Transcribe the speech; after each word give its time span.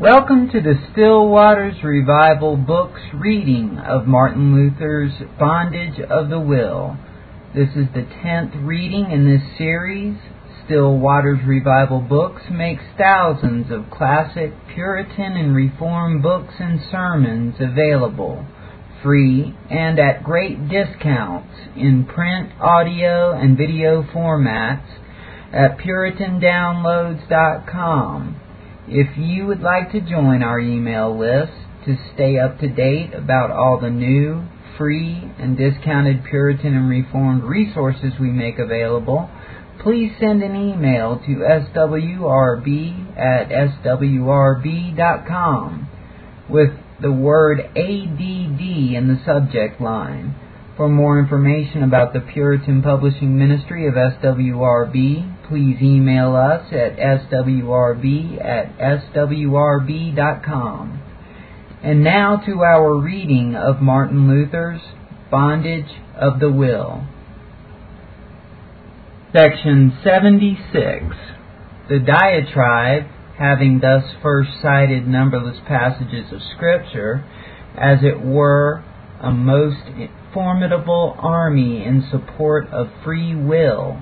Welcome 0.00 0.48
to 0.52 0.60
the 0.62 0.76
Still 0.92 1.28
Waters 1.28 1.84
Revival 1.84 2.56
Books 2.56 3.02
reading 3.12 3.76
of 3.76 4.06
Martin 4.06 4.54
Luther's 4.54 5.12
Bondage 5.38 6.00
of 6.00 6.30
the 6.30 6.40
Will. 6.40 6.96
This 7.54 7.68
is 7.76 7.86
the 7.92 8.08
tenth 8.22 8.54
reading 8.56 9.10
in 9.10 9.30
this 9.30 9.42
series. 9.58 10.16
Still 10.64 10.96
Waters 10.96 11.40
Revival 11.46 12.00
Books 12.00 12.44
makes 12.50 12.82
thousands 12.96 13.70
of 13.70 13.90
classic 13.90 14.54
Puritan 14.72 15.36
and 15.36 15.54
Reformed 15.54 16.22
books 16.22 16.54
and 16.58 16.80
sermons 16.90 17.56
available 17.60 18.46
free 19.02 19.54
and 19.68 20.00
at 20.00 20.24
great 20.24 20.66
discounts 20.70 21.52
in 21.76 22.06
print, 22.06 22.52
audio, 22.58 23.32
and 23.32 23.58
video 23.58 24.02
formats 24.02 24.96
at 25.52 25.76
puritandownloads.com. 25.76 28.39
If 28.92 29.16
you 29.16 29.46
would 29.46 29.60
like 29.60 29.92
to 29.92 30.00
join 30.00 30.42
our 30.42 30.58
email 30.58 31.16
list 31.16 31.52
to 31.84 31.96
stay 32.12 32.40
up 32.40 32.58
to 32.58 32.66
date 32.66 33.14
about 33.14 33.52
all 33.52 33.78
the 33.80 33.88
new, 33.88 34.42
free, 34.76 35.30
and 35.38 35.56
discounted 35.56 36.24
Puritan 36.24 36.74
and 36.74 36.90
Reformed 36.90 37.44
resources 37.44 38.14
we 38.18 38.32
make 38.32 38.58
available, 38.58 39.30
please 39.80 40.10
send 40.18 40.42
an 40.42 40.56
email 40.56 41.20
to 41.24 41.36
swrb 41.36 42.66
at 43.16 43.48
swrb.com 43.84 44.68
with 46.48 46.70
the 47.00 47.12
word 47.12 47.60
ADD 47.60 48.60
in 48.60 49.06
the 49.06 49.22
subject 49.24 49.80
line. 49.80 50.34
For 50.76 50.88
more 50.88 51.20
information 51.20 51.84
about 51.84 52.12
the 52.12 52.18
Puritan 52.18 52.82
Publishing 52.82 53.38
Ministry 53.38 53.86
of 53.86 53.94
SWRB, 53.94 55.36
please 55.50 55.76
email 55.82 56.36
us 56.36 56.72
at 56.72 56.96
swrb 56.96 58.44
at 58.44 58.78
swrb.com. 59.12 60.22
And 61.82 62.04
now 62.04 62.36
to 62.46 62.62
our 62.62 62.96
reading 63.00 63.56
of 63.56 63.82
Martin 63.82 64.28
Luther's 64.28 64.80
Bondage 65.28 65.90
of 66.14 66.38
the 66.38 66.50
Will. 66.50 67.04
Section 69.36 69.98
76. 70.04 71.04
The 71.88 71.98
diatribe, 71.98 73.04
having 73.36 73.80
thus 73.80 74.04
first 74.22 74.50
cited 74.62 75.08
numberless 75.08 75.58
passages 75.66 76.32
of 76.32 76.40
Scripture, 76.54 77.24
as 77.76 77.98
it 78.02 78.24
were 78.24 78.84
a 79.20 79.32
most 79.32 79.78
formidable 80.32 81.16
army 81.18 81.84
in 81.84 82.06
support 82.08 82.68
of 82.68 82.86
free 83.02 83.34
will, 83.34 84.00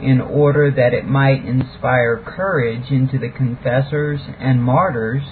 in 0.00 0.20
order 0.20 0.70
that 0.70 0.92
it 0.92 1.06
might 1.06 1.44
inspire 1.44 2.22
courage 2.24 2.90
into 2.90 3.18
the 3.18 3.28
confessors 3.28 4.20
and 4.40 4.62
martyrs, 4.62 5.22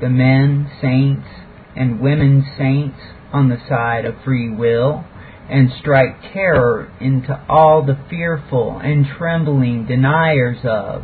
the 0.00 0.08
men 0.08 0.70
saints 0.80 1.26
and 1.76 2.00
women 2.00 2.46
saints 2.56 2.98
on 3.32 3.48
the 3.48 3.58
side 3.68 4.04
of 4.04 4.14
free 4.24 4.48
will, 4.50 5.04
and 5.50 5.70
strike 5.80 6.32
terror 6.32 6.92
into 7.00 7.44
all 7.48 7.84
the 7.84 7.98
fearful 8.08 8.78
and 8.78 9.06
trembling 9.18 9.86
deniers 9.86 10.58
of 10.64 11.02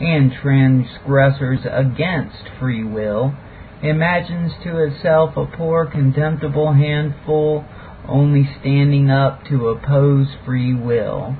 and 0.00 0.32
transgressors 0.42 1.60
against 1.70 2.48
free 2.58 2.84
will, 2.84 3.34
imagines 3.82 4.52
to 4.62 4.82
itself 4.84 5.36
a 5.36 5.46
poor 5.56 5.86
contemptible 5.86 6.72
handful 6.72 7.64
only 8.06 8.48
standing 8.60 9.10
up 9.10 9.44
to 9.44 9.68
oppose 9.68 10.26
free 10.44 10.74
will 10.74 11.36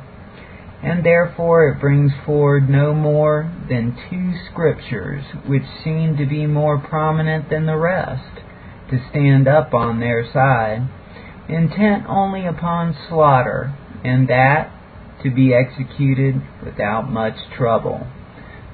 and 0.85 1.05
therefore 1.05 1.69
it 1.69 1.81
brings 1.81 2.13
forward 2.27 2.69
no 2.69 2.93
more 2.93 3.51
than 3.71 3.97
two 4.11 4.35
scriptures 4.51 5.25
which 5.47 5.63
seem 5.83 6.15
to 6.19 6.27
be 6.27 6.47
more 6.47 6.79
prominent 6.79 7.49
than 7.49 7.65
the 7.65 7.77
rest, 7.77 8.45
to 8.91 9.01
stand 9.09 9.49
up 9.49 9.73
on 9.73 9.99
their 9.99 10.31
side, 10.31 10.87
intent 11.49 12.05
only 12.07 12.45
upon 12.45 12.95
slaughter, 13.09 13.75
and 14.05 14.29
that 14.29 14.71
to 15.23 15.31
be 15.31 15.55
executed 15.55 16.35
without 16.63 17.11
much 17.11 17.37
trouble. 17.57 18.07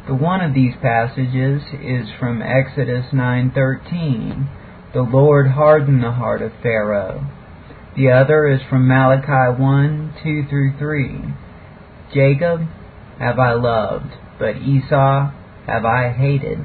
The 0.09 0.15
one 0.15 0.41
of 0.41 0.53
these 0.53 0.75
passages 0.83 1.63
is 1.81 2.09
from 2.19 2.43
Exodus 2.43 3.13
9:13. 3.13 4.49
The 4.93 5.03
Lord 5.03 5.47
hardened 5.53 6.03
the 6.03 6.11
heart 6.11 6.43
of 6.43 6.53
Pharaoh. 6.61 7.25
The 7.95 8.11
other 8.11 8.49
is 8.49 8.63
from 8.69 8.89
Malachi 8.89 9.63
1, 9.63 10.15
2 10.25 10.47
through 10.49 10.73
3. 10.77 11.35
Jacob 12.13 12.67
have 13.19 13.39
I 13.39 13.53
loved, 13.53 14.13
but 14.39 14.57
Esau 14.57 15.31
have 15.67 15.85
I 15.85 16.11
hated. 16.11 16.59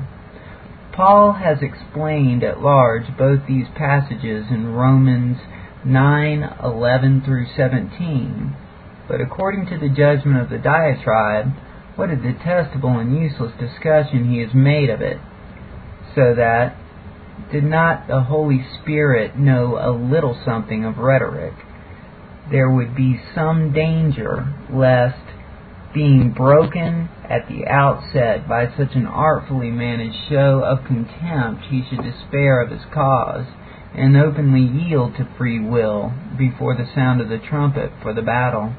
Paul 0.94 1.34
has 1.34 1.58
explained 1.62 2.44
at 2.44 2.62
large 2.62 3.18
both 3.18 3.46
these 3.48 3.68
passages 3.76 4.46
in 4.50 4.74
Romans 4.74 5.38
9:11 5.86 7.26
through 7.26 7.46
17. 7.56 8.56
But 9.08 9.22
according 9.22 9.68
to 9.68 9.78
the 9.78 9.90
judgment 9.90 10.42
of 10.42 10.50
the 10.50 10.58
diatribe, 10.58 11.52
what 11.96 12.10
a 12.10 12.16
detestable 12.16 12.98
and 12.98 13.16
useless 13.16 13.52
discussion 13.60 14.30
he 14.32 14.40
has 14.40 14.54
made 14.54 14.90
of 14.90 15.02
it, 15.02 15.20
so 16.16 16.34
that 16.34 16.76
did 17.52 17.64
not 17.64 18.08
the 18.08 18.22
Holy 18.22 18.66
Spirit 18.82 19.38
know 19.38 19.78
a 19.78 19.92
little 19.92 20.38
something 20.46 20.86
of 20.86 20.98
rhetoric, 20.98 21.54
there 22.50 22.70
would 22.70 22.96
be 22.96 23.20
some 23.34 23.72
danger 23.74 24.48
lest 24.70 25.25
being 25.96 26.34
broken 26.36 27.10
at 27.24 27.48
the 27.48 27.66
outset 27.66 28.48
by 28.48 28.68
such 28.78 28.94
an 28.96 29.08
artfully 29.08 29.72
managed 29.72 30.18
show 30.30 30.62
of 30.64 30.86
contempt, 30.86 31.64
he 31.72 31.82
should 31.90 32.04
despair 32.04 32.62
of 32.62 32.70
his 32.70 32.84
cause, 32.94 33.46
and 33.96 34.18
openly 34.18 34.60
yield 34.62 35.16
to 35.16 35.28
free 35.38 35.60
will 35.60 36.12
before 36.38 36.76
the 36.76 36.86
sound 36.94 37.22
of 37.22 37.30
the 37.30 37.40
trumpet 37.40 37.90
for 38.04 38.14
the 38.14 38.22
battle. 38.22 38.76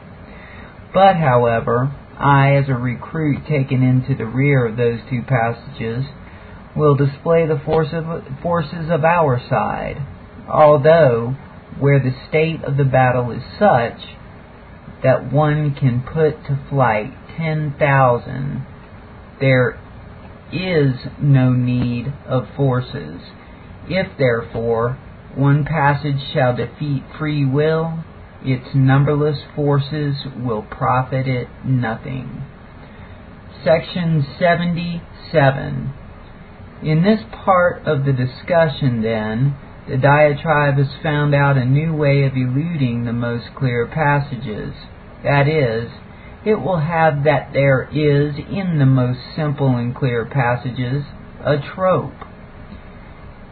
But, 0.93 1.17
however, 1.17 1.91
I, 2.19 2.55
as 2.57 2.69
a 2.69 2.75
recruit 2.75 3.47
taken 3.49 3.83
into 3.83 4.15
the 4.15 4.27
rear 4.27 4.67
of 4.67 4.77
those 4.77 5.01
two 5.09 5.23
passages, 5.23 6.05
will 6.77 6.95
display 6.95 7.47
the 7.47 7.61
force 7.65 7.89
of, 7.93 8.05
forces 8.43 8.91
of 8.91 9.05
our 9.05 9.41
side, 9.49 9.97
although 10.49 11.35
where 11.81 11.99
the 11.99 12.15
state 12.29 12.63
of 12.65 12.77
the 12.77 12.85
battle 12.85 13.31
is 13.31 13.43
such 13.59 14.16
that 15.03 15.33
one 15.33 15.75
can 15.75 16.03
put 16.03 16.45
to 16.45 16.59
flight 16.71 17.13
10,000, 17.37 18.67
there 19.41 19.79
is 20.53 20.95
no 21.21 21.53
need 21.53 22.13
of 22.27 22.47
forces. 22.57 23.21
If, 23.89 24.17
therefore, 24.19 24.99
one 25.35 25.65
passage 25.65 26.33
shall 26.33 26.57
defeat 26.57 27.03
free 27.19 27.45
will, 27.45 28.05
its 28.43 28.75
numberless 28.75 29.41
forces 29.55 30.17
will 30.37 30.63
profit 30.63 31.27
it 31.27 31.49
nothing. 31.65 32.45
Section 33.65 34.25
77. 34.39 35.93
In 36.83 37.03
this 37.03 37.21
part 37.45 37.87
of 37.87 38.05
the 38.05 38.13
discussion, 38.13 39.03
then, 39.03 39.57
the 39.89 39.97
diatribe 39.97 40.79
has 40.79 41.03
found 41.03 41.35
out 41.35 41.57
a 41.57 41.65
new 41.65 41.95
way 41.95 42.25
of 42.25 42.33
eluding 42.35 43.05
the 43.05 43.13
most 43.13 43.47
clear 43.57 43.87
passages. 43.87 44.75
That 45.23 45.47
is, 45.49 45.91
it 46.45 46.61
will 46.61 46.81
have 46.81 47.25
that 47.25 47.53
there 47.53 47.89
is, 47.93 48.35
in 48.37 48.79
the 48.79 48.87
most 48.87 49.21
simple 49.37 49.77
and 49.77 49.95
clear 49.95 50.25
passages, 50.25 51.05
a 51.45 51.59
trope. 51.75 52.15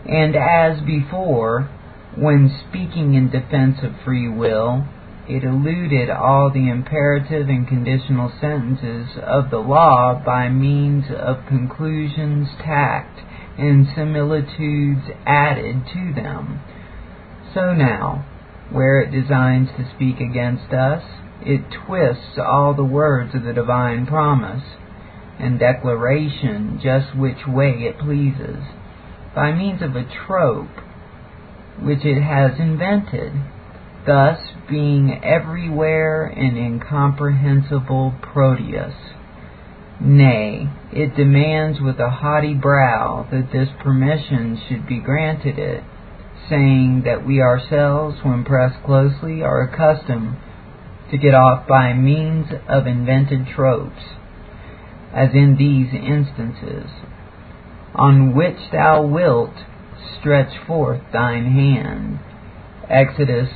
And 0.07 0.35
as 0.37 0.81
before, 0.85 1.71
when 2.17 2.51
speaking 2.69 3.15
in 3.15 3.31
defense 3.31 3.79
of 3.83 4.05
free 4.05 4.29
will, 4.29 4.87
it 5.29 5.43
eluded 5.43 6.11
all 6.11 6.51
the 6.53 6.69
imperative 6.69 7.49
and 7.49 7.67
conditional 7.67 8.31
sentences 8.41 9.17
of 9.23 9.51
the 9.51 9.59
law 9.59 10.21
by 10.25 10.49
means 10.49 11.05
of 11.11 11.47
conclusions 11.47 12.49
tacked 12.63 13.21
and 13.59 13.87
similitudes 13.95 15.03
added 15.27 15.85
to 15.93 16.13
them. 16.15 16.61
So 17.55 17.73
now, 17.73 18.27
where 18.71 19.01
it 19.01 19.11
designs 19.13 19.69
to 19.77 19.91
speak 19.95 20.21
against 20.21 20.73
us, 20.73 21.03
it 21.43 21.63
twists 21.87 22.39
all 22.39 22.75
the 22.75 22.85
words 22.85 23.35
of 23.35 23.45
the 23.45 23.53
divine 23.53 24.07
promise 24.07 24.65
and 25.39 25.59
declaration 25.59 26.81
just 26.83 27.17
which 27.17 27.47
way 27.47 27.71
it 27.71 27.99
pleases, 27.99 28.65
by 29.35 29.53
means 29.53 29.83
of 29.83 29.95
a 29.95 30.09
trope 30.27 30.71
which 31.81 32.05
it 32.05 32.21
has 32.23 32.59
invented, 32.59 33.33
thus 34.07 34.39
being 34.69 35.21
everywhere 35.23 36.27
an 36.27 36.57
incomprehensible 36.57 38.15
Proteus. 38.23 38.95
Nay, 40.01 40.69
it 40.93 41.17
demands 41.17 41.81
with 41.81 41.99
a 41.99 42.11
haughty 42.11 42.55
brow 42.55 43.27
that 43.31 43.53
this 43.53 43.69
permission 43.83 44.61
should 44.69 44.87
be 44.87 44.99
granted 45.01 45.59
it, 45.59 45.83
saying 46.49 47.03
that 47.05 47.27
we 47.27 47.41
ourselves, 47.41 48.19
when 48.23 48.45
pressed 48.45 48.83
closely, 48.85 49.43
are 49.43 49.63
accustomed 49.63 50.37
to 51.11 51.19
get 51.19 51.35
off 51.35 51.67
by 51.69 51.93
means 51.93 52.47
of 52.69 52.87
invented 52.87 53.47
tropes, 53.55 54.03
as 55.13 55.31
in 55.33 55.57
these 55.57 55.93
instances. 55.95 56.91
on 57.95 58.35
which 58.35 58.59
thou 58.73 59.03
wilt 59.03 59.55
stretch 60.19 60.53
forth 60.67 61.01
thine 61.13 61.47
hand. 61.47 62.19
Exodus 62.91 63.49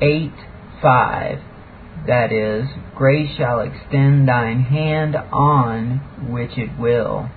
8 0.00 0.32
5. 0.80 1.38
That 2.06 2.32
is, 2.32 2.66
grace 2.96 3.36
shall 3.36 3.60
extend 3.60 4.26
thine 4.26 4.62
hand 4.62 5.16
on 5.16 5.98
which 6.30 6.56
it 6.56 6.78
will. 6.78 7.28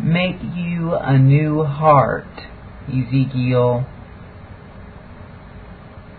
Make 0.00 0.36
you 0.54 0.94
a 0.94 1.18
new 1.18 1.64
heart. 1.64 2.26
Ezekiel 2.88 3.84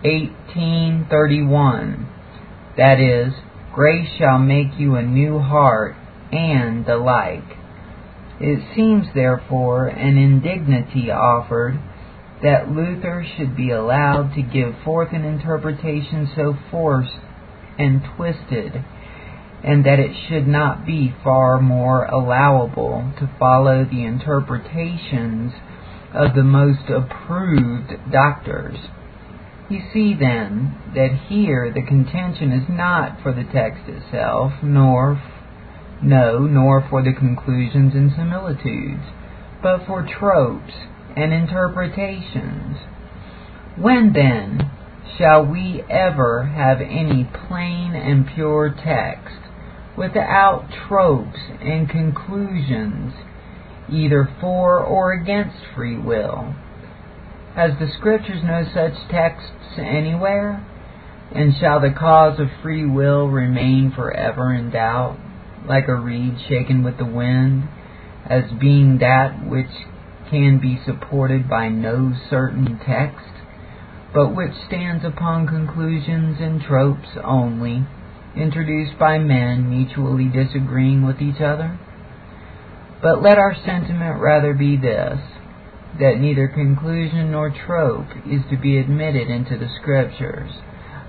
18:31. 0.04 2.06
That 2.76 3.00
is, 3.00 3.34
grace 3.74 4.08
shall 4.18 4.38
make 4.38 4.78
you 4.78 4.94
a 4.94 5.02
new 5.02 5.40
heart 5.40 5.96
and 6.30 6.86
the 6.86 6.96
like. 6.96 7.56
It 8.40 8.60
seems 8.76 9.06
therefore 9.14 9.88
an 9.88 10.16
indignity 10.16 11.10
offered 11.10 11.80
that 12.42 12.70
Luther 12.70 13.26
should 13.36 13.56
be 13.56 13.70
allowed 13.70 14.34
to 14.34 14.42
give 14.42 14.74
forth 14.84 15.12
an 15.12 15.24
interpretation 15.24 16.30
so 16.36 16.54
forced 16.70 17.18
and 17.78 18.02
twisted, 18.16 18.84
and 19.64 19.84
that 19.84 19.98
it 19.98 20.14
should 20.28 20.46
not 20.46 20.86
be 20.86 21.14
far 21.24 21.60
more 21.60 22.04
allowable 22.04 23.12
to 23.18 23.30
follow 23.38 23.84
the 23.84 24.04
interpretations 24.04 25.52
of 26.14 26.34
the 26.34 26.44
most 26.44 26.88
approved 26.88 27.92
doctors. 28.12 28.78
You 29.68 29.80
see 29.92 30.14
then 30.18 30.78
that 30.94 31.26
here 31.28 31.72
the 31.72 31.82
contention 31.82 32.52
is 32.52 32.68
not 32.68 33.20
for 33.22 33.32
the 33.32 33.44
text 33.52 33.82
itself, 33.86 34.52
nor 34.62 35.20
no, 36.02 36.38
nor 36.38 36.86
for 36.88 37.02
the 37.02 37.12
conclusions 37.12 37.92
and 37.94 38.12
similitudes, 38.16 39.02
but 39.60 39.84
for 39.86 40.06
tropes 40.06 40.72
and 41.16 41.32
interpretations. 41.32 42.76
When 43.76 44.12
then 44.12 44.70
shall 45.16 45.46
we 45.46 45.82
ever 45.88 46.44
have 46.44 46.80
any 46.80 47.28
plain 47.48 47.94
and 47.94 48.26
pure 48.34 48.74
text 48.84 49.38
without 49.96 50.68
tropes 50.88 51.38
and 51.60 51.88
conclusions, 51.88 53.14
either 53.90 54.28
for 54.40 54.78
or 54.78 55.12
against 55.12 55.56
free 55.74 55.98
will? 55.98 56.54
Has 57.54 57.72
the 57.80 57.88
Scriptures 57.98 58.42
no 58.44 58.64
such 58.72 58.94
texts 59.10 59.78
anywhere? 59.78 60.64
And 61.34 61.54
shall 61.60 61.80
the 61.80 61.90
cause 61.90 62.38
of 62.38 62.48
free 62.62 62.86
will 62.86 63.26
remain 63.26 63.92
forever 63.94 64.54
in 64.54 64.70
doubt, 64.70 65.18
like 65.66 65.88
a 65.88 65.94
reed 65.94 66.36
shaken 66.48 66.82
with 66.82 66.98
the 66.98 67.04
wind, 67.04 67.68
as 68.26 68.44
being 68.60 68.98
that 68.98 69.46
which 69.46 69.66
can 70.30 70.58
be 70.60 70.80
supported 70.84 71.48
by 71.48 71.68
no 71.68 72.12
certain 72.28 72.78
text, 72.84 73.26
but 74.12 74.34
which 74.34 74.52
stands 74.66 75.04
upon 75.04 75.46
conclusions 75.46 76.38
and 76.40 76.60
tropes 76.60 77.08
only, 77.24 77.86
introduced 78.36 78.98
by 78.98 79.18
men 79.18 79.68
mutually 79.68 80.28
disagreeing 80.28 81.04
with 81.04 81.20
each 81.20 81.40
other? 81.40 81.78
But 83.02 83.22
let 83.22 83.38
our 83.38 83.54
sentiment 83.54 84.20
rather 84.20 84.54
be 84.54 84.76
this, 84.76 85.20
that 86.00 86.18
neither 86.18 86.48
conclusion 86.48 87.32
nor 87.32 87.50
trope 87.50 88.08
is 88.26 88.42
to 88.50 88.56
be 88.56 88.78
admitted 88.78 89.28
into 89.28 89.56
the 89.56 89.68
Scriptures, 89.80 90.50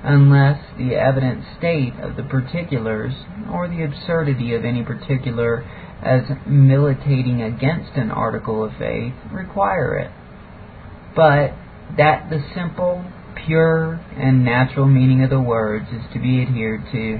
unless 0.04 0.60
the 0.78 0.96
evident 0.96 1.44
state 1.58 1.94
of 2.02 2.16
the 2.16 2.24
particulars, 2.24 3.14
or 3.52 3.68
the 3.68 3.84
absurdity 3.84 4.54
of 4.54 4.66
any 4.66 4.84
particular 4.84 5.66
as 6.04 6.22
militating 6.48 7.42
against 7.42 7.92
an 7.96 8.12
article 8.12 8.64
of 8.64 8.72
faith 8.78 9.14
require 9.32 9.98
it, 9.98 10.12
but 11.16 11.52
that 11.98 12.30
the 12.30 12.44
simple, 12.56 13.04
pure, 13.46 14.00
and 14.16 14.46
natural 14.46 14.86
meaning 14.86 15.24
of 15.24 15.30
the 15.30 15.42
words 15.42 15.88
is 15.92 16.04
to 16.14 16.20
be 16.20 16.42
adhered 16.42 16.82
to, 16.92 17.20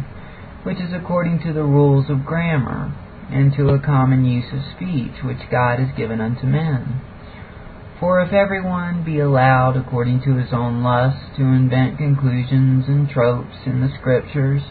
which 0.64 0.78
is 0.78 0.94
according 0.94 1.40
to 1.40 1.54
the 1.54 1.64
rules 1.64 2.10
of 2.10 2.26
grammar, 2.26 2.94
and 3.32 3.54
to 3.54 3.70
a 3.70 3.80
common 3.80 4.26
use 4.26 4.52
of 4.52 4.60
speech 4.76 5.24
which 5.24 5.50
God 5.52 5.80
has 5.80 5.96
given 5.96 6.20
unto 6.20 6.46
men. 6.46 7.02
For 8.00 8.22
if 8.22 8.32
every 8.32 8.62
one 8.62 9.04
be 9.04 9.20
allowed 9.20 9.76
according 9.76 10.22
to 10.24 10.36
his 10.36 10.54
own 10.54 10.84
lust 10.84 11.36
to 11.36 11.44
invent 11.44 11.98
conclusions 11.98 12.86
and 12.88 13.10
tropes 13.10 13.58
in 13.66 13.82
the 13.82 13.92
Scriptures, 14.00 14.62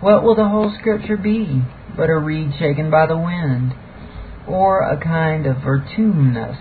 what 0.00 0.22
will 0.22 0.34
the 0.34 0.48
whole 0.48 0.74
Scripture 0.78 1.16
be 1.16 1.62
but 1.96 2.08
a 2.08 2.16
reed 2.16 2.52
shaken 2.58 2.90
by 2.90 3.06
the 3.06 3.18
wind, 3.18 3.74
or 4.48 4.82
a 4.82 4.98
kind 5.02 5.46
of 5.46 5.56
vertumnus? 5.58 6.58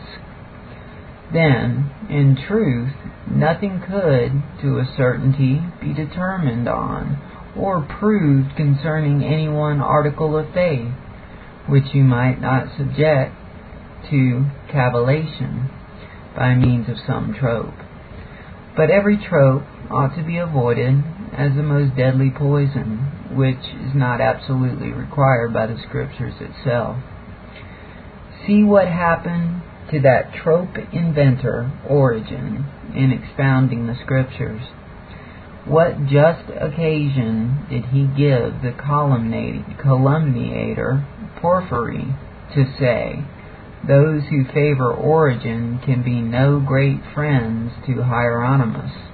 Then, 1.32 1.92
in 2.10 2.38
truth, 2.48 2.94
nothing 3.30 3.80
could, 3.80 4.44
to 4.62 4.80
a 4.80 4.94
certainty, 4.98 5.62
be 5.80 5.94
determined 5.94 6.68
on, 6.68 7.22
or 7.56 7.88
proved 8.00 8.56
concerning 8.56 9.24
any 9.24 9.48
one 9.48 9.80
article 9.80 10.38
of 10.38 10.54
faith, 10.54 10.92
which 11.68 11.94
you 11.94 12.04
might 12.04 12.42
not 12.42 12.76
subject 12.78 13.34
to 14.10 14.46
cavillation 14.72 15.70
by 16.36 16.56
means 16.56 16.90
of 16.90 16.96
some 17.06 17.36
trope. 17.40 17.74
But 18.76 18.90
every 18.90 19.18
trope 19.18 19.64
ought 19.92 20.16
to 20.16 20.24
be 20.24 20.38
avoided 20.38 21.04
as 21.34 21.56
the 21.56 21.64
most 21.64 21.96
deadly 21.96 22.32
poison, 22.36 23.19
which 23.32 23.58
is 23.58 23.94
not 23.94 24.22
absolutely 24.22 24.92
required 24.92 25.54
by 25.54 25.68
the 25.68 25.78
Scriptures 25.88 26.34
itself. 26.40 26.98
See 28.46 28.64
what 28.64 28.88
happened 28.88 29.62
to 29.92 30.00
that 30.02 30.34
trope 30.34 30.76
inventor, 30.94 31.72
Origen, 31.88 32.66
in 32.96 33.12
expounding 33.12 33.88
the 33.88 33.96
Scriptures. 34.04 34.62
What 35.66 36.06
just 36.08 36.50
occasion 36.50 37.66
did 37.70 37.86
he 37.86 38.08
give 38.08 38.62
the 38.62 38.74
calumniator, 39.82 41.06
Porphyry, 41.42 42.16
to 42.56 42.66
say, 42.80 43.24
Those 43.88 44.24
who 44.30 44.46
favor 44.46 44.92
Origen 44.92 45.80
can 45.86 46.02
be 46.04 46.22
no 46.22 46.60
great 46.60 47.02
friends 47.14 47.72
to 47.86 48.04
Hieronymus? 48.04 49.09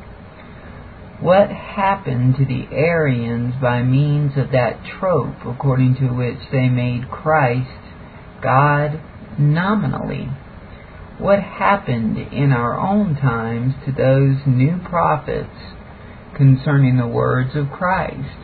What 1.21 1.49
happened 1.49 2.35
to 2.35 2.45
the 2.45 2.67
Arians 2.71 3.55
by 3.61 3.81
means 3.81 4.33
of 4.37 4.51
that 4.51 4.83
trope 4.99 5.45
according 5.45 5.95
to 5.95 6.07
which 6.07 6.39
they 6.51 6.67
made 6.67 7.09
Christ 7.09 7.69
God 8.41 8.99
nominally? 9.39 10.29
What 11.17 11.39
happened 11.39 12.17
in 12.17 12.51
our 12.51 12.77
own 12.77 13.15
times 13.15 13.75
to 13.85 13.93
those 13.93 14.45
new 14.45 14.77
prophets 14.89 15.55
concerning 16.35 16.97
the 16.97 17.07
words 17.07 17.55
of 17.55 17.71
Christ? 17.71 18.37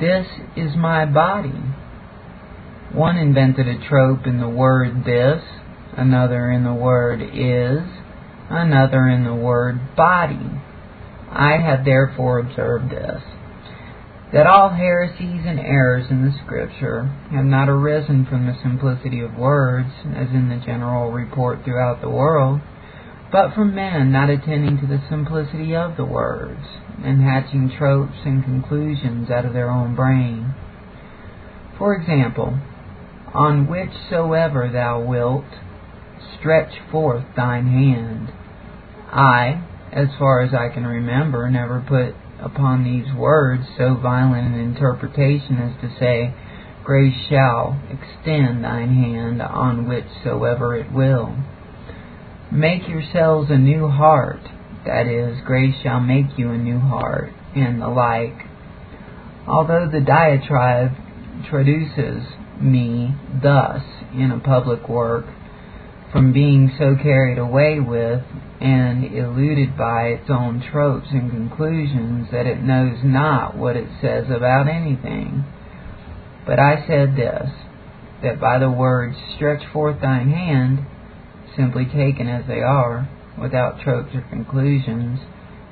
This 0.00 0.26
is 0.56 0.76
my 0.76 1.04
body. 1.04 1.60
One 2.92 3.16
invented 3.16 3.66
a 3.66 3.88
trope 3.88 4.26
in 4.26 4.38
the 4.38 4.48
word 4.48 5.04
this, 5.04 5.42
another 5.96 6.50
in 6.52 6.62
the 6.62 6.72
word 6.72 7.20
is, 7.20 7.82
another 8.48 9.08
in 9.08 9.24
the 9.24 9.34
word 9.34 9.96
body. 9.96 10.62
I 11.32 11.58
have 11.58 11.84
therefore 11.84 12.40
observed 12.40 12.90
this, 12.90 13.22
that 14.32 14.46
all 14.46 14.70
heresies 14.70 15.42
and 15.46 15.60
errors 15.60 16.06
in 16.10 16.24
the 16.24 16.36
Scripture 16.44 17.04
have 17.30 17.44
not 17.44 17.68
arisen 17.68 18.26
from 18.26 18.46
the 18.46 18.56
simplicity 18.62 19.20
of 19.20 19.36
words, 19.36 19.90
as 20.14 20.28
in 20.30 20.48
the 20.48 20.62
general 20.64 21.10
report 21.10 21.64
throughout 21.64 22.00
the 22.00 22.10
world, 22.10 22.60
but 23.32 23.54
from 23.54 23.74
men 23.74 24.10
not 24.10 24.28
attending 24.28 24.78
to 24.80 24.86
the 24.86 25.02
simplicity 25.08 25.74
of 25.74 25.96
the 25.96 26.04
words, 26.04 26.66
and 27.04 27.22
hatching 27.22 27.70
tropes 27.78 28.18
and 28.24 28.44
conclusions 28.44 29.30
out 29.30 29.44
of 29.44 29.52
their 29.52 29.70
own 29.70 29.94
brain. 29.94 30.54
For 31.78 31.94
example, 31.94 32.58
on 33.32 33.66
whichsoever 33.66 34.68
thou 34.72 35.00
wilt, 35.00 35.44
stretch 36.38 36.72
forth 36.90 37.24
thine 37.36 37.66
hand. 37.66 38.32
I, 39.12 39.62
as 39.92 40.08
far 40.18 40.42
as 40.42 40.54
I 40.54 40.72
can 40.72 40.86
remember, 40.86 41.48
never 41.50 41.84
put 41.86 42.14
upon 42.40 42.84
these 42.84 43.12
words 43.14 43.64
so 43.76 43.94
violent 43.94 44.54
an 44.54 44.60
interpretation 44.60 45.58
as 45.58 45.80
to 45.80 45.98
say, 45.98 46.34
Grace 46.84 47.14
shall 47.28 47.80
extend 47.90 48.64
thine 48.64 48.94
hand 48.94 49.42
on 49.42 49.86
whichsoever 49.86 50.74
it 50.74 50.90
will. 50.92 51.36
Make 52.50 52.88
yourselves 52.88 53.50
a 53.50 53.58
new 53.58 53.88
heart, 53.88 54.40
that 54.86 55.06
is, 55.06 55.38
grace 55.44 55.74
shall 55.82 56.00
make 56.00 56.36
you 56.36 56.50
a 56.50 56.58
new 56.58 56.80
heart, 56.80 57.32
and 57.54 57.80
the 57.80 57.88
like. 57.88 58.46
Although 59.46 59.88
the 59.92 60.00
diatribe 60.00 60.92
traduces 61.48 62.24
me 62.60 63.14
thus 63.42 63.82
in 64.14 64.32
a 64.32 64.40
public 64.40 64.88
work, 64.88 65.26
from 66.12 66.32
being 66.32 66.72
so 66.78 66.96
carried 67.00 67.38
away 67.38 67.78
with 67.78 68.22
and 68.60 69.04
eluded 69.04 69.76
by 69.76 70.08
its 70.08 70.28
own 70.28 70.62
tropes 70.72 71.08
and 71.10 71.30
conclusions 71.30 72.28
that 72.32 72.46
it 72.46 72.62
knows 72.62 72.98
not 73.04 73.56
what 73.56 73.76
it 73.76 73.88
says 74.00 74.24
about 74.28 74.68
anything. 74.68 75.44
But 76.46 76.58
I 76.58 76.84
said 76.86 77.16
this 77.16 77.50
that 78.22 78.40
by 78.40 78.58
the 78.58 78.70
words 78.70 79.16
stretch 79.36 79.62
forth 79.72 80.00
thine 80.02 80.30
hand, 80.30 80.84
simply 81.56 81.86
taken 81.86 82.28
as 82.28 82.46
they 82.46 82.60
are, 82.60 83.08
without 83.40 83.80
tropes 83.80 84.14
or 84.14 84.20
conclusions, 84.28 85.20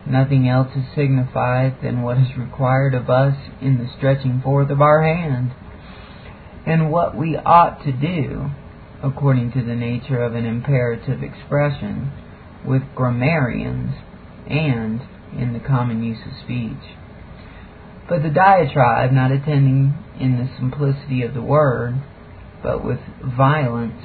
nothing 0.07 0.49
else 0.49 0.68
is 0.75 0.85
signified 0.95 1.76
than 1.83 2.02
what 2.02 2.16
is 2.16 2.38
required 2.38 2.95
of 2.95 3.11
us 3.11 3.37
in 3.61 3.76
the 3.76 3.88
stretching 3.99 4.40
forth 4.40 4.71
of 4.71 4.80
our 4.80 5.02
hand, 5.02 5.52
and 6.66 6.90
what 6.90 7.16
we 7.16 7.37
ought 7.37 7.85
to 7.85 7.92
do, 7.92 8.50
according 9.02 9.52
to 9.52 9.64
the 9.64 9.75
nature 9.75 10.23
of 10.23 10.35
an 10.35 10.45
imperative 10.45 11.23
expression, 11.23 12.11
with 12.67 12.83
grammarians, 12.95 13.95
and 14.49 15.00
in 15.37 15.52
the 15.52 15.67
common 15.67 16.02
use 16.02 16.19
of 16.26 16.33
speech. 16.43 16.97
But 18.09 18.23
the 18.23 18.31
diatribe, 18.31 19.12
not 19.12 19.31
attending 19.31 19.95
in 20.19 20.38
the 20.38 20.50
simplicity 20.59 21.23
of 21.23 21.35
the 21.35 21.43
word, 21.43 22.02
but 22.62 22.85
with 22.85 22.99
violence, 23.23 24.02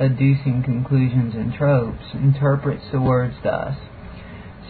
adducing 0.00 0.64
conclusions 0.64 1.34
and 1.34 1.52
tropes, 1.52 2.14
interprets 2.14 2.84
the 2.90 3.00
words 3.00 3.34
thus 3.42 3.76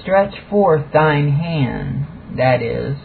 Stretch 0.03 0.35
forth 0.49 0.93
thine 0.93 1.29
hand, 1.29 2.39
that 2.39 2.63
is, 2.63 2.97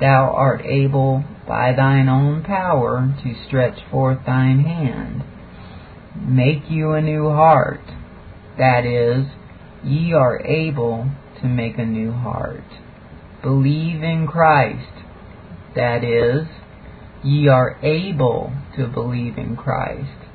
thou 0.00 0.32
art 0.34 0.62
able 0.66 1.24
by 1.46 1.72
thine 1.72 2.08
own 2.08 2.42
power 2.42 3.14
to 3.22 3.34
stretch 3.46 3.78
forth 3.90 4.18
thine 4.26 4.60
hand. 4.60 5.22
Make 6.16 6.70
you 6.70 6.92
a 6.92 7.02
new 7.02 7.28
heart, 7.28 7.82
that 8.56 8.86
is, 8.86 9.26
ye 9.82 10.12
are 10.12 10.40
able 10.46 11.10
to 11.40 11.46
make 11.48 11.76
a 11.76 11.84
new 11.84 12.12
heart. 12.12 12.64
Believe 13.42 14.02
in 14.02 14.26
Christ, 14.26 15.04
that 15.74 16.04
is, 16.04 16.46
ye 17.24 17.48
are 17.48 17.78
able 17.82 18.52
to 18.76 18.86
believe 18.86 19.36
in 19.36 19.56
Christ, 19.56 20.30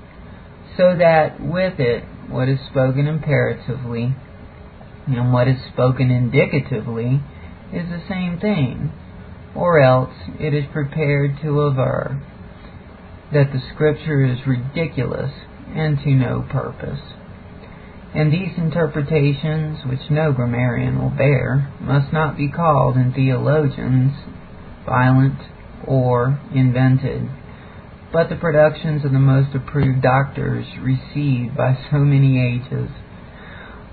so 0.76 0.96
that 0.98 1.40
with 1.40 1.80
it 1.80 2.04
what 2.28 2.50
is 2.50 2.60
spoken 2.70 3.08
imperatively 3.08 4.16
and 5.08 5.34
what 5.34 5.48
is 5.48 5.58
spoken 5.72 6.12
indicatively 6.12 7.22
is 7.74 7.90
the 7.90 8.04
same 8.08 8.40
thing, 8.40 8.92
or 9.56 9.80
else 9.80 10.14
it 10.40 10.54
is 10.54 10.66
prepared 10.74 11.38
to 11.42 11.62
aver 11.62 12.22
that 13.32 13.52
the 13.54 13.62
Scripture 13.74 14.26
is 14.26 14.46
ridiculous 14.46 15.32
and 15.76 15.98
to 16.00 16.10
no 16.10 16.46
purpose. 16.50 17.00
And 18.14 18.34
these 18.34 18.58
interpretations, 18.58 19.80
which 19.86 20.10
no 20.10 20.32
grammarian 20.32 21.00
will 21.00 21.12
bear, 21.12 21.72
must 21.80 22.12
not 22.12 22.38
be 22.38 22.50
called 22.50 22.98
in 22.98 23.14
theologians 23.14 24.14
violent 24.86 25.40
or 25.86 26.40
invented, 26.54 27.30
but 28.12 28.30
the 28.30 28.36
productions 28.36 29.06
of 29.06 29.12
the 29.12 29.20
most 29.20 29.56
approved 29.56 30.02
doctors 30.02 30.66
received 30.82 31.56
by 31.56 31.78
so 31.92 32.00
many 32.00 32.42
ages. 32.42 32.90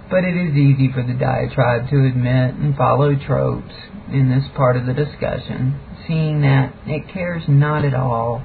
But 0.09 0.25
it 0.25 0.37
is 0.37 0.57
easy 0.57 0.91
for 0.93 1.03
the 1.03 1.13
diatribe 1.13 1.91
to 1.91 2.07
admit 2.07 2.55
and 2.55 2.77
follow 2.77 3.15
tropes 3.17 3.75
in 4.11 4.31
this 4.31 4.49
part 4.57 4.77
of 4.77 4.87
the 4.87 4.95
discussion, 4.95 5.79
seeing 6.07 6.41
that 6.41 6.73
it 6.87 7.13
cares 7.13 7.43
not 7.49 7.85
at 7.85 7.95
all 7.95 8.39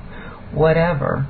whatever 0.51 1.27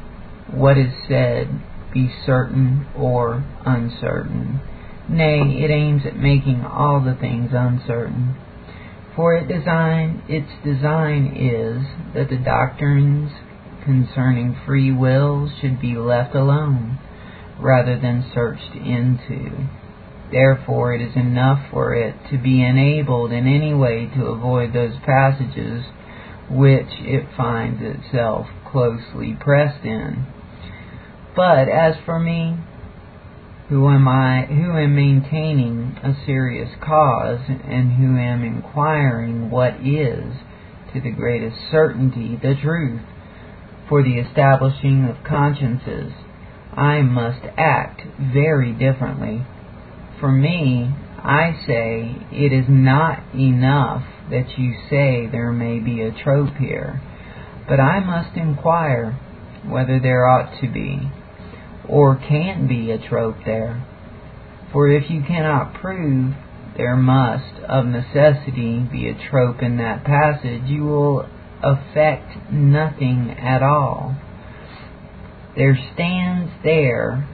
what 0.52 0.78
is 0.78 0.92
said 1.08 1.48
be 1.94 2.12
certain 2.26 2.88
or 2.96 3.44
uncertain. 3.66 4.62
Nay, 5.10 5.64
it 5.64 5.72
aims 5.72 6.06
at 6.06 6.16
making 6.16 6.64
all 6.64 7.02
the 7.02 7.16
things 7.20 7.52
uncertain. 7.54 8.36
For 9.16 9.36
it 9.36 9.48
design, 9.48 10.24
its 10.30 10.50
design 10.64 11.36
is 11.36 12.14
that 12.14 12.30
the 12.30 12.38
doctrines 12.38 13.32
concerning 13.84 14.56
free 14.66 14.92
will 14.92 15.52
should 15.60 15.82
be 15.82 15.96
left 15.96 16.34
alone, 16.34 16.98
rather 17.60 18.00
than 18.00 18.32
searched 18.34 18.74
into. 18.76 19.68
Therefore, 20.32 20.94
it 20.94 21.02
is 21.02 21.16
enough 21.16 21.70
for 21.72 21.94
it 21.94 22.16
to 22.32 22.38
be 22.38 22.64
enabled 22.64 23.34
in 23.34 23.48
any 23.48 23.74
way 23.74 24.10
to 24.16 24.28
avoid 24.28 24.72
those 24.72 24.96
passages 25.06 25.84
which 26.50 26.90
it 27.00 27.28
finds 27.36 27.82
itself 27.82 28.48
closely 28.72 29.36
pressed 29.40 29.84
in. 29.84 30.26
But 31.36 31.70
as 31.70 31.96
for 32.06 32.20
me, 32.20 32.58
who 33.70 33.88
am 33.90 34.06
I, 34.06 34.48
who 34.48 34.78
am 34.78 34.96
maintaining 34.96 35.98
a 36.04 36.14
serious 36.26 36.70
cause, 36.82 37.40
and 37.48 37.94
who 37.94 38.18
am 38.18 38.44
inquiring 38.44 39.50
what 39.50 39.76
is, 39.76 40.34
to 40.94 41.00
the 41.00 41.12
greatest 41.12 41.56
certainty, 41.72 42.38
the 42.42 42.56
truth, 42.62 43.02
for 43.88 44.04
the 44.04 44.18
establishing 44.20 45.06
of 45.06 45.24
consciences, 45.24 46.12
I 46.76 47.02
must 47.02 47.46
act 47.58 48.02
very 48.20 48.74
differently. 48.74 49.46
For 50.20 50.34
me, 50.34 50.94
I 51.24 51.56
say 51.66 52.16
it 52.34 52.52
is 52.52 52.66
not 52.68 53.24
enough 53.34 54.04
that 54.30 54.58
you 54.58 54.74
say 54.90 55.30
there 55.32 55.54
may 55.54 55.80
be 55.80 56.02
a 56.02 56.12
trope 56.12 56.56
here, 56.58 57.02
but 57.70 57.80
I 57.80 58.02
must 58.02 58.36
inquire 58.36 59.18
whether 59.66 59.98
there 59.98 60.28
ought 60.28 60.60
to 60.60 60.68
be 60.68 61.10
or 61.92 62.16
can 62.16 62.68
be 62.68 62.90
a 62.90 63.10
trope 63.10 63.36
there. 63.46 63.86
For 64.72 64.90
if 64.90 65.12
you 65.12 65.22
cannot 65.28 65.74
prove 65.74 66.34
there 66.78 66.96
must 66.96 67.60
of 67.68 67.86
necessity 67.86 68.80
be 68.80 69.10
a 69.10 69.30
trope 69.30 69.62
in 69.62 69.78
that 69.78 70.06
passage, 70.06 70.64
you 70.66 70.84
will 70.84 71.28
affect 71.62 72.52
nothing 72.52 73.36
at 73.38 73.62
all. 73.62 74.16
There 75.56 75.78
stands 75.94 76.50
there 76.64 77.28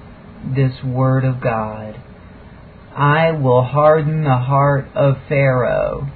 this 0.56 0.84
word 0.84 1.24
of 1.24 1.40
God. 1.40 2.02
I 2.96 3.32
will 3.32 3.64
harden 3.64 4.24
the 4.24 4.38
heart 4.38 4.88
of 4.96 5.18
Pharaoh. 5.30 6.10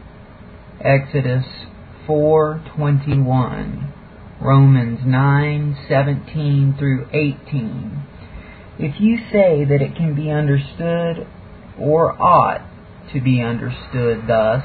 Exodus 0.84 1.46
4:21. 2.08 3.94
Romans 4.42 5.02
9:17 5.06 6.74
through 6.80 7.06
18. 7.14 8.02
If 8.84 9.00
you 9.00 9.20
say 9.32 9.64
that 9.64 9.80
it 9.80 9.96
can 9.96 10.16
be 10.16 10.32
understood 10.32 11.28
or 11.80 12.20
ought 12.20 12.66
to 13.14 13.22
be 13.22 13.40
understood 13.40 14.26
thus, 14.26 14.64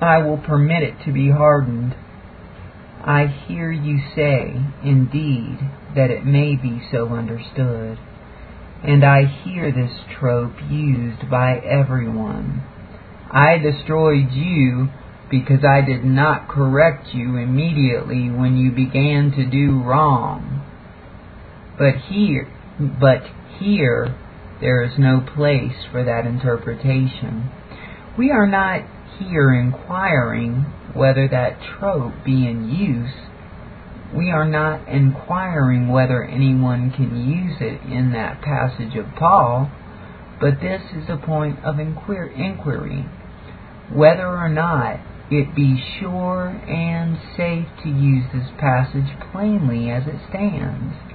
I 0.00 0.18
will 0.18 0.38
permit 0.38 0.84
it 0.84 0.94
to 1.04 1.12
be 1.12 1.28
hardened. 1.28 1.96
I 3.04 3.26
hear 3.26 3.72
you 3.72 3.98
say, 4.14 4.54
indeed, 4.84 5.58
that 5.96 6.12
it 6.12 6.24
may 6.24 6.54
be 6.54 6.80
so 6.92 7.08
understood, 7.08 7.98
and 8.84 9.04
I 9.04 9.24
hear 9.24 9.72
this 9.72 9.98
trope 10.20 10.54
used 10.70 11.28
by 11.28 11.56
everyone. 11.58 12.62
I 13.28 13.58
destroyed 13.58 14.30
you 14.30 14.88
because 15.28 15.64
I 15.64 15.80
did 15.80 16.04
not 16.04 16.46
correct 16.46 17.08
you 17.12 17.38
immediately 17.38 18.30
when 18.30 18.56
you 18.56 18.70
began 18.70 19.32
to 19.32 19.50
do 19.50 19.82
wrong. 19.82 20.61
But 21.78 21.96
here, 22.08 22.48
but 22.78 23.22
here, 23.58 24.14
there 24.60 24.82
is 24.82 24.92
no 24.98 25.20
place 25.34 25.74
for 25.90 26.04
that 26.04 26.26
interpretation. 26.26 27.50
We 28.18 28.30
are 28.30 28.46
not 28.46 28.82
here 29.18 29.52
inquiring 29.52 30.66
whether 30.94 31.28
that 31.28 31.58
trope 31.78 32.24
be 32.24 32.46
in 32.46 32.68
use. 32.68 33.14
We 34.14 34.30
are 34.30 34.46
not 34.46 34.86
inquiring 34.88 35.88
whether 35.88 36.22
anyone 36.22 36.90
can 36.90 37.28
use 37.28 37.56
it 37.60 37.80
in 37.90 38.12
that 38.12 38.42
passage 38.42 38.94
of 38.96 39.06
Paul, 39.18 39.70
but 40.40 40.60
this 40.60 40.82
is 40.94 41.08
a 41.08 41.16
point 41.16 41.64
of 41.64 41.78
inquiry, 41.78 43.06
whether 43.90 44.26
or 44.26 44.50
not 44.50 45.00
it 45.30 45.54
be 45.54 45.82
sure 45.98 46.48
and 46.48 47.16
safe 47.36 47.66
to 47.82 47.88
use 47.88 48.24
this 48.34 48.50
passage 48.58 49.18
plainly 49.32 49.90
as 49.90 50.06
it 50.06 50.20
stands 50.28 51.11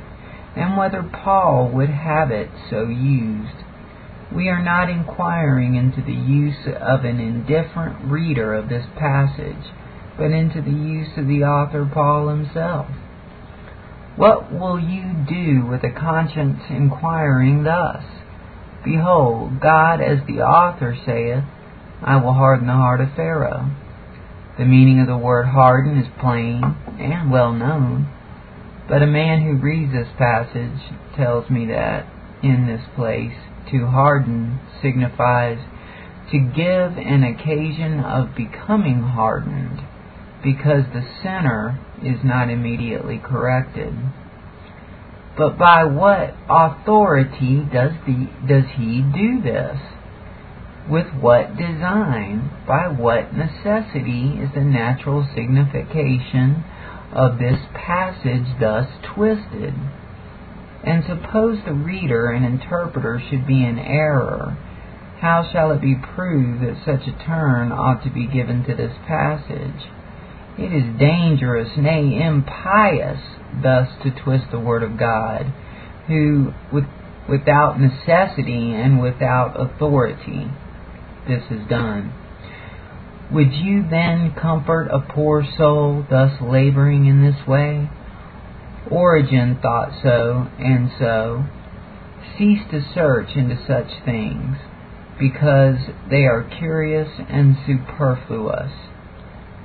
and 0.57 0.75
whether 0.75 1.03
Paul 1.03 1.69
would 1.73 1.89
have 1.89 2.31
it 2.31 2.49
so 2.69 2.87
used. 2.87 3.63
We 4.35 4.49
are 4.49 4.61
not 4.61 4.89
inquiring 4.89 5.75
into 5.75 6.01
the 6.01 6.11
use 6.11 6.65
of 6.65 7.05
an 7.05 7.19
indifferent 7.19 8.11
reader 8.11 8.53
of 8.53 8.67
this 8.67 8.85
passage, 8.97 9.71
but 10.17 10.31
into 10.31 10.61
the 10.61 10.71
use 10.71 11.17
of 11.17 11.27
the 11.27 11.43
author 11.43 11.89
Paul 11.91 12.29
himself. 12.29 12.87
What 14.17 14.51
will 14.51 14.79
you 14.79 15.13
do 15.29 15.67
with 15.67 15.83
a 15.83 15.91
conscience 15.91 16.59
inquiring 16.69 17.63
thus? 17.63 18.03
Behold, 18.83 19.61
God, 19.61 20.01
as 20.01 20.25
the 20.25 20.41
author 20.41 20.97
saith, 21.05 21.43
I 22.01 22.15
will 22.17 22.33
harden 22.33 22.67
the 22.67 22.73
heart 22.73 22.99
of 22.99 23.13
Pharaoh. 23.15 23.69
The 24.57 24.65
meaning 24.65 24.99
of 24.99 25.07
the 25.07 25.17
word 25.17 25.45
harden 25.45 25.99
is 25.99 26.07
plain 26.19 26.63
and 26.99 27.31
well 27.31 27.53
known. 27.53 28.11
But 28.89 29.03
a 29.03 29.07
man 29.07 29.41
who 29.41 29.57
reads 29.57 29.91
this 29.91 30.07
passage 30.17 30.79
tells 31.15 31.49
me 31.49 31.65
that, 31.67 32.07
in 32.41 32.67
this 32.67 32.83
place, 32.95 33.35
to 33.71 33.87
harden 33.87 34.59
signifies 34.81 35.59
to 36.31 36.39
give 36.39 36.97
an 36.97 37.23
occasion 37.23 37.99
of 37.99 38.35
becoming 38.35 39.01
hardened, 39.01 39.81
because 40.43 40.83
the 40.93 41.05
sinner 41.21 41.79
is 42.01 42.23
not 42.23 42.49
immediately 42.49 43.17
corrected. 43.17 43.93
But 45.37 45.57
by 45.57 45.83
what 45.83 46.35
authority 46.49 47.67
does, 47.71 47.91
the, 48.05 48.29
does 48.47 48.65
he 48.75 49.01
do 49.01 49.41
this? 49.41 49.77
With 50.89 51.07
what 51.19 51.57
design? 51.57 52.49
By 52.65 52.87
what 52.87 53.33
necessity 53.33 54.39
is 54.41 54.49
the 54.55 54.61
natural 54.61 55.27
signification 55.35 56.63
of 57.13 57.39
this 57.39 57.59
passage 57.73 58.59
thus 58.59 58.87
twisted? 59.15 59.73
And 60.83 61.03
suppose 61.05 61.59
the 61.65 61.73
reader 61.73 62.31
and 62.31 62.45
interpreter 62.45 63.21
should 63.29 63.45
be 63.47 63.63
in 63.63 63.79
error, 63.79 64.57
how 65.19 65.49
shall 65.51 65.71
it 65.71 65.81
be 65.81 65.95
proved 65.95 66.61
that 66.61 66.83
such 66.85 67.07
a 67.07 67.25
turn 67.25 67.71
ought 67.71 68.03
to 68.03 68.09
be 68.11 68.27
given 68.27 68.63
to 68.65 68.75
this 68.75 68.93
passage? 69.07 69.89
It 70.57 70.73
is 70.73 70.99
dangerous, 70.99 71.69
nay, 71.77 72.21
impious, 72.23 73.19
thus 73.61 73.89
to 74.03 74.11
twist 74.11 74.45
the 74.51 74.59
Word 74.59 74.83
of 74.83 74.97
God, 74.97 75.51
who, 76.07 76.53
with, 76.71 76.85
without 77.29 77.79
necessity 77.79 78.73
and 78.73 79.01
without 79.01 79.59
authority, 79.59 80.47
this 81.27 81.43
is 81.51 81.67
done. 81.67 82.13
Would 83.31 83.51
you 83.53 83.83
then 83.89 84.33
comfort 84.39 84.87
a 84.87 85.01
poor 85.01 85.43
soul 85.57 86.05
thus 86.09 86.39
laboring 86.41 87.05
in 87.07 87.21
this 87.21 87.45
way? 87.45 87.89
Origen 88.89 89.59
thought 89.61 89.91
so, 90.01 90.47
and 90.57 90.89
so. 90.97 91.43
Cease 92.37 92.61
to 92.71 92.81
search 92.93 93.35
into 93.35 93.57
such 93.67 94.03
things, 94.05 94.57
because 95.19 95.75
they 96.09 96.23
are 96.23 96.49
curious 96.57 97.09
and 97.29 97.57
superfluous. 97.65 98.71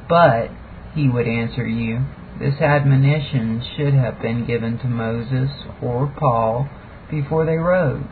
But, 0.08 0.50
he 0.94 1.08
would 1.08 1.28
answer 1.28 1.66
you, 1.66 2.04
this 2.40 2.60
admonition 2.60 3.62
should 3.76 3.94
have 3.94 4.20
been 4.20 4.44
given 4.44 4.78
to 4.78 4.88
Moses 4.88 5.50
or 5.80 6.12
Paul 6.18 6.68
before 7.10 7.46
they 7.46 7.56
wrote, 7.56 8.06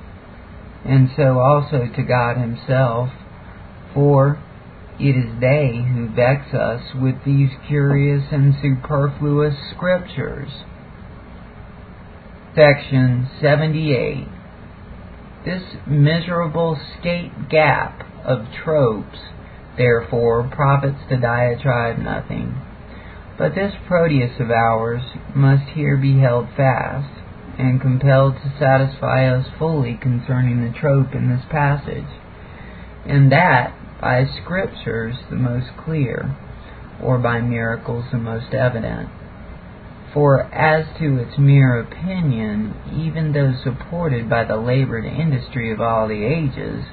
and 0.85 1.09
so 1.17 1.41
also 1.41 1.89
to 1.97 2.03
God 2.03 2.37
Himself, 2.37 3.11
for 3.93 4.39
it 5.01 5.17
is 5.17 5.41
they 5.41 5.83
who 5.95 6.15
vex 6.15 6.53
us 6.53 6.83
with 6.95 7.17
these 7.25 7.49
curious 7.67 8.25
and 8.31 8.55
superfluous 8.61 9.55
scriptures. 9.75 10.51
Section 12.55 13.29
78. 13.41 14.29
This 15.45 15.63
miserable 15.87 16.79
skate 16.99 17.49
gap 17.49 18.05
of 18.27 18.47
tropes, 18.63 19.19
therefore, 19.79 20.51
profits 20.55 20.99
the 21.09 21.17
diatribe 21.17 21.99
nothing. 21.99 22.61
But 23.39 23.55
this 23.55 23.73
Proteus 23.89 24.39
of 24.39 24.51
ours 24.51 25.01
must 25.35 25.71
here 25.71 25.97
be 25.97 26.19
held 26.19 26.49
fast, 26.55 27.09
and 27.59 27.81
compelled 27.81 28.35
to 28.35 28.55
satisfy 28.59 29.27
us 29.35 29.47
fully 29.59 29.99
concerning 30.01 30.61
the 30.61 30.79
trope 30.79 31.15
in 31.15 31.31
this 31.31 31.45
passage, 31.51 32.05
and 33.07 33.33
that 33.33 33.75
by 34.01 34.25
scriptures 34.43 35.17
the 35.29 35.37
most 35.37 35.69
clear, 35.85 36.37
or 37.03 37.19
by 37.19 37.41
miracles 37.41 38.05
the 38.11 38.19
most 38.19 38.55
evident. 38.55 39.09
For 40.15 40.43
as 40.43 40.87
to 40.99 41.19
its 41.19 41.39
mere 41.39 41.79
opinion, 41.81 42.75
even 42.93 43.33
though 43.33 43.55
supported 43.63 44.29
by 44.29 44.45
the 44.45 44.57
labored 44.57 45.05
industry 45.05 45.73
of 45.73 45.81
all 45.81 46.09
the 46.09 46.25
ages, 46.25 46.85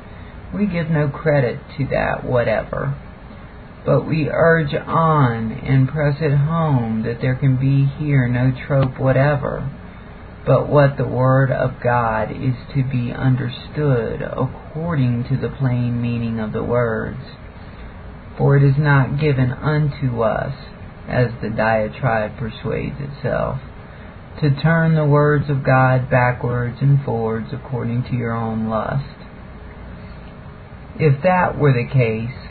we 0.54 0.68
give 0.68 0.90
no 0.90 1.10
credit 1.10 1.60
to 1.78 1.88
that 1.88 2.24
whatever. 2.24 2.96
But 3.86 4.06
we 4.06 4.30
urge 4.30 4.74
on 4.74 5.52
and 5.52 5.88
press 5.88 6.18
it 6.22 6.36
home 6.36 7.04
that 7.04 7.22
there 7.22 7.36
can 7.36 7.56
be 7.58 7.86
here 7.98 8.28
no 8.28 8.52
trope 8.68 9.00
whatever, 9.00 9.70
but 10.48 10.70
what 10.70 10.96
the 10.96 11.08
Word 11.08 11.51
of 11.51 11.84
God 11.84 12.32
is 12.32 12.56
to 12.74 12.82
be 12.89 13.12
understood 13.12 14.22
according 14.22 15.25
to 15.25 15.36
the 15.36 15.54
plain 15.54 16.01
meaning 16.01 16.40
of 16.40 16.53
the 16.53 16.64
words. 16.64 17.20
For 18.38 18.55
it 18.55 18.64
is 18.64 18.75
not 18.77 19.20
given 19.20 19.51
unto 19.51 20.22
us 20.22 20.53
as 21.10 21.27
the 21.42 21.50
diatribe 21.50 22.38
persuades 22.38 22.96
itself, 23.00 23.60
to 24.42 24.55
turn 24.62 24.96
the 24.96 25.05
words 25.05 25.50
of 25.50 25.66
God 25.66 26.10
backwards 26.10 26.77
and 26.79 27.03
forwards 27.03 27.48
according 27.51 28.03
to 28.03 28.16
your 28.16 28.33
own 28.33 28.70
lust. 28.70 29.03
If 30.98 31.24
that 31.24 31.57
were 31.60 31.74
the 31.74 31.92
case, 31.92 32.48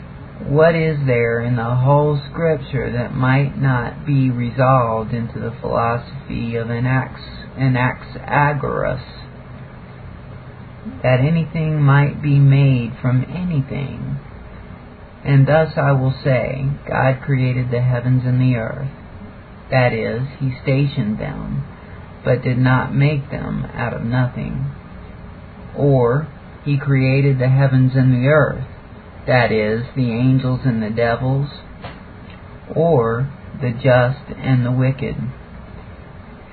what 0.47 0.75
is 0.75 0.97
there 1.07 1.41
in 1.41 1.55
the 1.55 1.75
whole 1.75 2.21
Scripture 2.29 2.91
that 2.91 3.15
might 3.15 3.57
not 3.57 4.05
be 4.05 4.29
resolved 4.29 5.13
into 5.13 5.39
the 5.39 5.55
philosophy 5.61 6.55
of 6.57 6.67
Anax, 6.67 7.36
Anaxagoras? 7.57 9.03
That 11.03 11.19
anything 11.19 11.81
might 11.81 12.21
be 12.21 12.39
made 12.39 12.93
from 13.01 13.23
anything, 13.23 14.19
and 15.25 15.47
thus 15.47 15.77
I 15.77 15.91
will 15.91 16.15
say, 16.23 16.65
God 16.87 17.21
created 17.25 17.69
the 17.69 17.81
heavens 17.81 18.23
and 18.25 18.39
the 18.39 18.55
earth. 18.55 18.89
That 19.69 19.91
is, 19.91 20.21
He 20.39 20.53
stationed 20.63 21.19
them, 21.19 21.65
but 22.23 22.43
did 22.43 22.57
not 22.57 22.95
make 22.95 23.29
them 23.29 23.65
out 23.73 23.93
of 23.93 24.03
nothing. 24.05 24.71
Or, 25.75 26.27
He 26.63 26.77
created 26.77 27.39
the 27.39 27.49
heavens 27.49 27.91
and 27.95 28.13
the 28.13 28.27
earth. 28.27 28.65
That 29.27 29.51
is, 29.51 29.83
the 29.95 30.11
angels 30.11 30.61
and 30.63 30.81
the 30.81 30.89
devils. 30.89 31.49
Or, 32.73 33.29
the 33.61 33.71
just 33.71 34.31
and 34.37 34.65
the 34.65 34.71
wicked. 34.71 35.15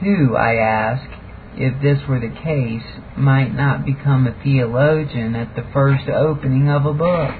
Who, 0.04 0.36
I 0.36 0.56
ask, 0.56 1.08
if 1.56 1.80
this 1.80 2.06
were 2.06 2.20
the 2.20 2.28
case, 2.28 2.84
might 3.16 3.54
not 3.54 3.86
become 3.86 4.26
a 4.26 4.42
theologian 4.44 5.34
at 5.34 5.56
the 5.56 5.64
first 5.72 6.10
opening 6.10 6.68
of 6.68 6.84
a 6.84 6.92
book? 6.92 7.34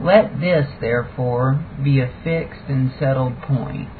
Let 0.00 0.40
this, 0.40 0.66
therefore, 0.80 1.64
be 1.84 2.00
a 2.00 2.12
fixed 2.24 2.64
and 2.68 2.90
settled 2.98 3.40
point, 3.42 3.94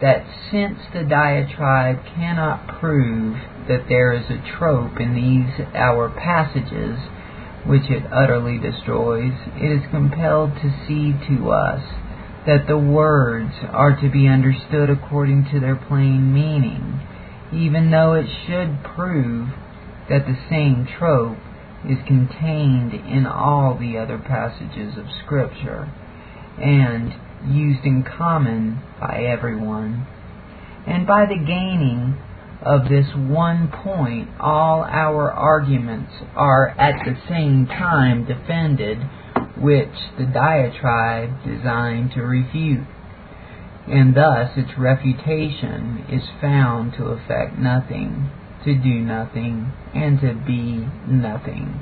that 0.00 0.24
since 0.50 0.78
the 0.94 1.04
diatribe 1.04 2.02
cannot 2.14 2.80
prove 2.80 3.36
that 3.68 3.84
there 3.90 4.14
is 4.14 4.24
a 4.30 4.56
trope 4.56 4.98
in 4.98 5.14
these 5.14 5.66
our 5.74 6.08
passages 6.08 6.98
which 7.66 7.90
it 7.90 8.10
utterly 8.10 8.58
destroys, 8.58 9.34
it 9.56 9.70
is 9.70 9.90
compelled 9.90 10.54
to 10.54 10.72
cede 10.86 11.20
to 11.28 11.50
us 11.50 11.82
that 12.46 12.66
the 12.66 12.78
words 12.78 13.52
are 13.70 14.00
to 14.00 14.10
be 14.10 14.26
understood 14.26 14.90
according 14.90 15.48
to 15.52 15.60
their 15.60 15.76
plain 15.76 16.32
meaning, 16.32 17.00
even 17.52 17.90
though 17.90 18.14
it 18.14 18.26
should 18.46 18.82
prove 18.94 19.48
that 20.08 20.26
the 20.26 20.38
same 20.50 20.86
trope 20.98 21.38
is 21.88 21.98
contained 22.06 22.92
in 22.92 23.26
all 23.26 23.76
the 23.78 23.98
other 23.98 24.18
passages 24.18 24.96
of 24.98 25.06
Scripture 25.24 25.92
and 26.58 27.14
used 27.46 27.84
in 27.84 28.04
common 28.04 28.80
by 29.00 29.24
everyone. 29.24 30.06
And 30.86 31.06
by 31.06 31.26
the 31.26 31.44
gaining 31.44 32.18
of 32.64 32.88
this 32.88 33.06
one 33.14 33.68
point, 33.84 34.28
all 34.40 34.84
our 34.84 35.30
arguments 35.30 36.12
are 36.36 36.68
at 36.68 37.04
the 37.04 37.16
same 37.28 37.66
time 37.66 38.24
defended, 38.24 38.98
which 39.58 39.94
the 40.18 40.26
diatribe 40.26 41.44
designed 41.44 42.12
to 42.12 42.22
refute. 42.22 42.86
And 43.88 44.14
thus 44.14 44.50
its 44.56 44.78
refutation 44.78 46.06
is 46.08 46.22
found 46.40 46.94
to 46.94 47.06
effect 47.06 47.58
nothing 47.58 48.30
to 48.64 48.74
do 48.74 49.00
nothing, 49.00 49.72
and 49.94 50.20
to 50.20 50.34
be 50.46 50.86
nothing. 51.08 51.80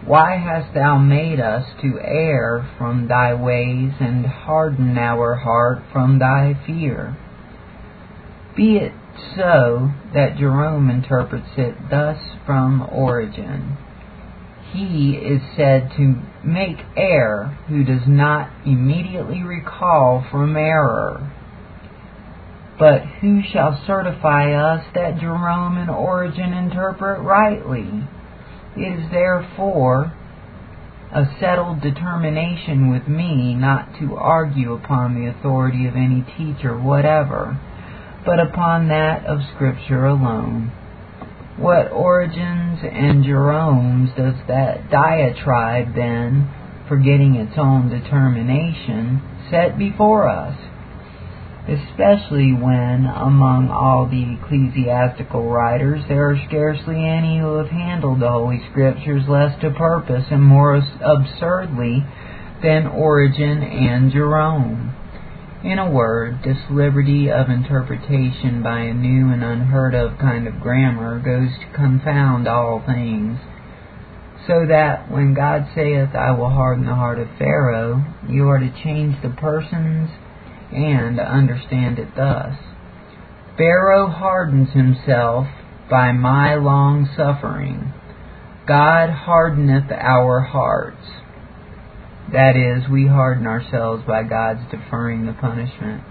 Why 0.05 0.37
hast 0.37 0.75
thou 0.75 0.99
made 0.99 1.41
us 1.41 1.67
to 1.83 1.99
err 2.01 2.65
from 2.79 3.09
thy 3.09 3.35
ways 3.35 3.93
and 4.01 4.25
harden 4.25 4.97
our 4.97 5.35
heart 5.35 5.83
from 5.93 6.19
thy 6.19 6.55
fear? 6.67 7.17
Be 8.57 8.77
it 8.77 8.93
so 9.37 9.91
that 10.15 10.37
Jerome 10.37 10.89
interprets 10.91 11.51
it 11.57 11.75
thus 11.91 12.19
from 12.47 12.89
Origen. 12.91 13.77
He 14.73 15.13
is 15.13 15.41
said 15.57 15.93
to 15.97 16.21
make 16.45 16.79
err 16.97 17.57
who 17.69 17.85
does 17.85 18.07
not 18.07 18.51
immediately 18.67 19.43
recall 19.43 20.25
from 20.31 20.57
error. 20.57 21.33
But 22.79 23.03
who 23.21 23.43
shall 23.43 23.83
certify 23.87 24.53
us 24.53 24.85
that 24.95 25.19
Jerome 25.19 25.79
and 25.79 25.91
Origen 25.91 26.53
interpret 26.53 27.21
rightly? 27.21 28.05
It 28.77 29.01
is 29.01 29.11
therefore 29.11 30.13
a 31.13 31.25
settled 31.41 31.81
determination 31.81 32.91
with 32.91 33.09
me 33.09 33.55
not 33.55 33.89
to 33.99 34.17
argue 34.17 34.75
upon 34.75 35.15
the 35.15 35.27
authority 35.27 35.87
of 35.87 35.97
any 35.97 36.25
teacher 36.37 36.79
whatever, 36.79 37.59
but 38.25 38.39
upon 38.39 38.89
that 38.89 39.25
of 39.27 39.41
Scripture 39.55 40.05
alone. 40.05 40.71
What 41.59 41.91
Origens 41.91 42.85
and 42.85 43.25
Jeromes 43.25 44.15
does 44.17 44.37
that 44.47 44.91
diatribe 44.91 45.93
then, 45.93 46.49
forgetting 46.89 47.35
its 47.35 47.59
own 47.59 47.89
determination, 47.89 49.21
set 49.51 49.77
before 49.77 50.29
us? 50.29 50.57
Especially 51.67 52.53
when, 52.53 53.07
among 53.07 53.71
all 53.71 54.07
the 54.07 54.39
ecclesiastical 54.39 55.51
writers, 55.51 56.05
there 56.09 56.31
are 56.31 56.41
scarcely 56.47 57.05
any 57.05 57.41
who 57.41 57.57
have 57.57 57.71
handled 57.71 58.21
the 58.21 58.31
Holy 58.31 58.63
Scriptures 58.71 59.25
less 59.29 59.61
to 59.61 59.71
purpose 59.71 60.27
and 60.31 60.43
more 60.43 60.77
absurdly 60.77 62.07
than 62.63 62.87
Origen 62.87 63.65
and 63.65 64.13
Jerome. 64.13 64.95
In 65.65 65.81
a 65.81 65.91
word, 65.91 66.39
this 66.45 66.71
liberty 66.71 67.31
of 67.33 67.51
interpretation 67.51 68.63
by 68.63 68.79
a 68.79 68.95
new 68.95 69.33
and 69.33 69.43
unheard 69.43 69.93
of 69.93 70.17
kind 70.19 70.47
of 70.47 70.61
grammar 70.61 71.19
goes 71.19 71.51
to 71.59 71.77
confound 71.77 72.47
all 72.47 72.81
things, 72.87 73.41
so 74.47 74.65
that 74.69 75.11
when 75.11 75.35
God 75.35 75.67
saith, 75.75 76.15
I 76.15 76.31
will 76.31 76.51
harden 76.51 76.87
the 76.87 76.95
heart 76.95 77.19
of 77.19 77.27
Pharaoh, 77.39 78.05
you 78.29 78.49
are 78.49 78.61
to 78.61 78.83
change 78.85 79.21
the 79.21 79.31
persons 79.31 80.11
and 80.71 81.19
understand 81.19 81.99
it 81.99 82.15
thus. 82.15 82.55
Pharaoh 83.57 84.07
hardens 84.07 84.71
himself 84.71 85.49
by 85.91 86.13
my 86.13 86.55
long 86.55 87.09
suffering. 87.17 87.93
God 88.65 89.11
hardeneth 89.11 89.91
our 89.91 90.41
hearts. 90.41 91.05
That 92.33 92.57
is, 92.57 92.87
we 92.91 93.07
harden 93.07 93.47
ourselves 93.47 94.05
by 94.07 94.23
God's 94.23 94.61
deferring 94.71 95.25
the 95.25 95.33
punishment. 95.33 96.03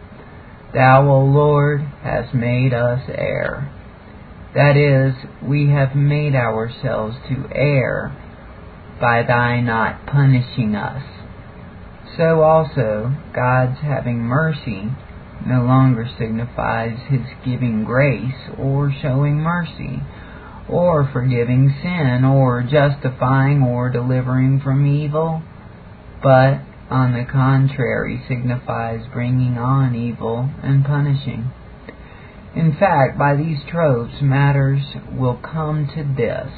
Thou, 0.74 1.08
O 1.08 1.24
Lord, 1.24 1.82
hast 2.02 2.34
made 2.34 2.74
us 2.74 3.02
err. 3.08 3.72
That 4.56 4.76
is, 4.76 5.14
we 5.48 5.70
have 5.70 5.96
made 5.96 6.34
ourselves 6.34 7.16
to 7.30 7.48
err 7.54 8.12
by 9.00 9.22
thy 9.22 9.62
not 9.62 10.08
punishing 10.08 10.76
us. 10.76 11.04
So 12.18 12.42
also, 12.42 13.16
God's 13.36 13.80
having 13.82 14.18
mercy 14.18 14.90
no 15.46 15.62
longer 15.66 16.10
signifies 16.18 16.98
his 17.10 17.22
giving 17.46 17.84
grace 17.84 18.50
or 18.58 18.92
showing 19.04 19.36
mercy, 19.36 20.02
or 20.68 21.08
forgiving 21.14 21.76
sin, 21.84 22.26
or 22.26 22.64
justifying 22.64 23.62
or 23.62 23.92
delivering 23.92 24.60
from 24.62 24.88
evil 24.88 25.44
but 26.22 26.62
on 26.90 27.14
the 27.14 27.26
contrary 27.30 28.24
signifies 28.28 29.02
bringing 29.14 29.58
on 29.58 29.96
evil 29.96 30.50
and 30.64 30.86
punishing. 30.86 31.52
In 32.56 32.76
fact, 32.80 33.20
by 33.20 33.36
these 33.36 33.60
tropes, 33.70 34.22
matters 34.22 34.82
will 35.12 35.38
come 35.38 35.88
to 35.96 36.04
this. 36.04 36.52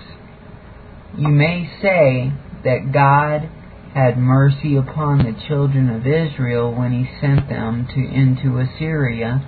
You 1.18 1.28
may 1.28 1.70
say 1.82 2.32
that 2.64 2.94
God 2.94 3.50
had 3.94 4.18
mercy 4.18 4.76
upon 4.76 5.18
the 5.18 5.36
children 5.48 5.90
of 5.90 6.06
Israel 6.06 6.74
when 6.74 6.92
he 6.92 7.20
sent 7.20 7.50
them 7.50 7.88
to, 7.88 8.00
into 8.00 8.60
Assyria 8.60 9.44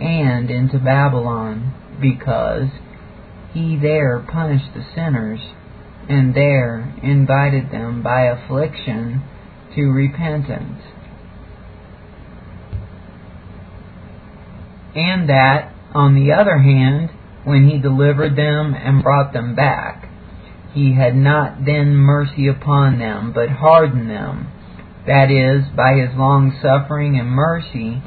and 0.00 0.50
into 0.50 0.78
Babylon, 0.78 1.74
because 2.00 2.68
he 3.52 3.76
there 3.76 4.24
punished 4.32 4.72
the 4.74 4.86
sinners, 4.94 5.40
and 6.08 6.34
there 6.34 6.94
invited 7.02 7.70
them 7.70 8.02
by 8.02 8.22
affliction 8.22 9.22
to 9.74 9.82
repentance. 9.90 10.82
And 14.94 15.28
that, 15.28 15.72
on 15.94 16.14
the 16.14 16.32
other 16.32 16.58
hand, 16.58 17.10
when 17.44 17.68
he 17.68 17.78
delivered 17.78 18.36
them 18.36 18.74
and 18.74 19.02
brought 19.02 19.32
them 19.32 19.54
back, 19.54 20.08
he 20.74 20.94
had 20.94 21.16
not 21.16 21.64
then 21.64 21.94
mercy 21.94 22.46
upon 22.46 22.98
them, 22.98 23.32
but 23.32 23.48
hardened 23.48 24.08
them. 24.08 24.50
That 25.06 25.30
is, 25.30 25.64
by 25.74 25.94
his 25.94 26.16
long 26.16 26.56
suffering 26.62 27.18
and 27.18 27.28
mercy, 27.28 28.02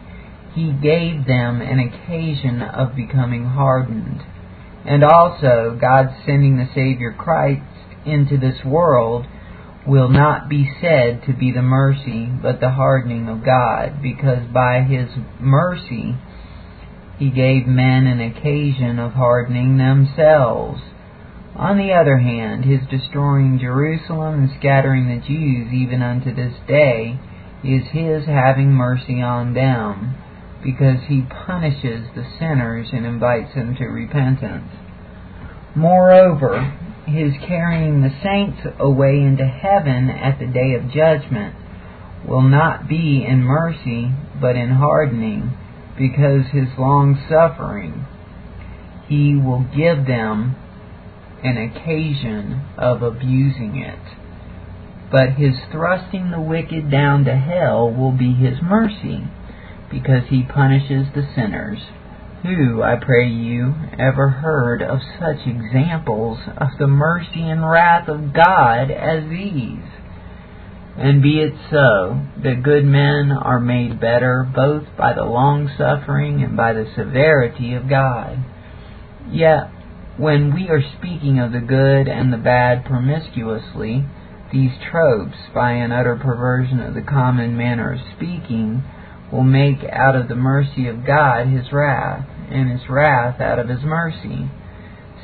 he 0.54 0.72
gave 0.72 1.28
them 1.28 1.62
an 1.62 1.80
occasion 1.80 2.62
of 2.62 2.96
becoming 2.96 3.46
hardened. 3.46 4.24
And 4.86 5.04
also, 5.04 5.78
God 5.80 6.16
sending 6.26 6.58
the 6.58 6.70
Savior 6.74 7.14
Christ 7.18 7.62
into 8.06 8.38
this 8.38 8.64
world 8.64 9.26
will 9.88 10.10
not 10.10 10.50
be 10.50 10.70
said 10.82 11.24
to 11.26 11.34
be 11.34 11.52
the 11.52 11.62
mercy, 11.62 12.26
but 12.42 12.60
the 12.60 12.72
hardening 12.72 13.28
of 13.28 13.46
God, 13.46 14.02
because 14.02 14.48
by 14.52 14.82
his 14.82 15.10
mercy 15.40 16.16
he 17.18 17.30
gave 17.30 17.68
men 17.68 18.08
an 18.08 18.20
occasion 18.20 19.00
of 19.00 19.14
hardening 19.14 19.78
themselves. 19.78 20.82
On 21.56 21.78
the 21.78 21.94
other 21.94 22.18
hand, 22.18 22.66
his 22.66 22.82
destroying 22.90 23.60
Jerusalem 23.60 24.34
and 24.34 24.50
scattering 24.60 25.08
the 25.08 25.26
Jews 25.26 25.72
even 25.72 26.02
unto 26.02 26.36
this 26.36 26.56
day 26.68 27.18
is 27.64 27.88
his 27.92 28.26
having 28.26 28.74
mercy 28.74 29.22
on 29.22 29.54
them, 29.54 30.16
because 30.64 31.00
he 31.08 31.22
punishes 31.46 32.08
the 32.14 32.26
sinners 32.38 32.90
and 32.92 33.06
invites 33.06 33.56
them 33.56 33.76
to 33.76 33.86
repentance. 33.86 34.70
Moreover, 35.76 36.74
his 37.06 37.34
carrying 37.48 38.02
the 38.02 38.14
saints 38.24 38.60
away 38.80 39.22
into 39.22 39.46
heaven 39.46 40.10
at 40.10 40.40
the 40.40 40.48
day 40.48 40.74
of 40.74 40.90
judgment 40.92 41.56
will 42.28 42.42
not 42.42 42.88
be 42.88 43.24
in 43.28 43.42
mercy, 43.42 44.12
but 44.42 44.56
in 44.56 44.70
hardening, 44.70 45.56
because 45.98 46.46
his 46.52 46.68
long 46.78 47.16
suffering, 47.30 48.06
he 49.08 49.36
will 49.36 49.64
give 49.76 50.08
them 50.08 50.56
an 51.44 51.58
occasion 51.58 52.66
of 52.78 53.04
abusing 53.04 53.78
it. 53.78 54.00
But 55.12 55.34
his 55.34 55.56
thrusting 55.72 56.32
the 56.32 56.42
wicked 56.42 56.90
down 56.90 57.26
to 57.26 57.36
hell 57.36 57.92
will 57.92 58.12
be 58.12 58.34
his 58.34 58.58
mercy, 58.62 59.24
because 59.92 60.28
he 60.30 60.44
punishes 60.44 61.08
the 61.14 61.28
sinners. 61.36 61.80
Who, 62.46 62.84
I 62.84 62.98
pray 63.04 63.28
you, 63.28 63.74
ever 63.98 64.30
heard 64.30 64.84
of 64.84 65.00
such 65.20 65.48
examples 65.48 66.38
of 66.58 66.68
the 66.78 66.86
mercy 66.86 67.42
and 67.42 67.68
wrath 67.68 68.08
of 68.08 68.34
God 68.34 68.92
as 68.92 69.28
these? 69.28 69.90
And 70.96 71.24
be 71.24 71.40
it 71.40 71.56
so, 71.72 72.22
that 72.44 72.62
good 72.62 72.86
men 72.86 73.32
are 73.32 73.60
made 73.60 74.00
better 74.00 74.48
both 74.56 74.84
by 74.96 75.14
the 75.14 75.24
long 75.24 75.72
suffering 75.76 76.44
and 76.44 76.56
by 76.56 76.74
the 76.74 76.86
severity 76.96 77.74
of 77.74 77.90
God. 77.90 78.38
Yet, 79.32 79.72
when 80.18 80.54
we 80.54 80.70
are 80.70 80.84
speaking 81.00 81.40
of 81.40 81.52
the 81.52 81.62
good 81.62 82.08
and 82.08 82.32
the 82.32 82.38
bad 82.38 82.86
promiscuously, 82.86 84.06
these 84.54 84.72
tropes, 84.92 85.38
by 85.52 85.72
an 85.72 85.92
utter 85.92 86.16
perversion 86.16 86.80
of 86.80 86.94
the 86.94 87.02
common 87.02 87.58
manner 87.58 87.94
of 87.94 88.16
speaking, 88.16 88.84
will 89.32 89.44
make 89.44 89.84
out 89.92 90.16
of 90.16 90.28
the 90.28 90.36
mercy 90.36 90.88
of 90.88 91.08
God 91.08 91.48
his 91.48 91.72
wrath, 91.72 92.28
and 92.52 92.72
his 92.72 92.90
wrath 92.90 93.40
out 93.42 93.60
of 93.60 93.70
his 93.70 93.84
mercy, 93.84 94.50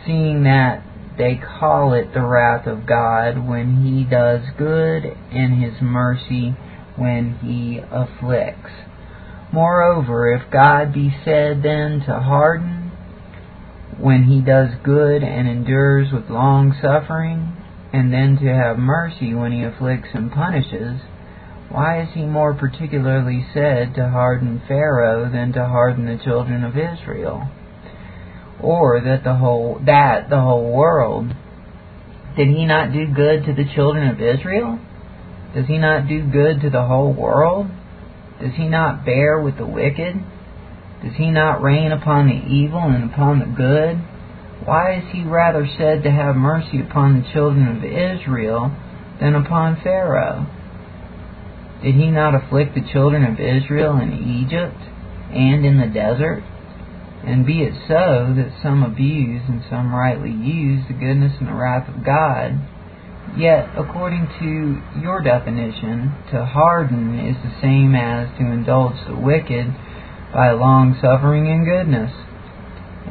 seeing 0.06 0.44
that 0.44 0.84
they 1.18 1.36
call 1.36 1.94
it 1.94 2.14
the 2.14 2.22
wrath 2.22 2.66
of 2.68 2.86
God 2.86 3.48
when 3.48 3.84
he 3.84 4.04
does 4.04 4.42
good, 4.58 5.06
and 5.32 5.62
his 5.64 5.82
mercy 5.82 6.56
when 6.96 7.38
he 7.44 7.80
afflicts. 7.92 8.72
Moreover, 9.54 10.34
if 10.34 10.50
God 10.52 10.94
be 10.94 11.14
said 11.26 11.62
then 11.64 12.02
to 12.08 12.20
harden 12.20 12.92
when 14.00 14.24
he 14.24 14.42
does 14.42 14.70
good 14.84 15.24
and 15.24 15.48
endures 15.48 16.12
with 16.12 16.30
long 16.30 16.74
suffering, 16.82 17.56
and 17.94 18.14
then 18.14 18.38
to 18.38 18.48
have 18.48 18.78
mercy 18.78 19.34
when 19.34 19.52
he 19.52 19.64
afflicts 19.64 20.10
and 20.14 20.32
punishes, 20.32 21.02
why 21.72 22.02
is 22.02 22.10
he 22.14 22.24
more 22.24 22.54
particularly 22.54 23.46
said 23.54 23.96
to 23.96 24.10
harden 24.10 24.62
Pharaoh 24.68 25.30
than 25.32 25.54
to 25.54 25.66
harden 25.66 26.06
the 26.06 26.22
children 26.24 26.64
of 26.64 26.78
Israel? 26.78 27.50
Or 28.62 29.02
that 29.02 29.24
the 29.24 29.36
whole 29.36 29.80
that 29.86 30.30
the 30.30 30.42
whole 30.42 30.72
world 30.72 31.34
did 32.36 32.48
he 32.48 32.66
not 32.66 32.94
do 32.94 33.08
good 33.08 33.46
to 33.46 33.54
the 33.54 33.66
children 33.74 34.08
of 34.08 34.22
Israel? 34.22 34.80
Does 35.54 35.68
he 35.68 35.78
not 35.78 36.08
do 36.08 36.24
good 36.24 36.62
to 36.62 36.70
the 36.70 36.86
whole 36.86 37.14
world? 37.14 37.68
Does 38.42 38.54
he 38.56 38.68
not 38.68 39.06
bear 39.06 39.40
with 39.40 39.58
the 39.58 39.66
wicked? 39.66 40.16
Does 41.04 41.16
he 41.16 41.30
not 41.30 41.62
rain 41.62 41.92
upon 41.92 42.28
the 42.28 42.54
evil 42.54 42.80
and 42.80 43.12
upon 43.12 43.40
the 43.40 43.46
good? 43.46 43.98
Why 44.66 44.96
is 44.96 45.04
he 45.12 45.24
rather 45.24 45.68
said 45.78 46.04
to 46.04 46.12
have 46.12 46.36
mercy 46.36 46.80
upon 46.80 47.20
the 47.20 47.28
children 47.34 47.68
of 47.68 47.84
Israel 47.84 48.72
than 49.20 49.36
upon 49.36 49.82
Pharaoh? 49.82 50.46
Did 51.84 51.96
he 51.96 52.12
not 52.12 52.36
afflict 52.36 52.76
the 52.76 52.88
children 52.94 53.24
of 53.24 53.40
Israel 53.40 53.98
in 53.98 54.14
Egypt 54.14 54.78
and 55.34 55.66
in 55.66 55.80
the 55.80 55.88
desert? 55.88 56.44
And 57.26 57.46
be 57.46 57.62
it 57.62 57.74
so 57.88 58.34
that 58.36 58.60
some 58.62 58.84
abuse 58.84 59.42
and 59.48 59.64
some 59.70 59.94
rightly 59.94 60.32
use 60.32 60.86
the 60.88 60.94
goodness 60.94 61.34
and 61.40 61.48
the 61.48 61.54
wrath 61.54 61.88
of 61.88 62.04
God, 62.04 62.58
yet 63.38 63.70
according 63.78 64.28
to 64.40 65.00
your 65.02 65.22
definition, 65.22 66.14
to 66.32 66.46
harden 66.46 67.20
is 67.20 67.38
the 67.44 67.62
same 67.62 67.96
as 67.96 68.30
to 68.38 68.46
indulge 68.46 68.98
the 69.08 69.16
wicked 69.16 69.74
by 70.34 70.52
long 70.52 70.98
suffering 71.02 71.48
and 71.48 71.66
goodness. 71.66 72.12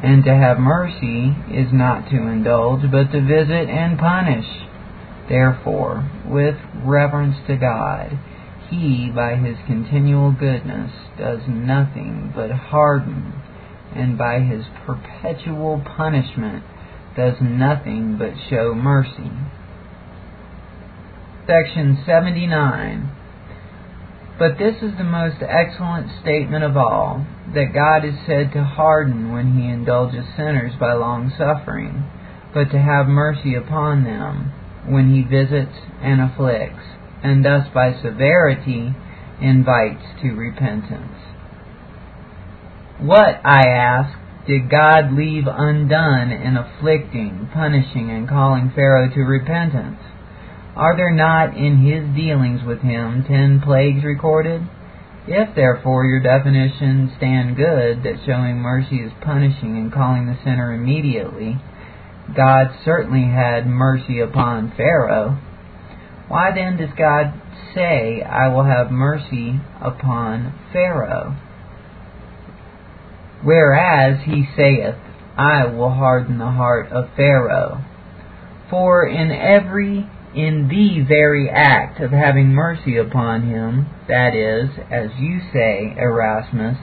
And 0.03 0.23
to 0.25 0.33
have 0.33 0.59
mercy 0.59 1.35
is 1.51 1.71
not 1.71 2.09
to 2.09 2.17
indulge, 2.17 2.89
but 2.91 3.11
to 3.11 3.21
visit 3.21 3.69
and 3.69 3.99
punish. 3.99 4.47
Therefore, 5.29 6.09
with 6.25 6.55
reverence 6.83 7.37
to 7.47 7.55
God, 7.55 8.17
he, 8.71 9.11
by 9.13 9.35
his 9.35 9.57
continual 9.67 10.31
goodness, 10.31 10.91
does 11.17 11.41
nothing 11.47 12.31
but 12.33 12.49
harden 12.49 13.33
and 13.93 14.17
by 14.17 14.39
his 14.39 14.65
perpetual 14.85 15.83
punishment 15.97 16.63
does 17.15 17.35
nothing 17.41 18.15
but 18.17 18.31
show 18.49 18.73
mercy. 18.73 19.31
Section 21.45 22.01
79. 22.05 23.11
But 24.39 24.57
this 24.57 24.75
is 24.81 24.97
the 24.97 25.03
most 25.03 25.37
excellent 25.41 26.07
statement 26.21 26.63
of 26.63 26.77
all, 26.77 27.25
that 27.53 27.73
God 27.73 28.05
is 28.05 28.15
said 28.25 28.53
to 28.53 28.63
harden 28.63 29.33
when 29.33 29.59
he 29.59 29.67
indulges 29.67 30.25
sinners 30.37 30.71
by 30.79 30.93
long 30.93 31.31
suffering, 31.37 32.09
but 32.53 32.71
to 32.71 32.79
have 32.79 33.07
mercy 33.07 33.55
upon 33.55 34.03
them 34.05 34.53
when 34.87 35.13
he 35.13 35.21
visits 35.21 35.75
and 36.01 36.21
afflicts, 36.21 37.00
and 37.23 37.45
thus 37.45 37.67
by 37.73 37.93
severity 38.01 38.93
invites 39.41 40.03
to 40.21 40.33
repentance. 40.33 41.17
What, 42.99 43.41
I 43.43 43.67
ask, 43.67 44.17
did 44.47 44.69
God 44.69 45.13
leave 45.13 45.45
undone 45.47 46.31
in 46.31 46.57
afflicting, 46.57 47.49
punishing, 47.53 48.09
and 48.11 48.27
calling 48.27 48.71
Pharaoh 48.75 49.09
to 49.09 49.21
repentance? 49.21 49.99
Are 50.75 50.95
there 50.95 51.11
not 51.13 51.55
in 51.57 51.83
his 51.83 52.15
dealings 52.15 52.63
with 52.63 52.81
him 52.81 53.23
ten 53.27 53.61
plagues 53.61 54.03
recorded? 54.03 54.61
If 55.27 55.55
therefore 55.55 56.05
your 56.05 56.21
definitions 56.21 57.11
stand 57.17 57.55
good, 57.55 58.03
that 58.03 58.25
showing 58.25 58.57
mercy 58.57 58.97
is 58.97 59.11
punishing 59.21 59.77
and 59.77 59.93
calling 59.93 60.25
the 60.25 60.37
sinner 60.43 60.73
immediately, 60.73 61.61
God 62.35 62.71
certainly 62.83 63.25
had 63.25 63.67
mercy 63.67 64.19
upon 64.19 64.73
Pharaoh. 64.75 65.37
Why 66.31 66.51
then 66.55 66.77
does 66.77 66.95
God 66.97 67.33
say, 67.75 68.21
I 68.21 68.47
will 68.47 68.63
have 68.63 68.89
mercy 68.89 69.59
upon 69.81 70.57
Pharaoh? 70.71 71.35
Whereas 73.43 74.23
he 74.23 74.47
saith, 74.55 74.95
I 75.37 75.65
will 75.65 75.89
harden 75.89 76.37
the 76.37 76.51
heart 76.51 76.89
of 76.89 77.13
Pharaoh. 77.17 77.83
For 78.69 79.05
in 79.05 79.29
every, 79.29 80.09
in 80.33 80.69
the 80.69 81.03
very 81.05 81.49
act 81.49 81.99
of 81.99 82.11
having 82.11 82.53
mercy 82.53 82.95
upon 82.95 83.49
him, 83.49 83.87
that 84.07 84.33
is, 84.33 84.69
as 84.89 85.09
you 85.19 85.41
say, 85.51 85.93
Erasmus, 85.97 86.77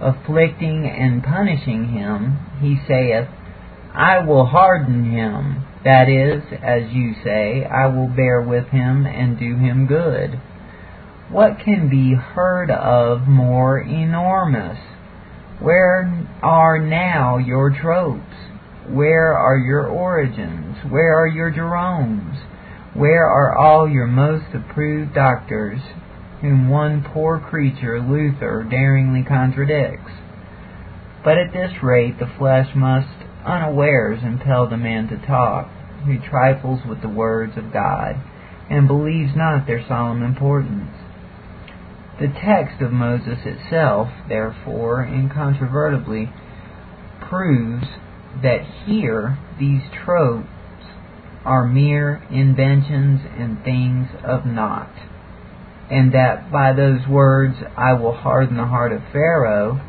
afflicting 0.00 0.90
and 0.90 1.22
punishing 1.22 1.90
him, 1.90 2.36
he 2.60 2.76
saith, 2.88 3.28
I 3.94 4.24
will 4.26 4.46
harden 4.46 5.12
him, 5.12 5.67
that 5.84 6.08
is, 6.08 6.42
as 6.62 6.92
you 6.92 7.14
say, 7.22 7.64
I 7.64 7.86
will 7.86 8.08
bear 8.08 8.42
with 8.42 8.68
him 8.68 9.06
and 9.06 9.38
do 9.38 9.56
him 9.56 9.86
good. 9.86 10.40
What 11.30 11.58
can 11.64 11.88
be 11.88 12.14
heard 12.14 12.70
of 12.70 13.28
more 13.28 13.78
enormous? 13.78 14.78
Where 15.60 16.26
are 16.42 16.78
now 16.78 17.38
your 17.38 17.70
tropes? 17.70 18.34
Where 18.88 19.36
are 19.36 19.58
your 19.58 19.84
Origens? 19.84 20.90
Where 20.90 21.18
are 21.18 21.26
your 21.26 21.50
Jeromes? 21.50 22.38
Where 22.94 23.26
are 23.26 23.56
all 23.56 23.88
your 23.88 24.06
most 24.06 24.46
approved 24.54 25.14
doctors, 25.14 25.80
whom 26.40 26.68
one 26.70 27.04
poor 27.12 27.38
creature, 27.38 28.00
Luther, 28.00 28.66
daringly 28.68 29.22
contradicts? 29.22 30.10
But 31.22 31.36
at 31.36 31.52
this 31.52 31.82
rate 31.82 32.18
the 32.18 32.32
flesh 32.38 32.68
must 32.74 33.17
unawares 33.48 34.22
impel 34.22 34.68
the 34.68 34.76
man 34.76 35.08
to 35.08 35.26
talk, 35.26 35.70
who 36.04 36.18
trifles 36.18 36.80
with 36.88 37.00
the 37.00 37.08
words 37.08 37.56
of 37.56 37.72
God, 37.72 38.14
and 38.70 38.86
believes 38.86 39.32
not 39.34 39.66
their 39.66 39.84
solemn 39.88 40.22
importance. 40.22 40.90
The 42.20 42.28
text 42.28 42.82
of 42.82 42.92
Moses 42.92 43.38
itself, 43.44 44.08
therefore, 44.28 45.04
incontrovertibly 45.04 46.30
proves 47.28 47.86
that 48.42 48.60
here 48.84 49.38
these 49.58 49.82
tropes 50.04 50.48
are 51.44 51.66
mere 51.66 52.22
inventions 52.30 53.20
and 53.38 53.62
things 53.64 54.08
of 54.24 54.44
naught, 54.44 54.92
and 55.90 56.12
that 56.12 56.52
by 56.52 56.72
those 56.72 57.06
words, 57.08 57.54
I 57.76 57.94
will 57.94 58.12
harden 58.12 58.56
the 58.56 58.66
heart 58.66 58.92
of 58.92 59.00
Pharaoh, 59.12 59.80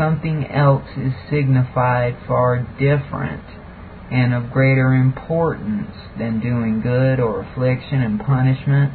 something 0.00 0.46
else 0.46 0.88
is 0.96 1.12
signified 1.28 2.16
far 2.26 2.56
different 2.80 3.44
and 4.10 4.32
of 4.32 4.50
greater 4.50 4.94
importance 4.94 5.92
than 6.18 6.40
doing 6.40 6.80
good 6.80 7.20
or 7.20 7.42
affliction 7.42 8.00
and 8.00 8.18
punishment 8.18 8.90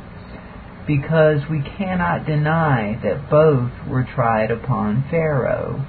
because 0.87 1.41
we 1.49 1.61
cannot 1.77 2.25
deny 2.25 2.99
that 3.03 3.29
both 3.29 3.71
were 3.87 4.07
tried 4.15 4.49
upon 4.49 5.05
Pharaoh 5.11 5.85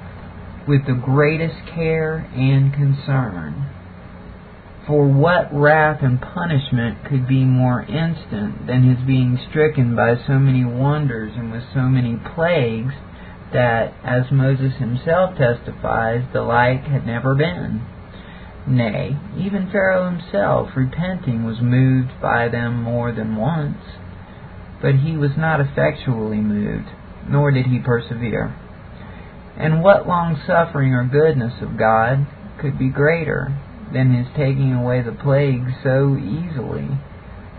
with 0.69 0.85
the 0.87 1.01
greatest 1.03 1.57
care 1.75 2.29
and 2.35 2.73
concern. 2.75 3.71
For 4.87 5.09
what 5.09 5.49
wrath 5.53 6.03
and 6.03 6.21
punishment 6.21 7.05
could 7.09 7.27
be 7.27 7.45
more 7.45 7.83
instant 7.83 8.67
than 8.67 8.85
his 8.85 9.05
being 9.07 9.39
stricken 9.49 9.97
by 9.97 10.15
so 10.27 10.39
many 10.39 10.65
wonders 10.65 11.33
and 11.37 11.51
with 11.51 11.65
so 11.75 11.83
many 11.83 12.17
plagues 12.35 12.95
that, 13.57 13.95
as 14.05 14.31
Moses 14.31 14.75
himself 14.79 15.37
testifies, 15.37 16.23
the 16.33 16.43
like 16.43 16.85
had 16.85 17.05
never 17.05 17.35
been? 17.35 17.85
Nay, 18.69 19.17
even 19.37 19.71
Pharaoh 19.73 20.11
himself, 20.11 20.71
repenting, 20.77 21.45
was 21.45 21.61
moved 21.61 22.21
by 22.21 22.49
them 22.49 22.83
more 22.83 23.13
than 23.13 23.37
once 23.37 23.79
but 24.81 24.95
he 24.97 25.17
was 25.17 25.33
not 25.37 25.61
effectually 25.61 26.39
moved, 26.39 26.89
nor 27.29 27.51
did 27.51 27.67
he 27.67 27.79
persevere. 27.79 28.55
And 29.57 29.83
what 29.83 30.07
long 30.07 30.41
suffering 30.47 30.93
or 30.93 31.05
goodness 31.05 31.55
of 31.63 31.79
God 31.79 32.27
could 32.61 32.79
be 32.79 32.89
greater 32.89 33.57
than 33.93 34.15
his 34.15 34.27
taking 34.37 34.75
away 34.75 35.03
the 35.03 35.13
plague 35.13 35.65
so 35.83 36.17
easily, 36.17 36.89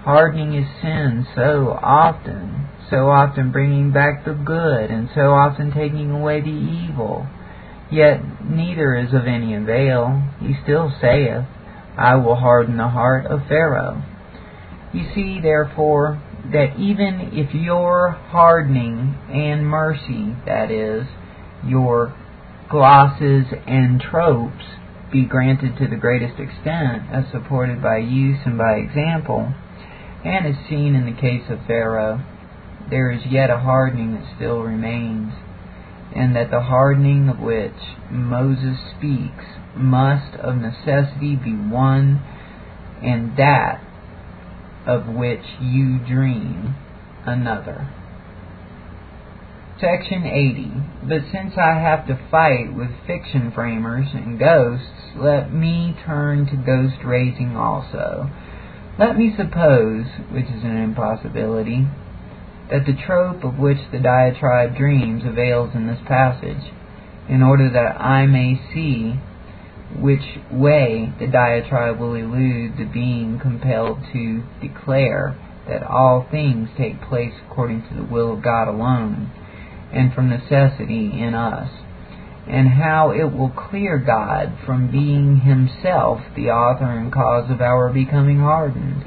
hardening 0.03 0.53
his 0.53 0.67
sin 0.81 1.25
so 1.35 1.77
often, 1.81 2.69
so 2.89 3.09
often 3.09 3.51
bringing 3.51 3.91
back 3.91 4.25
the 4.25 4.33
good, 4.33 4.89
and 4.89 5.09
so 5.13 5.31
often 5.31 5.71
taking 5.71 6.11
away 6.11 6.41
the 6.41 6.47
evil? 6.47 7.27
Yet 7.91 8.19
neither 8.43 8.95
is 8.95 9.13
of 9.13 9.25
any 9.25 9.55
avail. 9.55 10.23
He 10.39 10.55
still 10.63 10.91
saith, 11.01 11.45
I 11.97 12.15
will 12.15 12.35
harden 12.35 12.77
the 12.77 12.89
heart 12.89 13.25
of 13.25 13.47
Pharaoh. 13.47 14.03
You 14.93 15.05
see, 15.15 15.39
therefore, 15.41 16.21
that 16.51 16.77
even 16.79 17.31
if 17.33 17.53
your 17.53 18.11
hardening 18.11 19.17
and 19.31 19.65
mercy, 19.65 20.35
that 20.45 20.71
is, 20.71 21.07
your 21.65 22.15
glosses 22.69 23.45
and 23.65 23.99
tropes, 23.99 24.63
be 25.11 25.25
granted 25.25 25.77
to 25.77 25.87
the 25.87 25.95
greatest 25.95 26.39
extent, 26.39 27.03
as 27.11 27.25
supported 27.31 27.81
by 27.81 27.97
use 27.97 28.39
and 28.45 28.57
by 28.57 28.75
example, 28.75 29.53
and 30.23 30.45
is 30.45 30.55
seen 30.69 30.95
in 30.95 31.05
the 31.05 31.19
case 31.19 31.43
of 31.49 31.65
Pharaoh, 31.65 32.21
there 32.89 33.11
is 33.11 33.21
yet 33.29 33.49
a 33.49 33.59
hardening 33.59 34.13
that 34.13 34.35
still 34.35 34.61
remains, 34.61 35.33
and 36.15 36.35
that 36.35 36.49
the 36.51 36.61
hardening 36.61 37.29
of 37.29 37.39
which 37.39 37.97
Moses 38.09 38.77
speaks 38.97 39.45
must 39.75 40.35
of 40.35 40.55
necessity 40.57 41.35
be 41.35 41.51
one, 41.51 42.21
and 43.03 43.37
that 43.37 43.81
of 44.85 45.07
which 45.07 45.43
you 45.59 45.99
dream 45.99 46.75
another. 47.25 47.93
Section 49.79 50.25
80. 50.25 50.71
But 51.07 51.29
since 51.31 51.53
I 51.55 51.77
have 51.79 52.07
to 52.07 52.19
fight 52.31 52.73
with 52.73 52.89
fiction 53.05 53.51
framers 53.53 54.07
and 54.13 54.39
ghosts, 54.39 55.13
let 55.15 55.53
me 55.53 55.95
turn 56.03 56.47
to 56.47 56.55
ghost 56.55 57.03
raising 57.05 57.55
also. 57.55 58.31
Let 58.97 59.15
me 59.15 59.35
suppose, 59.37 60.05
which 60.31 60.45
is 60.45 60.63
an 60.63 60.77
impossibility, 60.77 61.85
that 62.69 62.85
the 62.85 62.97
trope 63.05 63.43
of 63.43 63.57
which 63.57 63.77
the 63.91 63.99
diatribe 63.99 64.75
dreams 64.75 65.23
avails 65.25 65.71
in 65.73 65.87
this 65.87 65.99
passage, 66.07 66.71
in 67.29 67.41
order 67.41 67.69
that 67.71 67.99
I 68.01 68.25
may 68.25 68.59
see 68.73 69.19
which 69.99 70.39
way 70.51 71.13
the 71.19 71.27
diatribe 71.27 71.99
will 71.99 72.15
elude 72.15 72.77
the 72.77 72.89
being 72.91 73.39
compelled 73.41 73.99
to 74.11 74.43
declare 74.61 75.37
that 75.67 75.83
all 75.83 76.27
things 76.29 76.69
take 76.77 77.01
place 77.01 77.33
according 77.45 77.87
to 77.87 77.95
the 77.95 78.03
will 78.03 78.33
of 78.33 78.43
God 78.43 78.67
alone 78.67 79.31
and 79.93 80.13
from 80.13 80.29
necessity 80.29 81.11
in 81.19 81.33
us, 81.33 81.69
and 82.47 82.67
how 82.69 83.11
it 83.11 83.33
will 83.33 83.49
clear 83.49 83.97
God 83.97 84.57
from 84.65 84.91
being 84.91 85.41
himself 85.41 86.19
the 86.35 86.49
author 86.49 86.91
and 86.91 87.11
cause 87.11 87.49
of 87.49 87.61
our 87.61 87.91
becoming 87.91 88.39
hardened. 88.39 89.05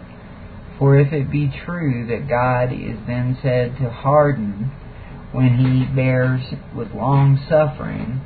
For 0.81 0.99
if 0.99 1.13
it 1.13 1.31
be 1.31 1.53
true 1.67 2.07
that 2.07 2.27
God 2.27 2.73
is 2.73 2.97
then 3.07 3.37
said 3.43 3.77
to 3.77 3.91
harden 3.91 4.73
when 5.31 5.59
he 5.59 5.95
bears 5.95 6.41
with 6.75 6.95
long 6.95 7.39
suffering, 7.49 8.23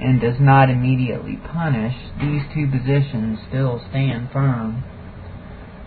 and 0.00 0.20
does 0.20 0.38
not 0.38 0.68
immediately 0.68 1.36
punish, 1.50 1.94
these 2.20 2.42
two 2.52 2.68
positions 2.70 3.38
still 3.48 3.80
stand 3.88 4.28
firm. 4.32 4.84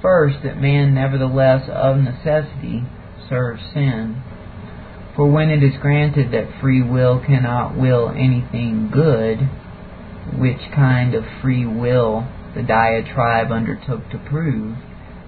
First, 0.01 0.37
that 0.43 0.59
man 0.59 0.95
nevertheless 0.95 1.69
of 1.69 1.97
necessity 1.97 2.83
serves 3.29 3.61
sin, 3.73 4.23
for 5.15 5.29
when 5.29 5.49
it 5.49 5.61
is 5.61 5.79
granted 5.81 6.31
that 6.31 6.59
free 6.59 6.81
will 6.81 7.19
cannot 7.19 7.77
will 7.77 8.09
anything 8.09 8.89
good, 8.91 9.37
which 10.39 10.71
kind 10.73 11.13
of 11.13 11.23
free 11.41 11.65
will 11.65 12.27
the 12.55 12.63
diatribe 12.63 13.51
undertook 13.51 14.09
to 14.09 14.17
prove, 14.17 14.77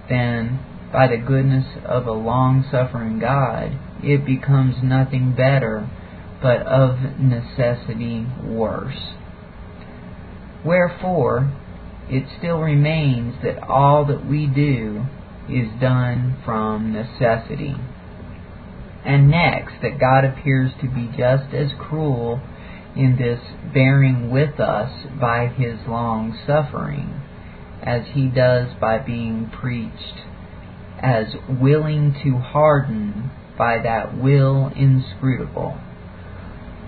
then, 0.10 0.60
by 0.92 1.08
the 1.08 1.18
goodness 1.18 1.66
of 1.86 2.08
a 2.08 2.12
long-suffering 2.12 3.20
God, 3.20 3.78
it 4.04 4.26
becomes 4.26 4.76
nothing 4.82 5.34
better, 5.36 5.90
but 6.42 6.62
of 6.62 7.20
necessity 7.20 8.26
worse. 8.44 9.14
Wherefore, 10.66 11.54
it 12.10 12.24
still 12.38 12.60
remains 12.60 13.36
that 13.44 13.62
all 13.64 14.06
that 14.06 14.26
we 14.26 14.48
do 14.48 15.06
is 15.48 15.68
done 15.80 16.38
from 16.44 16.92
necessity. 16.92 17.76
And 19.06 19.30
next, 19.30 19.76
that 19.82 20.00
God 20.00 20.26
appears 20.26 20.72
to 20.82 20.88
be 20.88 21.10
just 21.16 21.54
as 21.54 21.72
cruel 21.80 22.42
in 22.96 23.18
this 23.18 23.40
bearing 23.74 24.32
with 24.32 24.60
us 24.60 24.92
by 25.20 25.48
his 25.48 25.80
long 25.88 26.38
suffering 26.46 27.22
as 27.82 28.02
he 28.14 28.28
does 28.28 28.68
by 28.82 28.98
being 28.98 29.50
preached 29.62 30.29
as 31.02 31.28
willing 31.48 32.16
to 32.24 32.38
harden 32.38 33.32
by 33.58 33.80
that 33.84 34.18
will 34.18 34.72
inscrutable. 34.76 35.78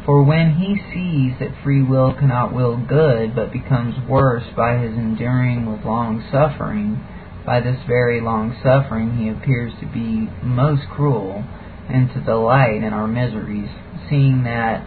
For 0.05 0.23
when 0.23 0.55
he 0.55 0.81
sees 0.91 1.37
that 1.39 1.63
free 1.63 1.83
will 1.83 2.13
cannot 2.13 2.53
will 2.53 2.77
good, 2.77 3.35
but 3.35 3.51
becomes 3.51 3.95
worse 4.09 4.45
by 4.55 4.77
his 4.77 4.93
enduring 4.93 5.71
with 5.71 5.85
long 5.85 6.23
suffering, 6.31 6.99
by 7.45 7.59
this 7.61 7.79
very 7.87 8.21
long 8.21 8.57
suffering 8.63 9.17
he 9.17 9.29
appears 9.29 9.73
to 9.79 9.85
be 9.85 10.27
most 10.41 10.83
cruel, 10.89 11.43
and 11.89 12.09
to 12.13 12.21
delight 12.21 12.83
in 12.83 12.93
our 12.93 13.07
miseries, 13.07 13.69
seeing 14.09 14.43
that 14.43 14.85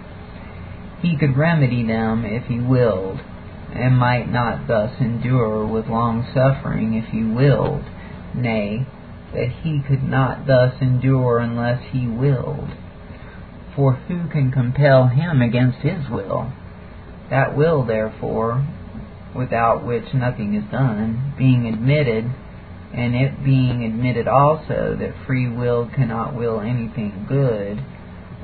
he 1.00 1.16
could 1.16 1.36
remedy 1.36 1.86
them 1.86 2.24
if 2.24 2.44
he 2.46 2.58
willed, 2.58 3.20
and 3.72 3.98
might 3.98 4.30
not 4.30 4.66
thus 4.66 4.92
endure 5.00 5.66
with 5.66 5.86
long 5.86 6.26
suffering 6.34 6.94
if 6.94 7.06
he 7.12 7.22
willed, 7.22 7.84
nay, 8.34 8.86
that 9.34 9.50
he 9.62 9.82
could 9.86 10.02
not 10.02 10.46
thus 10.46 10.74
endure 10.80 11.38
unless 11.38 11.82
he 11.92 12.06
willed. 12.06 12.70
For 13.76 13.94
who 13.94 14.28
can 14.28 14.52
compel 14.52 15.08
him 15.08 15.42
against 15.42 15.78
his 15.78 16.08
will? 16.08 16.52
That 17.30 17.56
will, 17.56 17.84
therefore, 17.84 18.66
without 19.34 19.84
which 19.84 20.14
nothing 20.14 20.54
is 20.54 20.70
done, 20.70 21.34
being 21.36 21.66
admitted, 21.66 22.24
and 22.94 23.14
it 23.14 23.44
being 23.44 23.84
admitted 23.84 24.28
also 24.28 24.96
that 24.98 25.26
free 25.26 25.48
will 25.48 25.90
cannot 25.92 26.34
will 26.34 26.60
anything 26.60 27.26
good, 27.28 27.82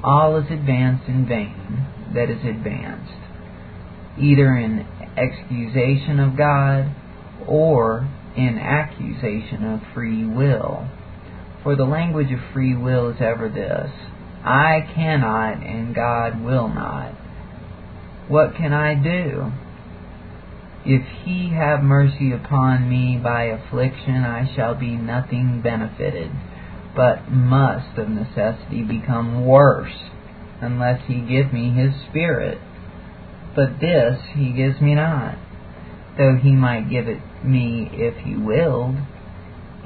all 0.02 0.36
is 0.36 0.50
advanced 0.50 1.06
in 1.06 1.26
vain 1.26 1.86
that 2.14 2.28
is 2.28 2.44
advanced, 2.44 3.12
either 4.18 4.56
in 4.56 4.84
excusation 5.16 6.18
of 6.18 6.36
God 6.36 6.90
or 7.46 8.08
in 8.36 8.58
accusation 8.58 9.64
of 9.64 9.80
free 9.94 10.24
will. 10.24 10.88
For 11.62 11.76
the 11.76 11.84
language 11.84 12.32
of 12.32 12.40
free 12.52 12.74
will 12.76 13.10
is 13.10 13.20
ever 13.20 13.48
this 13.48 13.90
I 14.44 14.88
cannot 14.94 15.62
and 15.62 15.94
God 15.94 16.42
will 16.42 16.68
not. 16.68 17.12
What 18.28 18.54
can 18.54 18.72
I 18.72 18.94
do? 18.94 19.52
If 20.84 21.06
he 21.24 21.50
have 21.50 21.82
mercy 21.82 22.32
upon 22.32 22.88
me 22.88 23.18
by 23.22 23.44
affliction, 23.44 24.24
I 24.24 24.50
shall 24.54 24.74
be 24.74 24.92
nothing 24.92 25.60
benefited, 25.62 26.30
but 26.96 27.30
must 27.30 27.98
of 27.98 28.08
necessity 28.08 28.82
become 28.82 29.44
worse, 29.44 30.10
unless 30.62 31.02
he 31.06 31.20
give 31.20 31.52
me 31.52 31.70
his 31.72 31.92
Spirit. 32.08 32.58
But 33.54 33.78
this 33.80 34.20
he 34.34 34.52
gives 34.52 34.80
me 34.80 34.94
not, 34.94 35.36
though 36.18 36.36
he 36.36 36.52
might 36.52 36.90
give 36.90 37.08
it 37.08 37.20
me 37.44 37.88
if 37.92 38.16
he 38.24 38.36
willed. 38.36 38.96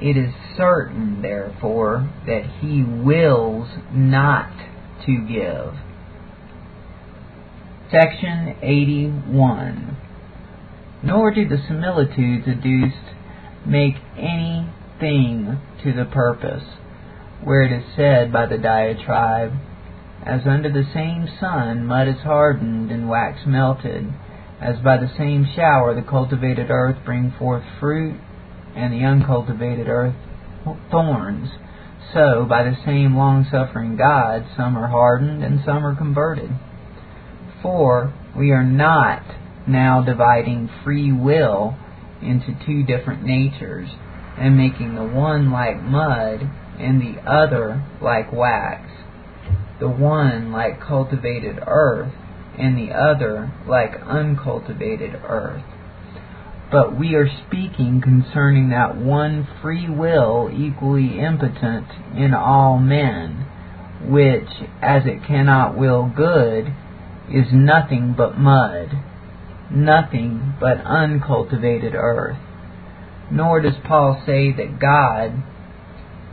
It 0.00 0.16
is 0.16 0.34
certain, 0.56 1.22
therefore, 1.22 2.10
that 2.26 2.44
he 2.60 2.82
wills 2.82 3.68
not 3.92 4.52
to 5.06 5.26
give. 5.26 5.74
Section 7.90 8.56
81 8.60 9.96
nor 11.04 11.30
do 11.30 11.46
the 11.46 11.62
similitudes 11.68 12.48
adduced 12.48 13.14
make 13.66 13.94
any 14.16 14.66
thing 14.98 15.60
to 15.82 15.92
the 15.92 16.06
purpose, 16.06 16.64
where 17.42 17.62
it 17.62 17.72
is 17.72 17.84
said 17.94 18.32
by 18.32 18.46
the 18.46 18.56
diatribe, 18.56 19.52
As 20.24 20.46
under 20.46 20.70
the 20.70 20.88
same 20.94 21.28
sun 21.38 21.86
mud 21.86 22.08
is 22.08 22.20
hardened 22.24 22.90
and 22.90 23.08
wax 23.08 23.40
melted, 23.46 24.06
as 24.64 24.76
by 24.82 24.96
the 24.96 25.12
same 25.18 25.46
shower 25.54 25.94
the 25.94 26.08
cultivated 26.08 26.70
earth 26.70 26.96
bring 27.04 27.34
forth 27.38 27.62
fruit, 27.78 28.18
and 28.74 28.92
the 28.92 29.04
uncultivated 29.04 29.86
earth 29.88 30.14
thorns, 30.90 31.50
so 32.14 32.46
by 32.48 32.64
the 32.64 32.76
same 32.86 33.14
long-suffering 33.14 33.96
God 33.96 34.46
some 34.56 34.76
are 34.76 34.88
hardened 34.88 35.44
and 35.44 35.60
some 35.66 35.84
are 35.84 35.94
converted. 35.94 36.50
For 37.62 38.12
we 38.36 38.50
are 38.52 38.64
not 38.64 39.22
now 39.68 40.02
dividing 40.02 40.70
free 40.82 41.12
will 41.12 41.76
into 42.22 42.58
two 42.66 42.82
different 42.84 43.22
natures 43.22 43.88
and 44.38 44.56
making 44.56 44.94
the 44.94 45.04
one 45.04 45.52
like 45.52 45.82
mud 45.82 46.40
and 46.78 47.00
the 47.00 47.20
other 47.30 47.84
like 48.00 48.32
wax, 48.32 48.90
the 49.78 49.88
one 49.88 50.52
like 50.52 50.80
cultivated 50.80 51.58
earth 51.66 52.12
and 52.58 52.76
the 52.76 52.92
other 52.92 53.52
like 53.66 53.94
uncultivated 54.06 55.14
earth. 55.24 55.64
But 56.70 56.98
we 56.98 57.14
are 57.14 57.28
speaking 57.46 58.00
concerning 58.02 58.70
that 58.70 58.96
one 58.96 59.46
free 59.62 59.88
will 59.88 60.50
equally 60.52 61.20
impotent 61.20 61.86
in 62.16 62.34
all 62.34 62.78
men, 62.78 63.46
which, 64.08 64.48
as 64.82 65.02
it 65.06 65.26
cannot 65.26 65.76
will 65.76 66.10
good, 66.14 66.74
is 67.30 67.46
nothing 67.52 68.14
but 68.16 68.38
mud 68.38 68.90
nothing 69.70 70.54
but 70.60 70.78
uncultivated 70.84 71.94
earth. 71.94 72.38
Nor 73.30 73.60
does 73.60 73.74
Paul 73.86 74.22
say 74.26 74.52
that 74.52 74.78
God, 74.78 75.42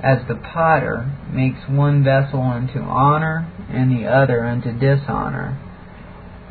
as 0.04 0.28
the 0.28 0.36
potter, 0.36 1.12
makes 1.32 1.60
one 1.68 2.04
vessel 2.04 2.42
unto 2.42 2.80
honor 2.80 3.52
and 3.70 3.92
the 3.92 4.08
other 4.08 4.46
unto 4.46 4.72
dishonor, 4.78 5.58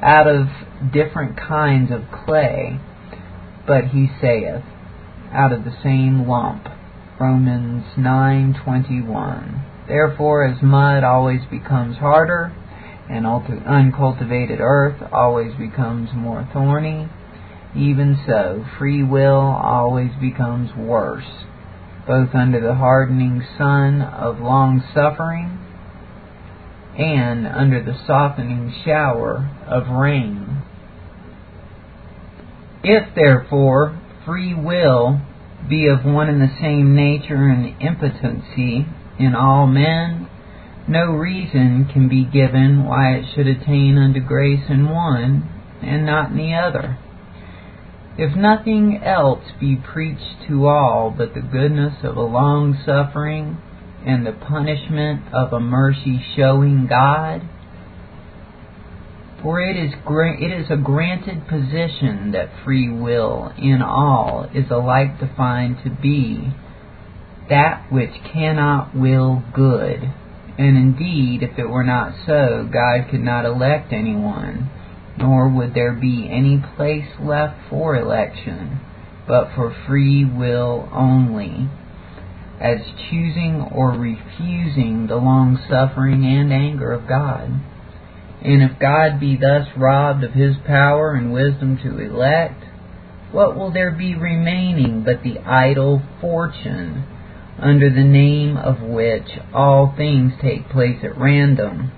out 0.02 0.26
of 0.26 0.48
different 0.92 1.36
kinds 1.36 1.90
of 1.90 2.02
clay, 2.24 2.78
but 3.66 3.84
he 3.86 4.08
saith, 4.20 4.62
out 5.32 5.52
of 5.52 5.64
the 5.64 5.76
same 5.82 6.26
lump. 6.26 6.66
Romans 7.20 7.84
9:21. 7.96 9.60
Therefore, 9.86 10.44
as 10.44 10.62
mud 10.62 11.04
always 11.04 11.44
becomes 11.50 11.98
harder, 11.98 12.52
and 13.10 13.26
uncultivated 13.26 14.58
earth 14.60 15.02
always 15.12 15.54
becomes 15.54 16.08
more 16.14 16.48
thorny, 16.52 17.08
even 17.74 18.18
so, 18.26 18.64
free 18.78 19.02
will 19.02 19.40
always 19.40 20.12
becomes 20.20 20.74
worse, 20.74 21.44
both 22.06 22.34
under 22.34 22.60
the 22.60 22.74
hardening 22.74 23.44
sun 23.58 24.00
of 24.00 24.40
long 24.40 24.82
suffering 24.94 25.58
and 26.98 27.46
under 27.46 27.82
the 27.82 27.98
softening 28.06 28.74
shower 28.84 29.48
of 29.66 29.88
rain. 29.88 30.62
If, 32.82 33.14
therefore, 33.14 34.00
free 34.24 34.54
will 34.54 35.20
be 35.68 35.86
of 35.86 36.04
one 36.04 36.28
and 36.28 36.40
the 36.40 36.54
same 36.60 36.94
nature 36.94 37.48
and 37.48 37.80
impotency 37.80 38.86
in 39.18 39.34
all 39.34 39.66
men, 39.66 40.28
no 40.88 41.12
reason 41.12 41.88
can 41.92 42.08
be 42.08 42.24
given 42.24 42.84
why 42.84 43.12
it 43.12 43.26
should 43.34 43.46
attain 43.46 43.98
unto 43.98 44.20
grace 44.20 44.64
in 44.68 44.88
one 44.88 45.48
and 45.82 46.06
not 46.06 46.30
in 46.30 46.36
the 46.36 46.54
other. 46.54 46.98
If 48.18 48.36
nothing 48.36 49.00
else 49.02 49.44
be 49.60 49.76
preached 49.76 50.46
to 50.48 50.66
all 50.66 51.14
but 51.16 51.34
the 51.34 51.40
goodness 51.40 52.02
of 52.02 52.16
a 52.16 52.22
long 52.22 52.76
suffering 52.84 53.58
and 54.06 54.26
the 54.26 54.32
punishment 54.32 55.22
of 55.32 55.52
a 55.52 55.60
mercy 55.60 56.20
showing 56.36 56.86
God, 56.88 57.42
for 59.42 59.60
it 59.60 59.76
is, 59.76 59.92
it 59.94 60.60
is 60.60 60.70
a 60.70 60.76
granted 60.76 61.48
position 61.48 62.32
that 62.32 62.50
free 62.64 62.90
will 62.92 63.52
in 63.56 63.80
all 63.82 64.48
is 64.54 64.70
alike 64.70 65.18
defined 65.18 65.78
to 65.84 65.90
be 65.90 66.52
that 67.50 67.90
which 67.90 68.10
cannot 68.32 68.96
will 68.96 69.42
good. 69.54 70.00
And 70.56 70.76
indeed, 70.76 71.42
if 71.42 71.58
it 71.58 71.68
were 71.68 71.84
not 71.84 72.14
so, 72.26 72.68
God 72.72 73.10
could 73.10 73.20
not 73.20 73.44
elect 73.44 73.92
anyone, 73.92 74.70
nor 75.18 75.48
would 75.48 75.74
there 75.74 75.92
be 75.92 76.28
any 76.30 76.62
place 76.76 77.08
left 77.20 77.56
for 77.68 77.96
election, 77.96 78.80
but 79.26 79.54
for 79.54 79.74
free 79.86 80.24
will 80.24 80.88
only, 80.92 81.68
as 82.60 82.80
choosing 83.08 83.66
or 83.74 83.92
refusing 83.92 85.06
the 85.06 85.16
long 85.16 85.58
suffering 85.68 86.24
and 86.26 86.52
anger 86.52 86.92
of 86.92 87.08
God. 87.08 87.48
And 88.42 88.62
if 88.62 88.78
God 88.78 89.18
be 89.18 89.36
thus 89.36 89.66
robbed 89.76 90.24
of 90.24 90.32
his 90.32 90.56
power 90.66 91.14
and 91.14 91.32
wisdom 91.32 91.78
to 91.82 91.98
elect, 91.98 92.62
what 93.32 93.56
will 93.56 93.72
there 93.72 93.92
be 93.92 94.14
remaining 94.14 95.04
but 95.04 95.22
the 95.22 95.38
idle 95.38 96.02
fortune, 96.20 97.04
under 97.58 97.88
the 97.90 98.04
name 98.04 98.56
of 98.56 98.80
which 98.80 99.28
all 99.54 99.94
things 99.96 100.32
take 100.42 100.68
place 100.68 100.98
at 101.02 101.18
random? 101.18 101.92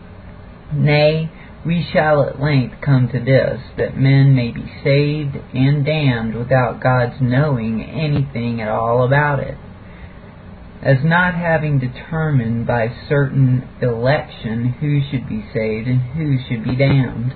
Nay, 0.73 1.31
we 1.65 1.89
shall 1.93 2.23
at 2.23 2.41
length 2.41 2.77
come 2.85 3.09
to 3.09 3.21
this, 3.21 3.61
that 3.79 3.97
men 3.97 4.35
may 4.35 4.51
be 4.51 4.67
saved 4.85 5.37
and 5.55 5.85
damned 5.85 6.35
without 6.35 6.83
God's 6.83 7.21
knowing 7.21 7.83
anything 7.83 8.61
at 8.61 8.69
all 8.69 9.05
about 9.05 9.41
it 9.41 9.57
as 10.83 10.99
not 11.05 11.35
having 11.35 11.79
determined 11.79 12.67
by 12.67 12.89
certain 13.09 13.69
election 13.81 14.75
who 14.81 15.01
should 15.11 15.29
be 15.29 15.45
saved 15.55 15.87
and 15.87 16.01
who 16.13 16.37
should 16.49 16.65
be 16.65 16.75
damned, 16.75 17.33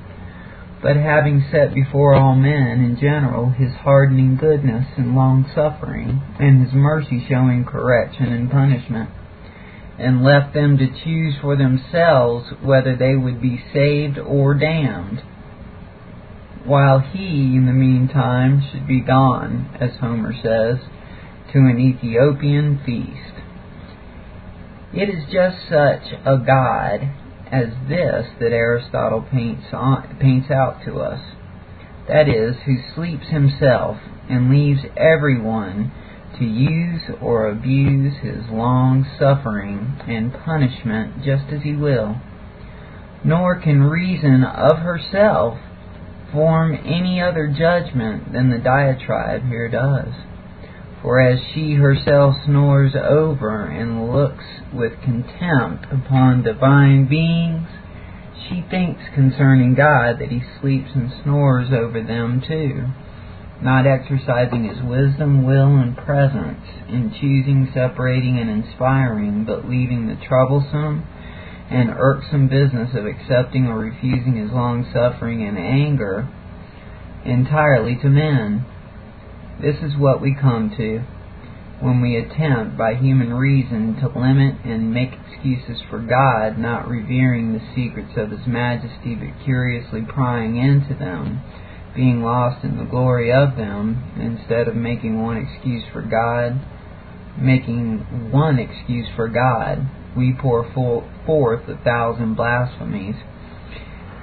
but 0.82 0.96
having 0.96 1.44
set 1.50 1.72
before 1.72 2.14
all 2.14 2.34
men 2.34 2.82
in 2.82 2.98
general 3.00 3.50
his 3.50 3.72
hardening 3.82 4.36
goodness 4.36 4.86
and 4.96 5.14
long 5.14 5.48
suffering, 5.54 6.20
and 6.40 6.64
his 6.64 6.74
mercy 6.74 7.24
showing 7.28 7.64
correction 7.64 8.32
and 8.32 8.50
punishment, 8.50 9.08
and 9.98 10.24
left 10.24 10.52
them 10.52 10.76
to 10.76 11.04
choose 11.04 11.34
for 11.40 11.56
themselves 11.56 12.46
whether 12.62 12.96
they 12.96 13.14
would 13.14 13.40
be 13.40 13.64
saved 13.72 14.18
or 14.18 14.54
damned, 14.54 15.22
while 16.64 16.98
he 16.98 17.54
in 17.54 17.64
the 17.66 17.72
meantime 17.72 18.60
should 18.72 18.88
be 18.88 19.00
gone, 19.00 19.70
as 19.80 19.90
Homer 20.00 20.32
says, 20.32 20.78
to 21.52 21.58
an 21.58 21.78
Ethiopian 21.78 22.80
feast. 22.84 23.35
It 24.96 25.10
is 25.10 25.24
just 25.30 25.68
such 25.68 26.10
a 26.24 26.38
God 26.38 27.02
as 27.52 27.68
this 27.86 28.26
that 28.40 28.50
Aristotle 28.50 29.20
paints, 29.30 29.66
on, 29.74 30.16
paints 30.18 30.50
out 30.50 30.82
to 30.86 31.00
us. 31.00 31.20
That 32.08 32.30
is, 32.30 32.56
who 32.64 32.76
sleeps 32.94 33.28
himself 33.28 33.98
and 34.30 34.50
leaves 34.50 34.80
everyone 34.96 35.92
to 36.38 36.46
use 36.46 37.02
or 37.20 37.50
abuse 37.50 38.14
his 38.22 38.48
long 38.50 39.04
suffering 39.18 40.00
and 40.08 40.32
punishment 40.32 41.22
just 41.22 41.52
as 41.52 41.62
he 41.62 41.76
will. 41.76 42.16
Nor 43.22 43.60
can 43.60 43.82
reason 43.82 44.44
of 44.44 44.78
herself 44.78 45.58
form 46.32 46.74
any 46.74 47.20
other 47.20 47.48
judgment 47.48 48.32
than 48.32 48.48
the 48.48 48.58
diatribe 48.58 49.46
here 49.46 49.68
does. 49.68 50.14
For 51.02 51.20
as 51.20 51.38
she 51.52 51.74
herself 51.74 52.34
snores 52.44 52.96
over 52.96 53.66
and 53.66 54.10
looks 54.10 54.44
with 54.72 55.00
contempt 55.02 55.86
upon 55.92 56.42
divine 56.42 57.06
beings, 57.06 57.68
she 58.48 58.62
thinks 58.70 59.02
concerning 59.14 59.74
God 59.74 60.18
that 60.18 60.30
he 60.30 60.42
sleeps 60.60 60.90
and 60.94 61.12
snores 61.22 61.72
over 61.72 62.02
them 62.02 62.40
too, 62.46 62.86
not 63.60 63.86
exercising 63.86 64.64
his 64.64 64.82
wisdom, 64.82 65.44
will, 65.44 65.76
and 65.76 65.96
presence 65.96 66.64
in 66.88 67.12
choosing, 67.20 67.70
separating, 67.74 68.38
and 68.38 68.48
inspiring, 68.48 69.44
but 69.44 69.68
leaving 69.68 70.06
the 70.06 70.16
troublesome 70.26 71.04
and 71.70 71.90
irksome 71.90 72.48
business 72.48 72.94
of 72.94 73.06
accepting 73.06 73.66
or 73.66 73.78
refusing 73.78 74.36
his 74.36 74.50
long 74.50 74.84
suffering 74.92 75.42
and 75.42 75.58
anger 75.58 76.28
entirely 77.24 77.96
to 77.96 78.08
men 78.08 78.64
this 79.60 79.76
is 79.82 79.96
what 79.98 80.20
we 80.20 80.34
come 80.34 80.70
to 80.76 81.02
when 81.80 82.00
we 82.00 82.16
attempt 82.16 82.76
by 82.76 82.94
human 82.94 83.32
reason 83.32 83.96
to 84.00 84.08
limit 84.08 84.54
and 84.64 84.92
make 84.92 85.10
excuses 85.12 85.82
for 85.90 85.98
God 85.98 86.58
not 86.58 86.88
revering 86.88 87.52
the 87.52 87.74
secrets 87.74 88.12
of 88.16 88.30
His 88.30 88.46
majesty 88.46 89.14
but 89.14 89.44
curiously 89.44 90.02
prying 90.02 90.56
into 90.56 90.94
them, 90.94 91.42
being 91.94 92.22
lost 92.22 92.64
in 92.64 92.78
the 92.78 92.84
glory 92.84 93.32
of 93.32 93.56
them, 93.56 94.12
instead 94.20 94.68
of 94.68 94.76
making 94.76 95.20
one 95.20 95.36
excuse 95.36 95.84
for 95.92 96.02
God, 96.02 96.60
making 97.38 98.30
one 98.30 98.58
excuse 98.58 99.08
for 99.14 99.28
God, 99.28 99.88
we 100.16 100.34
pour 100.38 100.64
forth 101.26 101.68
a 101.68 101.76
thousand 101.84 102.34
blasphemies. 102.34 103.16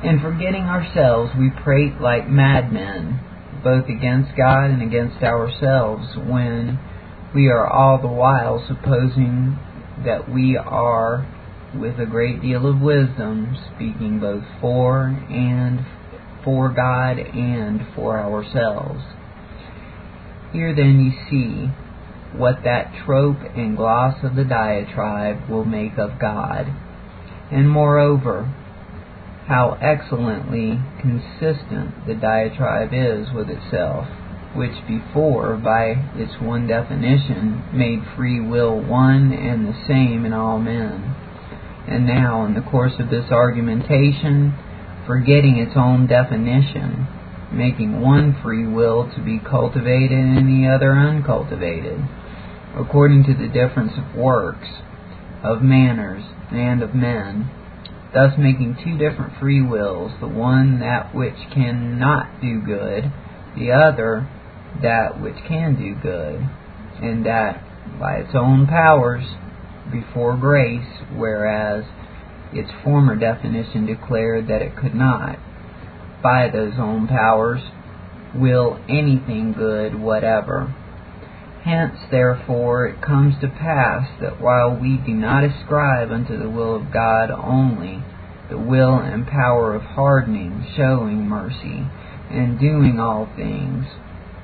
And 0.03 0.21
forgetting 0.21 0.63
ourselves, 0.63 1.31
we 1.37 1.49
prate 1.63 2.01
like 2.01 2.27
madmen 2.27 3.19
both 3.63 3.85
against 3.87 4.35
God 4.37 4.69
and 4.71 4.81
against 4.81 5.23
ourselves 5.23 6.15
when 6.17 6.79
we 7.33 7.47
are 7.47 7.67
all 7.67 8.01
the 8.01 8.07
while 8.07 8.63
supposing 8.67 9.57
that 10.05 10.29
we 10.31 10.57
are, 10.57 11.25
with 11.75 11.99
a 11.99 12.05
great 12.05 12.41
deal 12.41 12.67
of 12.67 12.79
wisdom, 12.79 13.57
speaking 13.73 14.19
both 14.19 14.43
for 14.61 15.07
and 15.07 15.79
for 16.43 16.69
God 16.69 17.17
and 17.17 17.81
for 17.95 18.19
ourselves. 18.19 19.01
Here 20.51 20.75
then 20.75 20.99
you 20.99 21.11
see 21.29 21.71
what 22.37 22.63
that 22.63 22.93
trope 23.05 23.39
and 23.55 23.77
gloss 23.77 24.23
of 24.23 24.35
the 24.35 24.43
diatribe 24.43 25.49
will 25.49 25.65
make 25.65 25.97
of 25.97 26.19
God. 26.19 26.67
And 27.51 27.69
moreover, 27.69 28.53
how 29.47 29.77
excellently 29.81 30.79
consistent 31.01 32.07
the 32.07 32.15
diatribe 32.15 32.89
is 32.93 33.27
with 33.33 33.49
itself, 33.49 34.07
which 34.55 34.75
before, 34.87 35.57
by 35.57 35.95
its 36.15 36.31
one 36.39 36.65
definition, 36.67 37.61
made 37.73 37.99
free 38.15 38.39
will 38.39 38.79
one 38.79 39.33
and 39.33 39.67
the 39.67 39.75
same 39.87 40.25
in 40.25 40.31
all 40.31 40.59
men, 40.59 41.15
and 41.87 42.07
now, 42.07 42.45
in 42.45 42.53
the 42.53 42.69
course 42.71 42.93
of 42.99 43.09
this 43.09 43.29
argumentation, 43.31 44.55
forgetting 45.05 45.57
its 45.57 45.75
own 45.75 46.07
definition, 46.07 47.05
making 47.51 47.99
one 47.99 48.39
free 48.41 48.65
will 48.65 49.11
to 49.13 49.21
be 49.21 49.39
cultivated 49.39 50.17
and 50.17 50.47
the 50.47 50.69
other 50.69 50.93
uncultivated, 50.93 51.99
according 52.79 53.23
to 53.25 53.33
the 53.33 53.51
difference 53.51 53.91
of 53.97 54.15
works, 54.15 54.69
of 55.43 55.61
manners, 55.61 56.23
and 56.51 56.81
of 56.81 56.95
men 56.95 57.51
thus 58.13 58.33
making 58.37 58.77
two 58.83 58.97
different 58.97 59.39
free 59.39 59.61
wills, 59.61 60.11
the 60.19 60.27
one 60.27 60.79
that 60.79 61.13
which 61.15 61.37
cannot 61.53 62.41
do 62.41 62.61
good, 62.61 63.11
the 63.57 63.71
other 63.71 64.29
that 64.81 65.21
which 65.21 65.35
can 65.47 65.75
do 65.75 65.95
good, 66.01 66.39
and 67.01 67.25
that 67.25 67.61
by 67.99 68.15
its 68.17 68.33
own 68.33 68.65
powers 68.67 69.23
before 69.91 70.37
grace, 70.37 70.87
whereas 71.15 71.83
its 72.53 72.69
former 72.83 73.15
definition 73.15 73.85
declared 73.85 74.47
that 74.47 74.61
it 74.61 74.75
could 74.75 74.95
not, 74.95 75.37
by 76.21 76.49
those 76.49 76.73
own 76.77 77.07
powers, 77.07 77.61
will 78.35 78.79
anything 78.89 79.53
good 79.53 79.99
whatever. 79.99 80.73
Hence, 81.63 81.97
therefore, 82.11 82.87
it 82.87 83.01
comes 83.01 83.35
to 83.39 83.47
pass 83.47 84.09
that 84.19 84.41
while 84.41 84.75
we 84.75 84.97
do 84.97 85.13
not 85.13 85.45
ascribe 85.45 86.11
unto 86.11 86.37
the 86.37 86.49
will 86.49 86.75
of 86.75 86.91
God 86.91 87.31
only 87.31 88.03
the 88.49 88.57
will 88.57 88.99
and 88.99 89.25
power 89.25 89.73
of 89.73 89.81
hardening, 89.81 90.65
showing 90.75 91.27
mercy, 91.27 91.87
and 92.29 92.59
doing 92.59 92.99
all 92.99 93.29
things, 93.37 93.85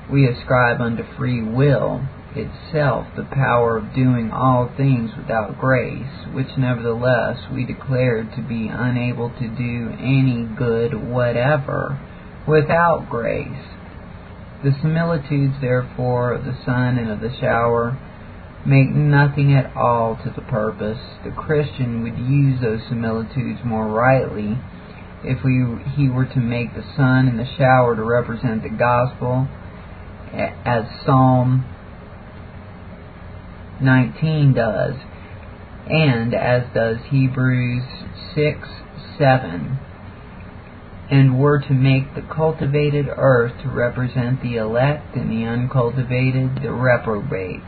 we 0.09 0.27
ascribe 0.27 0.79
unto 0.79 1.03
free 1.17 1.43
will 1.43 2.07
itself 2.35 3.07
the 3.15 3.27
power 3.31 3.77
of 3.77 3.93
doing 3.93 4.31
all 4.31 4.71
things 4.77 5.11
without 5.17 5.59
grace, 5.59 6.25
which 6.31 6.57
nevertheless 6.57 7.37
we 7.51 7.65
declare 7.65 8.23
to 8.23 8.41
be 8.47 8.69
unable 8.71 9.29
to 9.29 9.47
do 9.47 9.91
any 9.99 10.47
good 10.57 10.93
whatever 10.93 11.99
without 12.47 13.07
grace. 13.09 13.65
The 14.63 14.73
similitudes, 14.81 15.55
therefore, 15.61 16.33
of 16.33 16.43
the 16.43 16.57
sun 16.65 16.97
and 16.97 17.09
of 17.09 17.21
the 17.21 17.33
shower 17.39 17.97
make 18.65 18.89
nothing 18.89 19.53
at 19.53 19.75
all 19.75 20.17
to 20.17 20.29
the 20.35 20.41
purpose. 20.41 20.99
The 21.23 21.31
Christian 21.31 22.03
would 22.03 22.17
use 22.17 22.59
those 22.61 22.81
similitudes 22.89 23.61
more 23.63 23.87
rightly 23.87 24.57
if 25.23 25.43
we, 25.43 25.65
he 25.95 26.09
were 26.09 26.25
to 26.25 26.39
make 26.39 26.73
the 26.75 26.83
sun 26.95 27.27
and 27.27 27.39
the 27.39 27.47
shower 27.57 27.95
to 27.95 28.03
represent 28.03 28.63
the 28.63 28.69
gospel, 28.69 29.47
as 30.65 30.83
Psalm 31.05 31.65
19 33.81 34.53
does, 34.53 34.95
and 35.89 36.33
as 36.33 36.63
does 36.73 36.97
Hebrews 37.09 37.83
6 38.35 38.67
7 39.17 39.79
and 41.11 41.39
were 41.39 41.59
to 41.59 41.73
make 41.73 42.13
the 42.13 42.21
cultivated 42.21 43.07
earth 43.09 43.53
to 43.63 43.69
represent 43.69 44.41
the 44.41 44.57
elect 44.57 45.15
and 45.15 45.31
the 45.31 45.45
uncultivated 45.45 46.61
the 46.61 46.71
reprobate. 46.71 47.61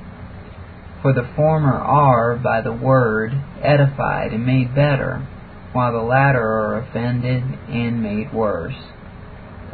For 1.02 1.14
the 1.14 1.28
former 1.36 1.74
are, 1.74 2.36
by 2.36 2.62
the 2.62 2.74
word, 2.74 3.32
edified 3.64 4.34
and 4.34 4.46
made 4.46 4.76
better, 4.76 5.28
while 5.74 5.92
the 5.92 6.00
latter 6.00 6.44
are 6.44 6.78
offended 6.78 7.42
and 7.70 8.04
made 8.04 8.32
worse. 8.32 8.76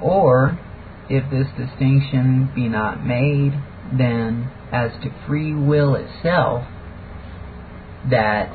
Or, 0.02 0.58
if 1.10 1.30
this 1.30 1.48
distinction 1.58 2.52
be 2.56 2.70
not 2.70 3.06
made, 3.06 3.52
then, 3.98 4.50
as 4.72 4.92
to 5.04 5.14
free 5.28 5.54
will 5.54 5.96
itself, 5.96 6.64
that 8.10 8.54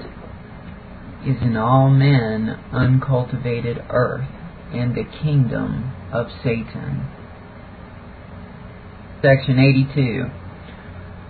is 1.27 1.37
in 1.43 1.57
all 1.57 1.91
men 1.91 2.59
uncultivated 2.73 3.85
earth, 3.91 4.29
and 4.73 4.95
the 4.95 5.05
kingdom 5.23 5.93
of 6.13 6.27
Satan. 6.43 7.07
Section 9.23 9.59
82. 9.59 10.25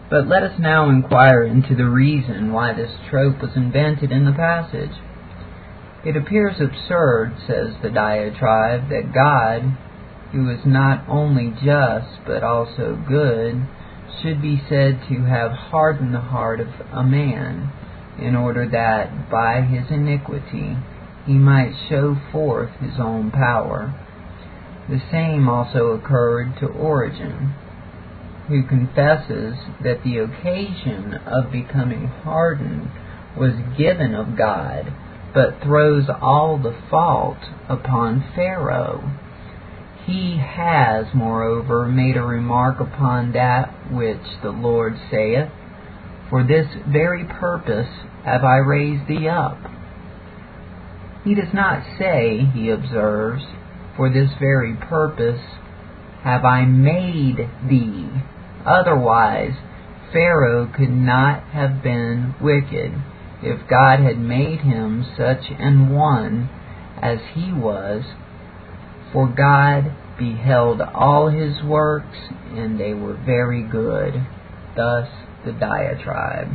But 0.08 0.28
let 0.28 0.42
us 0.42 0.58
now 0.58 0.88
inquire 0.90 1.42
into 1.42 1.74
the 1.74 1.88
reason 1.88 2.52
why 2.52 2.74
this 2.74 2.92
trope 3.10 3.40
was 3.40 3.56
invented 3.56 4.12
in 4.12 4.24
the 4.24 4.32
passage. 4.32 4.92
It 6.04 6.16
appears 6.16 6.56
absurd, 6.60 7.34
says 7.46 7.74
the 7.82 7.90
diatribe, 7.90 8.88
that 8.90 9.14
God, 9.14 9.62
who 10.32 10.50
is 10.50 10.66
not 10.66 11.08
only 11.08 11.50
just 11.64 12.26
but 12.26 12.42
also 12.42 13.02
good, 13.08 13.66
should 14.20 14.42
be 14.42 14.62
said 14.68 15.00
to 15.08 15.24
have 15.24 15.52
hardened 15.52 16.14
the 16.14 16.20
heart 16.20 16.60
of 16.60 16.68
a 16.92 17.04
man, 17.04 17.72
in 18.18 18.36
order 18.36 18.68
that, 18.68 19.30
by 19.30 19.62
his 19.62 19.90
iniquity, 19.90 20.76
he 21.26 21.34
might 21.34 21.72
show 21.88 22.16
forth 22.32 22.70
his 22.80 22.98
own 22.98 23.30
power. 23.30 23.94
The 24.88 25.00
same 25.10 25.48
also 25.48 25.92
occurred 25.92 26.56
to 26.58 26.66
Origen, 26.66 27.54
who 28.48 28.64
confesses 28.64 29.54
that 29.84 30.02
the 30.02 30.18
occasion 30.18 31.14
of 31.26 31.52
becoming 31.52 32.08
hardened 32.08 32.90
was 33.38 33.52
given 33.78 34.14
of 34.14 34.36
God, 34.36 34.92
but 35.32 35.62
throws 35.62 36.04
all 36.20 36.58
the 36.58 36.76
fault 36.90 37.38
upon 37.68 38.32
Pharaoh. 38.34 39.10
He 40.04 40.36
has, 40.36 41.06
moreover, 41.14 41.86
made 41.86 42.16
a 42.16 42.22
remark 42.22 42.80
upon 42.80 43.32
that 43.32 43.92
which 43.92 44.20
the 44.42 44.50
Lord 44.50 44.94
saith, 45.10 45.48
For 46.28 46.42
this 46.42 46.66
very 46.88 47.24
purpose 47.24 47.88
have 48.24 48.42
I 48.42 48.56
raised 48.56 49.06
thee 49.06 49.28
up. 49.28 49.58
He 51.24 51.34
does 51.34 51.52
not 51.54 51.84
say, 51.98 52.50
he 52.52 52.70
observes, 52.70 53.42
For 53.96 54.10
this 54.10 54.30
very 54.40 54.74
purpose 54.74 55.40
have 56.24 56.44
I 56.44 56.64
made 56.64 57.48
thee. 57.68 58.08
Otherwise, 58.66 59.54
Pharaoh 60.12 60.70
could 60.76 60.90
not 60.90 61.44
have 61.48 61.82
been 61.82 62.34
wicked 62.40 62.92
if 63.42 63.68
God 63.68 64.00
had 64.00 64.18
made 64.18 64.60
him 64.60 65.04
such 65.16 65.50
an 65.58 65.90
one 65.90 66.48
as 67.00 67.18
he 67.34 67.52
was, 67.52 68.04
for 69.12 69.26
God 69.26 69.96
beheld 70.18 70.80
all 70.80 71.28
his 71.28 71.62
works, 71.64 72.18
and 72.54 72.78
they 72.78 72.94
were 72.94 73.16
very 73.26 73.62
good. 73.62 74.14
Thus 74.76 75.08
the 75.44 75.52
diatribe. 75.52 76.48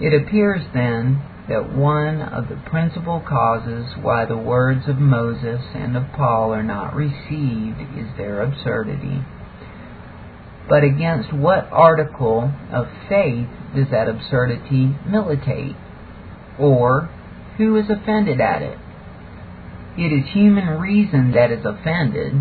It 0.00 0.22
appears 0.22 0.62
then 0.72 1.22
that 1.48 1.74
one 1.74 2.22
of 2.22 2.48
the 2.48 2.56
principal 2.70 3.20
causes 3.20 3.84
why 4.00 4.24
the 4.24 4.36
words 4.36 4.88
of 4.88 4.96
Moses 4.96 5.60
and 5.74 5.96
of 5.96 6.04
Paul 6.16 6.52
are 6.52 6.62
not 6.62 6.94
received 6.94 7.80
is 7.98 8.16
their 8.16 8.42
absurdity. 8.42 9.20
But 10.68 10.84
against 10.84 11.32
what 11.32 11.68
article 11.70 12.50
of 12.72 12.86
faith 13.08 13.48
does 13.74 13.90
that 13.90 14.08
absurdity 14.08 14.96
militate? 15.06 15.76
Or 16.58 17.10
who 17.58 17.76
is 17.76 17.90
offended 17.90 18.40
at 18.40 18.62
it? 18.62 18.78
It 19.98 20.12
is 20.12 20.32
human 20.32 20.80
reason 20.80 21.32
that 21.32 21.52
is 21.52 21.64
offended, 21.64 22.32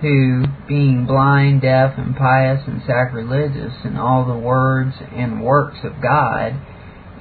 who, 0.00 0.44
being 0.68 1.06
blind, 1.06 1.62
deaf, 1.62 1.98
impious, 1.98 2.62
and 2.66 2.82
sacrilegious 2.86 3.74
in 3.84 3.96
all 3.96 4.24
the 4.24 4.38
words 4.38 4.94
and 5.12 5.42
works 5.42 5.78
of 5.82 6.00
God, 6.00 6.54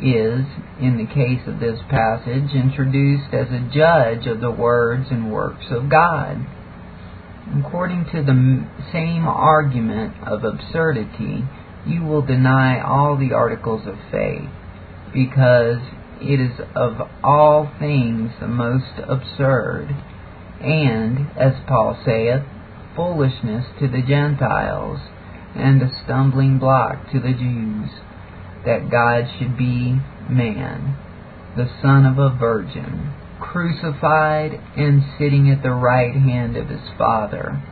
is, 0.01 0.45
in 0.79 0.97
the 0.97 1.13
case 1.13 1.41
of 1.47 1.59
this 1.59 1.79
passage, 1.89 2.53
introduced 2.53 3.33
as 3.33 3.47
a 3.49 3.69
judge 3.73 4.27
of 4.27 4.41
the 4.41 4.51
words 4.51 5.07
and 5.09 5.31
works 5.31 5.65
of 5.71 5.89
God. 5.89 6.37
According 7.59 8.05
to 8.11 8.23
the 8.23 8.65
same 8.91 9.25
argument 9.25 10.13
of 10.27 10.43
absurdity, 10.43 11.43
you 11.85 12.03
will 12.03 12.21
deny 12.21 12.81
all 12.81 13.17
the 13.17 13.33
articles 13.33 13.87
of 13.87 13.95
faith, 14.11 14.49
because 15.13 15.79
it 16.21 16.39
is 16.39 16.59
of 16.75 16.99
all 17.23 17.71
things 17.79 18.31
the 18.39 18.47
most 18.47 18.99
absurd, 19.07 19.95
and, 20.61 21.31
as 21.37 21.53
Paul 21.67 21.97
saith, 22.03 22.43
foolishness 22.95 23.65
to 23.79 23.87
the 23.87 24.01
Gentiles, 24.01 24.99
and 25.55 25.81
a 25.81 25.89
stumbling 26.03 26.59
block 26.59 27.09
to 27.11 27.19
the 27.19 27.33
Jews 27.33 27.89
that 28.67 28.91
God 28.91 29.23
should 29.39 29.57
be 29.57 29.95
man, 30.29 30.97
the 31.55 31.69
son 31.81 32.05
of 32.05 32.19
a 32.19 32.37
virgin, 32.37 33.13
crucified 33.39 34.51
and 34.75 35.01
sitting 35.17 35.49
at 35.49 35.63
the 35.63 35.71
right 35.71 36.13
hand 36.13 36.57
of 36.57 36.67
his 36.67 36.87
Father. 36.97 37.63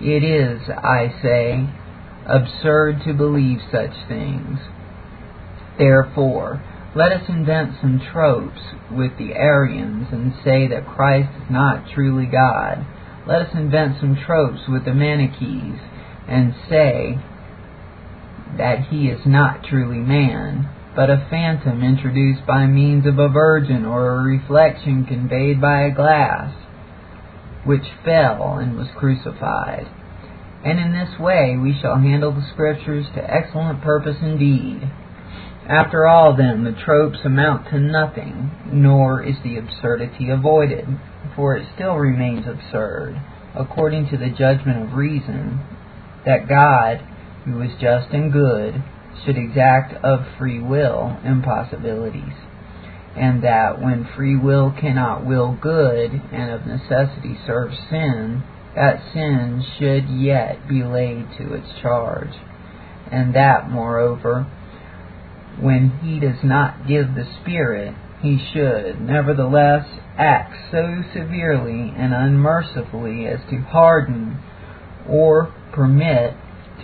It 0.00 0.22
is, 0.22 0.60
I 0.68 1.14
say, 1.22 1.66
absurd 2.26 3.02
to 3.06 3.14
believe 3.14 3.58
such 3.72 3.94
things. 4.06 4.58
Therefore, 5.78 6.62
let 6.94 7.10
us 7.10 7.28
invent 7.28 7.76
some 7.80 8.00
tropes 8.12 8.60
with 8.92 9.16
the 9.18 9.32
Arians 9.34 10.08
and 10.12 10.34
say 10.44 10.68
that 10.68 10.86
Christ 10.86 11.30
is 11.42 11.50
not 11.50 11.90
truly 11.92 12.26
God. 12.26 12.86
Let 13.26 13.42
us 13.42 13.54
invent 13.54 13.98
some 13.98 14.16
tropes 14.26 14.60
with 14.68 14.84
the 14.84 14.94
Manichees 14.94 15.80
and 16.28 16.54
say 16.68 17.18
that 18.58 18.88
he 18.90 19.08
is 19.08 19.20
not 19.26 19.64
truly 19.64 19.98
man, 19.98 20.68
but 20.94 21.10
a 21.10 21.26
phantom 21.30 21.82
introduced 21.82 22.46
by 22.46 22.66
means 22.66 23.06
of 23.06 23.18
a 23.18 23.28
virgin 23.28 23.84
or 23.84 24.10
a 24.10 24.22
reflection 24.22 25.04
conveyed 25.04 25.60
by 25.60 25.82
a 25.82 25.94
glass, 25.94 26.54
which 27.64 27.84
fell 28.04 28.58
and 28.58 28.76
was 28.76 28.88
crucified. 28.96 29.86
And 30.64 30.78
in 30.78 30.92
this 30.92 31.18
way 31.18 31.56
we 31.60 31.78
shall 31.80 31.98
handle 31.98 32.32
the 32.32 32.46
Scriptures 32.52 33.06
to 33.14 33.30
excellent 33.34 33.82
purpose 33.82 34.16
indeed. 34.22 34.82
After 35.68 36.06
all, 36.06 36.36
then, 36.36 36.64
the 36.64 36.78
tropes 36.84 37.20
amount 37.24 37.70
to 37.70 37.80
nothing, 37.80 38.50
nor 38.70 39.22
is 39.22 39.36
the 39.42 39.56
absurdity 39.56 40.28
avoided, 40.28 40.86
for 41.34 41.56
it 41.56 41.66
still 41.74 41.96
remains 41.96 42.46
absurd, 42.46 43.20
according 43.54 44.10
to 44.10 44.18
the 44.18 44.28
judgment 44.28 44.82
of 44.82 44.92
reason, 44.92 45.60
that 46.26 46.48
God, 46.48 47.00
who 47.44 47.60
is 47.62 47.72
just 47.80 48.10
and 48.12 48.32
good, 48.32 48.82
should 49.24 49.36
exact 49.36 49.94
of 50.04 50.20
free 50.38 50.60
will 50.60 51.16
impossibilities, 51.24 52.34
and 53.16 53.44
that 53.44 53.80
when 53.80 54.08
free 54.16 54.36
will 54.36 54.72
cannot 54.80 55.24
will 55.24 55.56
good, 55.60 56.10
and 56.32 56.50
of 56.50 56.66
necessity 56.66 57.38
serves 57.46 57.76
sin, 57.90 58.42
that 58.74 59.00
sin 59.12 59.64
should 59.78 60.08
yet 60.08 60.68
be 60.68 60.82
laid 60.82 61.26
to 61.38 61.54
its 61.54 61.68
charge, 61.80 62.34
and 63.10 63.34
that, 63.34 63.70
moreover, 63.70 64.46
when 65.60 65.90
he 66.02 66.18
does 66.18 66.42
not 66.42 66.88
give 66.88 67.14
the 67.14 67.26
Spirit, 67.40 67.94
he 68.20 68.38
should, 68.52 69.00
nevertheless, 69.00 69.86
act 70.18 70.54
so 70.72 71.02
severely 71.12 71.92
and 71.96 72.12
unmercifully 72.12 73.26
as 73.26 73.38
to 73.50 73.58
harden 73.60 74.38
or 75.08 75.54
permit 75.72 76.34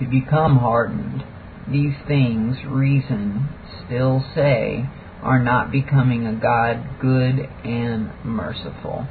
to 0.01 0.07
become 0.07 0.57
hardened. 0.59 1.23
These 1.71 1.95
things 2.09 2.57
reason 2.67 3.49
still 3.87 4.25
say 4.35 4.89
are 5.23 5.43
not 5.43 5.71
becoming 5.71 6.27
a 6.27 6.35
God 6.35 6.99
good 7.01 7.39
and 7.65 8.11
merciful. 8.25 9.07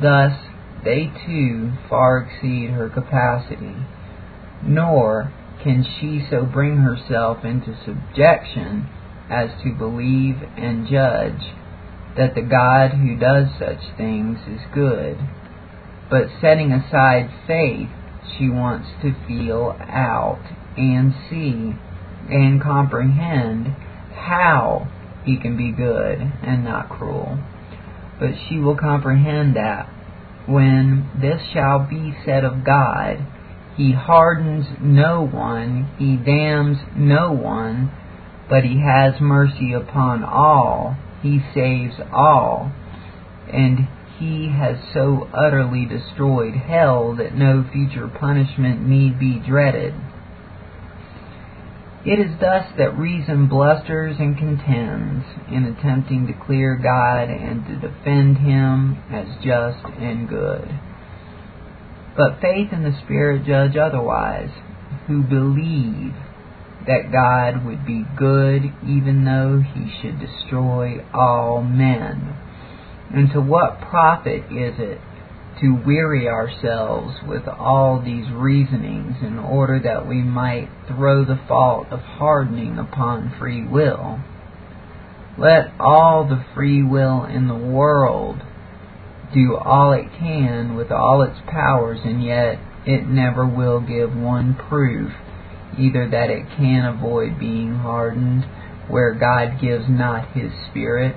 Thus, 0.00 0.32
they 0.84 1.12
too 1.26 1.72
far 1.88 2.18
exceed 2.18 2.70
her 2.70 2.88
capacity, 2.88 3.74
nor 4.62 5.32
can 5.62 5.84
she 5.84 6.24
so 6.30 6.44
bring 6.44 6.76
herself 6.78 7.44
into 7.44 7.76
subjection 7.84 8.88
as 9.28 9.50
to 9.62 9.74
believe 9.76 10.36
and 10.56 10.86
judge 10.86 11.52
that 12.16 12.34
the 12.34 12.42
God 12.42 12.92
who 12.92 13.16
does 13.16 13.48
such 13.58 13.96
things 13.96 14.38
is 14.48 14.60
good. 14.72 15.18
But 16.10 16.28
setting 16.40 16.72
aside 16.72 17.30
faith, 17.46 17.90
she 18.36 18.48
wants 18.48 18.88
to 19.02 19.14
feel 19.26 19.76
out 19.80 20.42
and 20.76 21.14
see 21.30 21.74
and 22.30 22.60
comprehend 22.60 23.66
how 24.14 24.88
he 25.24 25.38
can 25.38 25.56
be 25.56 25.72
good 25.72 26.20
and 26.20 26.64
not 26.64 26.88
cruel. 26.88 27.38
But 28.20 28.30
she 28.48 28.58
will 28.58 28.76
comprehend 28.76 29.56
that 29.56 29.88
when 30.46 31.08
this 31.20 31.40
shall 31.52 31.86
be 31.88 32.14
said 32.24 32.44
of 32.44 32.64
God, 32.64 33.24
he 33.76 33.92
hardens 33.92 34.66
no 34.80 35.24
one, 35.24 35.94
he 35.98 36.16
damns 36.16 36.78
no 36.96 37.32
one, 37.32 37.92
but 38.48 38.64
he 38.64 38.80
has 38.80 39.20
mercy 39.20 39.72
upon 39.72 40.24
all, 40.24 40.96
he 41.22 41.40
saves 41.54 41.94
all, 42.12 42.72
and 43.52 43.86
he 44.18 44.48
has 44.48 44.76
so 44.92 45.28
utterly 45.32 45.86
destroyed 45.86 46.54
hell 46.54 47.14
that 47.16 47.34
no 47.34 47.64
future 47.72 48.08
punishment 48.08 48.86
need 48.86 49.18
be 49.18 49.40
dreaded. 49.46 49.94
It 52.04 52.18
is 52.18 52.40
thus 52.40 52.64
that 52.78 52.98
reason 52.98 53.48
blusters 53.48 54.16
and 54.18 54.36
contends 54.36 55.24
in 55.50 55.64
attempting 55.64 56.26
to 56.26 56.46
clear 56.46 56.76
God 56.76 57.28
and 57.28 57.66
to 57.66 57.88
defend 57.88 58.38
him 58.38 59.02
as 59.12 59.26
just 59.44 59.84
and 60.00 60.28
good. 60.28 60.68
But 62.16 62.40
faith 62.40 62.68
and 62.72 62.84
the 62.84 62.98
Spirit 63.04 63.44
judge 63.46 63.76
otherwise, 63.76 64.50
who 65.06 65.22
believe 65.22 66.14
that 66.86 67.12
God 67.12 67.64
would 67.66 67.84
be 67.86 68.04
good 68.16 68.62
even 68.86 69.24
though 69.24 69.60
he 69.60 69.92
should 70.00 70.18
destroy 70.18 71.04
all 71.12 71.62
men. 71.62 72.47
And 73.14 73.30
to 73.32 73.40
what 73.40 73.80
profit 73.80 74.44
is 74.50 74.74
it 74.78 75.00
to 75.60 75.82
weary 75.86 76.28
ourselves 76.28 77.14
with 77.26 77.48
all 77.48 78.00
these 78.04 78.30
reasonings 78.30 79.16
in 79.22 79.38
order 79.38 79.80
that 79.82 80.06
we 80.06 80.22
might 80.22 80.68
throw 80.86 81.24
the 81.24 81.40
fault 81.48 81.88
of 81.90 82.00
hardening 82.00 82.78
upon 82.78 83.34
free 83.38 83.66
will. 83.66 84.20
Let 85.36 85.72
all 85.80 86.28
the 86.28 86.44
free 86.54 86.82
will 86.82 87.24
in 87.24 87.48
the 87.48 87.54
world 87.54 88.38
do 89.34 89.56
all 89.56 89.92
it 89.92 90.06
can 90.18 90.76
with 90.76 90.90
all 90.90 91.22
its 91.22 91.38
powers, 91.50 92.00
and 92.04 92.22
yet 92.22 92.58
it 92.86 93.06
never 93.06 93.46
will 93.46 93.80
give 93.80 94.16
one 94.16 94.54
proof 94.68 95.12
either 95.78 96.08
that 96.08 96.30
it 96.30 96.46
can 96.56 96.84
avoid 96.84 97.38
being 97.38 97.74
hardened 97.74 98.44
where 98.88 99.14
God 99.14 99.60
gives 99.60 99.84
not 99.88 100.32
his 100.32 100.50
Spirit, 100.70 101.14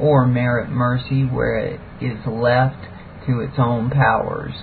or 0.00 0.26
merit 0.26 0.70
mercy 0.70 1.22
where 1.24 1.56
it 1.58 1.80
is 2.00 2.18
left 2.26 2.84
to 3.26 3.40
its 3.40 3.54
own 3.58 3.90
powers. 3.90 4.54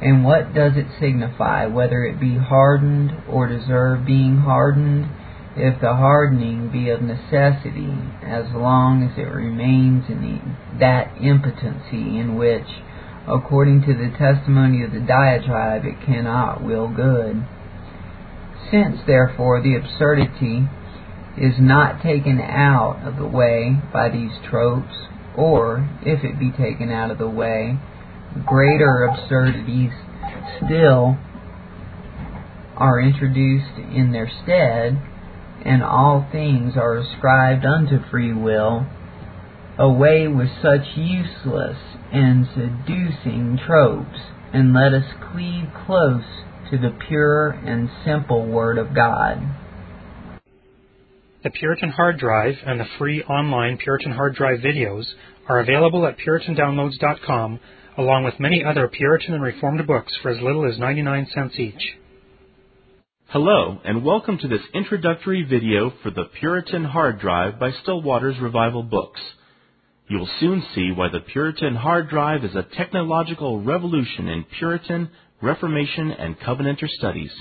And 0.00 0.24
what 0.24 0.54
does 0.54 0.72
it 0.76 0.86
signify 0.98 1.66
whether 1.66 2.04
it 2.04 2.18
be 2.18 2.36
hardened 2.36 3.12
or 3.28 3.46
deserve 3.46 4.06
being 4.06 4.38
hardened, 4.38 5.06
if 5.56 5.80
the 5.80 5.94
hardening 5.94 6.70
be 6.70 6.88
of 6.88 7.02
necessity, 7.02 7.92
as 8.22 8.46
long 8.54 9.02
as 9.02 9.18
it 9.18 9.28
remains 9.28 10.04
in 10.08 10.22
the, 10.22 10.78
that 10.78 11.12
impotency 11.20 12.18
in 12.18 12.36
which, 12.38 12.66
according 13.28 13.82
to 13.82 13.92
the 13.92 14.16
testimony 14.16 14.82
of 14.82 14.92
the 14.92 15.00
diatribe, 15.00 15.84
it 15.84 16.00
cannot 16.06 16.62
will 16.62 16.88
good. 16.88 17.44
Since, 18.70 19.00
therefore, 19.06 19.60
the 19.60 19.74
absurdity 19.76 20.68
is 21.36 21.54
not 21.58 22.02
taken 22.02 22.40
out 22.40 23.02
of 23.06 23.16
the 23.16 23.26
way 23.26 23.76
by 23.92 24.08
these 24.08 24.32
tropes, 24.48 24.94
or, 25.36 25.88
if 26.02 26.24
it 26.24 26.38
be 26.38 26.50
taken 26.50 26.90
out 26.90 27.10
of 27.10 27.18
the 27.18 27.28
way, 27.28 27.78
greater 28.46 29.04
absurdities 29.04 29.92
still 30.56 31.16
are 32.76 33.00
introduced 33.00 33.76
in 33.94 34.12
their 34.12 34.30
stead, 34.42 35.00
and 35.64 35.82
all 35.82 36.26
things 36.32 36.74
are 36.76 36.96
ascribed 36.96 37.64
unto 37.64 37.98
free 38.10 38.32
will, 38.32 38.86
away 39.78 40.26
with 40.26 40.48
such 40.62 40.96
useless 40.96 41.76
and 42.12 42.46
seducing 42.54 43.58
tropes, 43.66 44.18
and 44.52 44.72
let 44.72 44.92
us 44.92 45.04
cleave 45.32 45.68
close 45.86 46.24
to 46.70 46.78
the 46.78 46.96
pure 47.08 47.50
and 47.50 47.88
simple 48.04 48.46
Word 48.46 48.78
of 48.78 48.94
God. 48.94 49.38
The 51.42 51.48
Puritan 51.48 51.88
Hard 51.88 52.18
Drive 52.18 52.56
and 52.66 52.78
the 52.78 52.84
free 52.98 53.22
online 53.22 53.78
Puritan 53.78 54.12
Hard 54.12 54.34
Drive 54.34 54.58
videos 54.58 55.06
are 55.48 55.60
available 55.60 56.06
at 56.06 56.18
PuritanDownloads.com, 56.18 57.60
along 57.96 58.24
with 58.24 58.38
many 58.38 58.62
other 58.62 58.88
Puritan 58.88 59.32
and 59.32 59.42
Reformed 59.42 59.86
books 59.86 60.12
for 60.20 60.28
as 60.28 60.42
little 60.42 60.70
as 60.70 60.78
99 60.78 61.28
cents 61.32 61.58
each. 61.58 61.96
Hello, 63.28 63.80
and 63.86 64.04
welcome 64.04 64.36
to 64.36 64.48
this 64.48 64.60
introductory 64.74 65.42
video 65.42 65.94
for 66.02 66.10
the 66.10 66.26
Puritan 66.38 66.84
Hard 66.84 67.20
Drive 67.20 67.58
by 67.58 67.70
Still 67.70 68.02
Waters 68.02 68.36
Revival 68.38 68.82
Books. 68.82 69.22
You 70.08 70.18
will 70.18 70.30
soon 70.40 70.62
see 70.74 70.90
why 70.94 71.08
the 71.08 71.20
Puritan 71.20 71.74
Hard 71.74 72.10
Drive 72.10 72.44
is 72.44 72.54
a 72.54 72.66
technological 72.76 73.62
revolution 73.62 74.28
in 74.28 74.44
Puritan, 74.58 75.08
Reformation, 75.40 76.10
and 76.10 76.38
Covenanter 76.38 76.88
studies. 76.98 77.32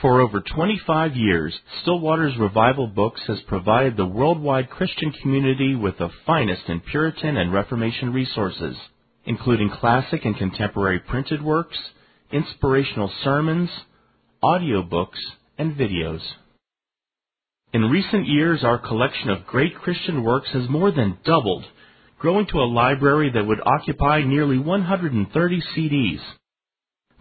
For 0.00 0.22
over 0.22 0.40
25 0.40 1.14
years, 1.14 1.54
Still 1.82 2.00
Waters 2.00 2.32
Revival 2.38 2.86
Books 2.86 3.20
has 3.26 3.38
provided 3.46 3.96
the 3.96 4.06
worldwide 4.06 4.70
Christian 4.70 5.12
community 5.20 5.74
with 5.74 5.98
the 5.98 6.08
finest 6.24 6.62
in 6.68 6.80
Puritan 6.80 7.36
and 7.36 7.52
Reformation 7.52 8.10
resources, 8.10 8.76
including 9.26 9.68
classic 9.68 10.24
and 10.24 10.34
contemporary 10.34 11.00
printed 11.00 11.42
works, 11.42 11.76
inspirational 12.32 13.12
sermons, 13.22 13.68
audiobooks, 14.42 15.20
and 15.58 15.76
videos. 15.76 16.22
In 17.74 17.82
recent 17.82 18.26
years, 18.26 18.64
our 18.64 18.78
collection 18.78 19.28
of 19.28 19.46
great 19.46 19.74
Christian 19.74 20.24
works 20.24 20.48
has 20.54 20.66
more 20.70 20.90
than 20.90 21.18
doubled, 21.26 21.66
growing 22.18 22.46
to 22.46 22.58
a 22.60 22.72
library 22.72 23.32
that 23.34 23.46
would 23.46 23.60
occupy 23.60 24.22
nearly 24.22 24.56
130 24.56 25.62
CDs. 25.76 26.20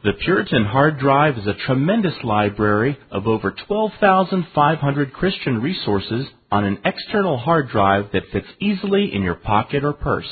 The 0.02 0.14
Puritan 0.14 0.64
Hard 0.64 0.98
Drive 0.98 1.38
is 1.38 1.46
a 1.46 1.66
tremendous 1.66 2.14
library 2.24 2.98
of 3.12 3.28
over 3.28 3.54
12,500 3.68 5.12
Christian 5.12 5.62
resources 5.62 6.26
on 6.50 6.64
an 6.64 6.80
external 6.86 7.38
hard 7.38 7.68
drive 7.68 8.06
that 8.14 8.30
fits 8.32 8.48
easily 8.62 9.14
in 9.14 9.24
your 9.24 9.36
pocket 9.36 9.84
or 9.84 9.92
purse. 9.92 10.30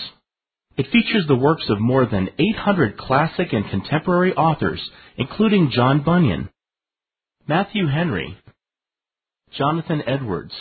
It 0.77 0.89
features 0.89 1.25
the 1.27 1.35
works 1.35 1.65
of 1.67 1.81
more 1.81 2.05
than 2.05 2.29
800 2.39 2.97
classic 2.97 3.51
and 3.51 3.69
contemporary 3.69 4.33
authors, 4.33 4.79
including 5.17 5.71
John 5.75 6.01
Bunyan, 6.01 6.47
Matthew 7.45 7.87
Henry, 7.87 8.37
Jonathan 9.57 10.01
Edwards, 10.07 10.53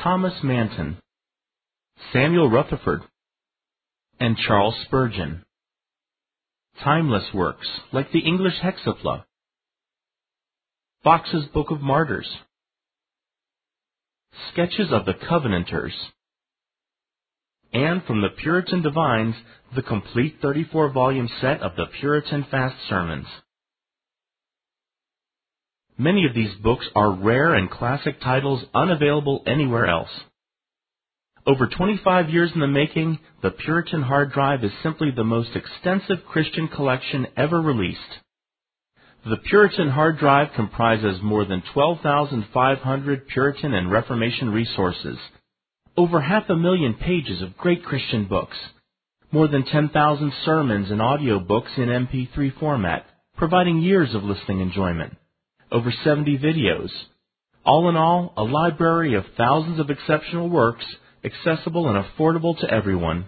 Thomas 0.00 0.34
Manton, 0.44 0.98
Samuel 2.12 2.48
Rutherford, 2.48 3.02
and 4.20 4.36
Charles 4.36 4.76
Spurgeon 4.84 5.45
timeless 6.82 7.24
works 7.34 7.68
like 7.92 8.12
the 8.12 8.20
English 8.20 8.54
Hexapla, 8.62 9.24
Foxe's 11.04 11.46
Book 11.46 11.70
of 11.70 11.80
Martyrs, 11.80 12.28
Sketches 14.52 14.88
of 14.90 15.04
the 15.04 15.14
Covenanters, 15.14 15.94
and 17.72 18.02
from 18.04 18.22
the 18.22 18.28
Puritan 18.28 18.82
Divines, 18.82 19.34
the 19.74 19.82
complete 19.82 20.36
34 20.40 20.90
volume 20.92 21.28
set 21.40 21.60
of 21.62 21.76
the 21.76 21.86
Puritan 22.00 22.46
Fast 22.50 22.76
Sermons. 22.88 23.26
Many 25.98 26.26
of 26.26 26.34
these 26.34 26.54
books 26.62 26.86
are 26.94 27.10
rare 27.10 27.54
and 27.54 27.70
classic 27.70 28.20
titles 28.20 28.62
unavailable 28.74 29.42
anywhere 29.46 29.86
else. 29.86 30.10
Over 31.46 31.68
25 31.68 32.30
years 32.30 32.50
in 32.54 32.60
the 32.60 32.66
making, 32.66 33.20
the 33.40 33.52
Puritan 33.52 34.02
hard 34.02 34.32
drive 34.32 34.64
is 34.64 34.72
simply 34.82 35.12
the 35.12 35.22
most 35.22 35.50
extensive 35.54 36.26
Christian 36.26 36.66
collection 36.66 37.28
ever 37.36 37.62
released. 37.62 38.00
The 39.24 39.36
Puritan 39.36 39.90
hard 39.90 40.18
drive 40.18 40.48
comprises 40.56 41.20
more 41.22 41.44
than 41.44 41.62
12,500 41.72 43.28
Puritan 43.28 43.74
and 43.74 43.92
Reformation 43.92 44.50
resources, 44.50 45.18
over 45.96 46.20
half 46.20 46.50
a 46.50 46.56
million 46.56 46.94
pages 46.94 47.40
of 47.42 47.56
great 47.56 47.84
Christian 47.84 48.24
books, 48.24 48.56
more 49.30 49.46
than 49.46 49.64
10,000 49.64 50.32
sermons 50.44 50.90
and 50.90 51.00
audio 51.00 51.38
books 51.38 51.70
in 51.76 51.84
MP3 51.84 52.58
format, 52.58 53.06
providing 53.36 53.82
years 53.82 54.12
of 54.16 54.24
listening 54.24 54.60
enjoyment, 54.60 55.16
over 55.70 55.92
70 56.02 56.38
videos. 56.38 56.90
All 57.64 57.88
in 57.88 57.96
all, 57.96 58.32
a 58.36 58.42
library 58.42 59.14
of 59.14 59.24
thousands 59.36 59.78
of 59.78 59.90
exceptional 59.90 60.48
works, 60.48 60.84
accessible 61.26 61.88
and 61.88 62.02
affordable 62.02 62.58
to 62.60 62.70
everyone. 62.70 63.26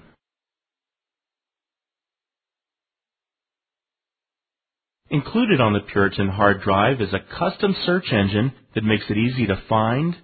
Included 5.11 5.61
on 5.61 5.73
the 5.73 5.81
Puritan 5.81 6.29
hard 6.29 6.61
drive 6.63 7.01
is 7.01 7.13
a 7.13 7.39
custom 7.39 7.75
search 7.85 8.13
engine 8.13 8.53
that 8.75 8.85
makes 8.85 9.05
it 9.09 9.17
easy 9.17 9.47
to 9.47 9.63
find, 9.69 10.17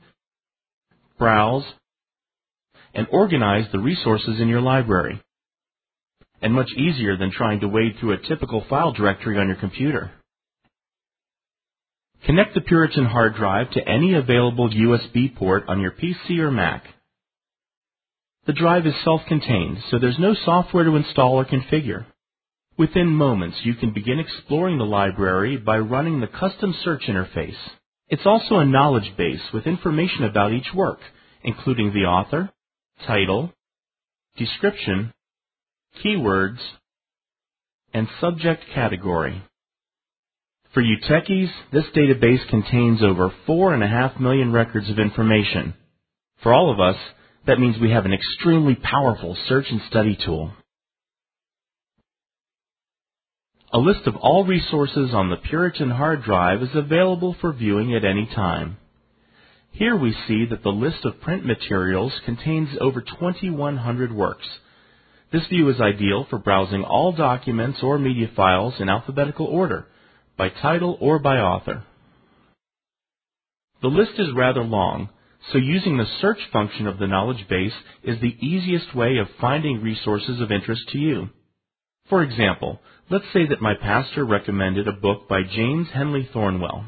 browse, 1.19 1.65
and 2.95 3.07
organize 3.11 3.67
the 3.73 3.79
resources 3.79 4.41
in 4.41 4.49
your 4.49 4.61
library. 4.61 5.21
And 6.43 6.53
much 6.53 6.71
easier 6.77 7.17
than 7.17 7.33
trying 7.33 7.61
to 7.61 7.69
wade 7.69 7.97
through 7.99 8.13
a 8.13 8.29
typical 8.29 8.65
file 8.69 8.93
directory 8.93 9.39
on 9.39 9.49
your 9.49 9.57
computer. 9.57 10.13
Connect 12.27 12.55
the 12.55 12.61
Puritan 12.61 13.07
hard 13.07 13.37
drive 13.37 13.71
to 13.73 13.89
any 13.89 14.15
available 14.15 14.69
USB 14.69 15.35
port 15.35 15.65
on 15.69 15.81
your 15.81 15.93
PC 15.93 16.39
or 16.39 16.51
Mac. 16.51 16.85
The 18.47 18.53
drive 18.53 18.87
is 18.87 18.95
self-contained, 19.05 19.79
so 19.91 19.99
there's 19.99 20.19
no 20.19 20.35
software 20.35 20.85
to 20.85 20.97
install 20.97 21.37
or 21.37 21.47
configure. 21.47 22.05
Within 22.77 23.09
moments, 23.09 23.59
you 23.63 23.75
can 23.75 23.95
begin 23.95 24.19
exploring 24.19 24.77
the 24.79 24.85
library 24.85 25.57
by 25.57 25.79
running 25.79 26.21
the 26.21 26.27
custom 26.27 26.75
search 26.85 27.05
interface. 27.09 27.57
It's 28.09 28.27
also 28.27 28.57
a 28.59 28.67
knowledge 28.67 29.17
base 29.17 29.41
with 29.53 29.67
information 29.67 30.25
about 30.25 30.53
each 30.53 30.75
work, 30.75 30.99
including 31.43 31.95
the 31.95 32.07
author, 32.07 32.51
title, 33.07 33.53
description, 34.37 35.15
keywords, 36.05 36.59
and 37.95 38.09
subject 38.21 38.65
category. 38.75 39.43
For 40.75 40.83
you 40.83 40.99
techies, 41.09 41.51
this 41.73 41.85
database 41.97 42.47
contains 42.51 43.03
over 43.03 43.33
four 43.47 43.73
and 43.73 43.83
a 43.83 43.89
half 43.89 44.19
million 44.21 44.53
records 44.53 44.91
of 44.91 44.99
information. 44.99 45.75
For 46.43 46.53
all 46.53 46.71
of 46.71 46.81
us, 46.81 46.97
that 47.47 47.59
means 47.59 47.77
we 47.79 47.91
have 47.91 48.05
an 48.05 48.13
extremely 48.13 48.75
powerful 48.75 49.37
search 49.49 49.67
and 49.71 49.81
study 49.89 50.19
tool. 50.25 50.53
A 53.73 53.79
list 53.79 54.07
of 54.07 54.17
all 54.17 54.45
resources 54.45 55.11
on 55.13 55.31
the 55.31 55.37
Puritan 55.37 55.91
hard 55.91 56.23
drive 56.23 56.63
is 56.63 56.75
available 56.75 57.35
for 57.41 57.53
viewing 57.53 57.95
at 57.95 58.05
any 58.05 58.27
time. 58.27 58.77
Here 59.73 59.97
we 59.97 60.15
see 60.29 60.47
that 60.51 60.63
the 60.63 60.71
list 60.71 61.05
of 61.05 61.21
print 61.21 61.45
materials 61.45 62.13
contains 62.25 62.69
over 62.81 63.01
2,100 63.01 64.13
works. 64.15 64.47
This 65.33 65.45
view 65.49 65.69
is 65.69 65.81
ideal 65.81 66.25
for 66.31 66.39
browsing 66.39 66.85
all 66.85 67.11
documents 67.11 67.81
or 67.83 67.99
media 67.99 68.31
files 68.37 68.75
in 68.79 68.89
alphabetical 68.89 69.47
order, 69.47 69.89
by 70.39 70.49
title 70.49 70.97
or 71.01 71.19
by 71.19 71.39
author. 71.39 71.83
The 73.83 73.89
list 73.89 74.13
is 74.19 74.29
rather 74.37 74.63
long, 74.63 75.09
so 75.53 75.59
using 75.59 75.97
the 75.97 76.07
search 76.21 76.39
function 76.53 76.87
of 76.87 76.99
the 76.99 77.07
knowledge 77.07 77.47
base 77.49 77.73
is 78.03 78.21
the 78.21 78.37
easiest 78.41 78.95
way 78.95 79.19
of 79.19 79.29
finding 79.41 79.83
resources 79.83 80.41
of 80.41 80.51
interest 80.51 80.83
to 80.91 80.99
you. 80.99 81.29
For 82.09 82.23
example, 82.23 82.81
let's 83.11 83.25
say 83.33 83.47
that 83.47 83.63
my 83.63 83.75
pastor 83.75 84.25
recommended 84.25 84.89
a 84.89 84.93
book 84.93 85.29
by 85.29 85.43
James 85.43 85.89
Henley 85.93 86.29
Thornwell. 86.33 86.85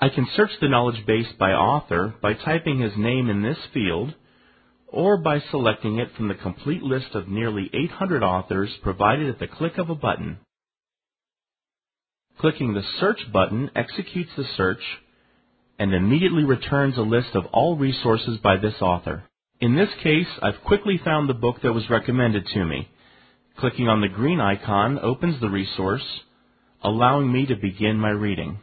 I 0.00 0.08
can 0.08 0.26
search 0.34 0.50
the 0.60 0.68
knowledge 0.68 1.04
base 1.06 1.30
by 1.38 1.52
author 1.52 2.14
by 2.22 2.34
typing 2.34 2.80
his 2.80 2.96
name 2.96 3.28
in 3.28 3.42
this 3.42 3.58
field 3.74 4.14
or 4.88 5.18
by 5.18 5.40
selecting 5.50 5.98
it 5.98 6.08
from 6.16 6.28
the 6.28 6.34
complete 6.34 6.82
list 6.82 7.14
of 7.14 7.28
nearly 7.28 7.70
800 7.72 8.22
authors 8.22 8.70
provided 8.82 9.28
at 9.28 9.38
the 9.38 9.46
click 9.46 9.78
of 9.78 9.90
a 9.90 9.94
button. 9.94 10.38
Clicking 12.38 12.74
the 12.74 12.82
search 12.98 13.20
button 13.32 13.70
executes 13.76 14.30
the 14.36 14.46
search 14.56 14.82
and 15.80 15.94
immediately 15.94 16.44
returns 16.44 16.98
a 16.98 17.00
list 17.00 17.34
of 17.34 17.46
all 17.54 17.74
resources 17.74 18.36
by 18.42 18.58
this 18.58 18.74
author. 18.82 19.24
In 19.62 19.74
this 19.74 19.88
case, 20.02 20.26
I've 20.42 20.62
quickly 20.62 21.00
found 21.02 21.26
the 21.26 21.34
book 21.34 21.56
that 21.62 21.72
was 21.72 21.88
recommended 21.88 22.46
to 22.52 22.66
me. 22.66 22.90
Clicking 23.58 23.88
on 23.88 24.02
the 24.02 24.08
green 24.08 24.40
icon 24.40 24.98
opens 24.98 25.40
the 25.40 25.48
resource, 25.48 26.04
allowing 26.84 27.32
me 27.32 27.46
to 27.46 27.56
begin 27.56 27.96
my 27.96 28.10
reading. 28.10 28.58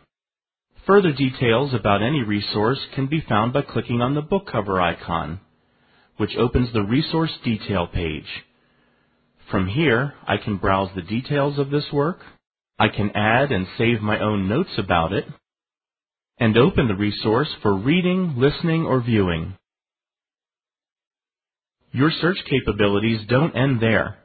Further 0.85 1.11
details 1.11 1.73
about 1.73 2.03
any 2.03 2.21
resource 2.21 2.79
can 2.93 3.07
be 3.07 3.25
found 3.27 3.51
by 3.51 3.63
clicking 3.63 3.99
on 3.99 4.13
the 4.13 4.21
book 4.21 4.47
cover 4.51 4.79
icon, 4.79 5.39
which 6.17 6.37
opens 6.37 6.71
the 6.71 6.83
resource 6.83 7.31
detail 7.43 7.87
page. 7.87 8.27
From 9.49 9.67
here, 9.67 10.13
I 10.27 10.37
can 10.37 10.57
browse 10.57 10.91
the 10.95 11.01
details 11.01 11.57
of 11.57 11.71
this 11.71 11.85
work, 11.91 12.19
I 12.77 12.89
can 12.89 13.09
add 13.15 13.51
and 13.51 13.65
save 13.75 14.01
my 14.01 14.19
own 14.19 14.47
notes 14.47 14.77
about 14.77 15.13
it, 15.13 15.25
and 16.39 16.57
open 16.57 16.87
the 16.87 16.95
resource 16.95 17.49
for 17.61 17.75
reading, 17.75 18.35
listening, 18.37 18.85
or 18.85 19.01
viewing. 19.01 19.55
Your 21.91 22.11
search 22.11 22.37
capabilities 22.49 23.21
don't 23.27 23.55
end 23.55 23.81
there. 23.81 24.17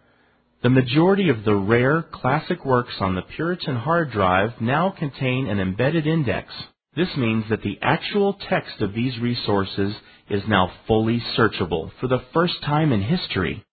The 0.63 0.71
majority 0.71 1.29
of 1.29 1.45
the 1.45 1.55
rare 1.55 2.03
classic 2.03 2.65
works 2.65 2.95
on 3.01 3.15
the 3.15 3.23
Puritan 3.23 3.77
hard 3.77 4.13
drive 4.13 4.61
now 4.61 4.91
contain 4.97 5.49
an 5.49 5.59
embedded 5.59 6.07
index. 6.07 6.53
This 6.95 7.09
means 7.17 7.45
that 7.49 7.63
the 7.63 7.79
actual 7.81 8.35
text 8.49 8.81
of 8.81 8.93
these 8.93 9.19
resources 9.19 9.95
is 10.29 10.43
now 10.47 10.71
fully 10.87 11.23
searchable 11.37 11.91
for 12.01 12.07
the 12.07 12.23
first 12.35 12.55
time 12.63 12.93
in 12.93 13.03
history. 13.03 13.65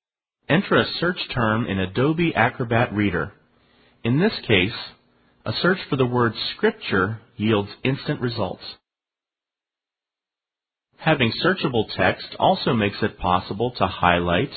Enter 0.47 0.77
a 0.77 0.85
search 0.99 1.19
term 1.33 1.67
in 1.67 1.79
Adobe 1.79 2.33
Acrobat 2.33 2.93
Reader. 2.93 3.33
In 4.03 4.19
this 4.19 4.33
case, 4.47 4.73
a 5.45 5.51
search 5.61 5.79
for 5.89 5.95
the 5.95 6.05
word 6.05 6.33
scripture 6.55 7.19
yields 7.39 7.69
instant 7.83 8.21
results. 8.21 8.63
Having 10.97 11.31
searchable 11.43 11.85
text 11.95 12.35
also 12.37 12.73
makes 12.73 12.97
it 13.01 13.17
possible 13.17 13.71
to 13.77 13.87
highlight, 13.87 14.51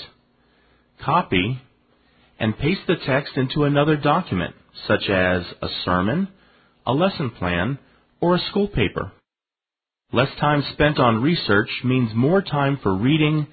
copy, 1.00 1.62
and 2.38 2.58
paste 2.58 2.80
the 2.88 2.96
text 3.06 3.36
into 3.36 3.62
another 3.62 3.96
document, 3.96 4.54
such 4.88 5.08
as 5.08 5.42
a 5.62 5.68
sermon, 5.84 6.28
a 6.84 6.92
lesson 6.92 7.30
plan, 7.30 7.78
or 8.20 8.34
a 8.34 8.40
school 8.50 8.66
paper. 8.66 9.12
Less 10.12 10.34
time 10.40 10.64
spent 10.72 10.98
on 10.98 11.22
research 11.22 11.70
means 11.84 12.10
more 12.14 12.42
time 12.42 12.78
for 12.82 12.94
reading, 12.94 13.46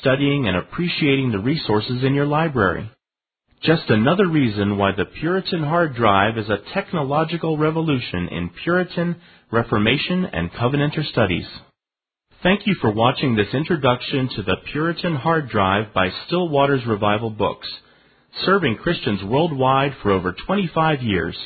studying, 0.00 0.46
and 0.46 0.56
appreciating 0.56 1.32
the 1.32 1.38
resources 1.38 2.04
in 2.04 2.14
your 2.14 2.26
library. 2.26 2.90
Just 3.64 3.88
another 3.88 4.28
reason 4.28 4.76
why 4.76 4.90
the 4.94 5.06
Puritan 5.06 5.62
hard 5.62 5.94
drive 5.94 6.36
is 6.36 6.50
a 6.50 6.74
technological 6.74 7.56
revolution 7.56 8.28
in 8.28 8.50
Puritan, 8.62 9.16
Reformation, 9.50 10.26
and 10.30 10.52
Covenanter 10.52 11.02
studies. 11.10 11.46
Thank 12.42 12.66
you 12.66 12.74
for 12.82 12.90
watching 12.92 13.36
this 13.36 13.54
introduction 13.54 14.28
to 14.36 14.42
the 14.42 14.56
Puritan 14.70 15.16
hard 15.16 15.48
drive 15.48 15.94
by 15.94 16.10
Still 16.26 16.50
Waters 16.50 16.82
Revival 16.86 17.30
Books, 17.30 17.66
serving 18.44 18.76
Christians 18.76 19.24
worldwide 19.24 19.94
for 20.02 20.10
over 20.10 20.36
25 20.46 21.00
years. 21.00 21.36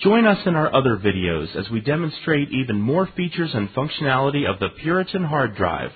Join 0.00 0.26
us 0.26 0.38
in 0.46 0.54
our 0.54 0.74
other 0.74 0.96
videos 0.96 1.54
as 1.54 1.68
we 1.68 1.80
demonstrate 1.82 2.48
even 2.50 2.80
more 2.80 3.06
features 3.14 3.50
and 3.52 3.68
functionality 3.74 4.48
of 4.48 4.58
the 4.58 4.70
Puritan 4.80 5.24
hard 5.24 5.54
drive. 5.54 5.90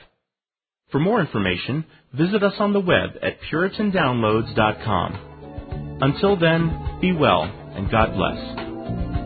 For 0.92 1.00
more 1.00 1.20
information, 1.20 1.84
visit 2.12 2.42
us 2.42 2.54
on 2.58 2.74
the 2.74 2.80
web 2.80 3.12
at 3.22 3.38
puritandownloads.com. 3.50 5.98
Until 6.02 6.36
then, 6.36 6.98
be 7.00 7.12
well 7.12 7.44
and 7.44 7.90
God 7.90 8.14
bless. 8.14 9.21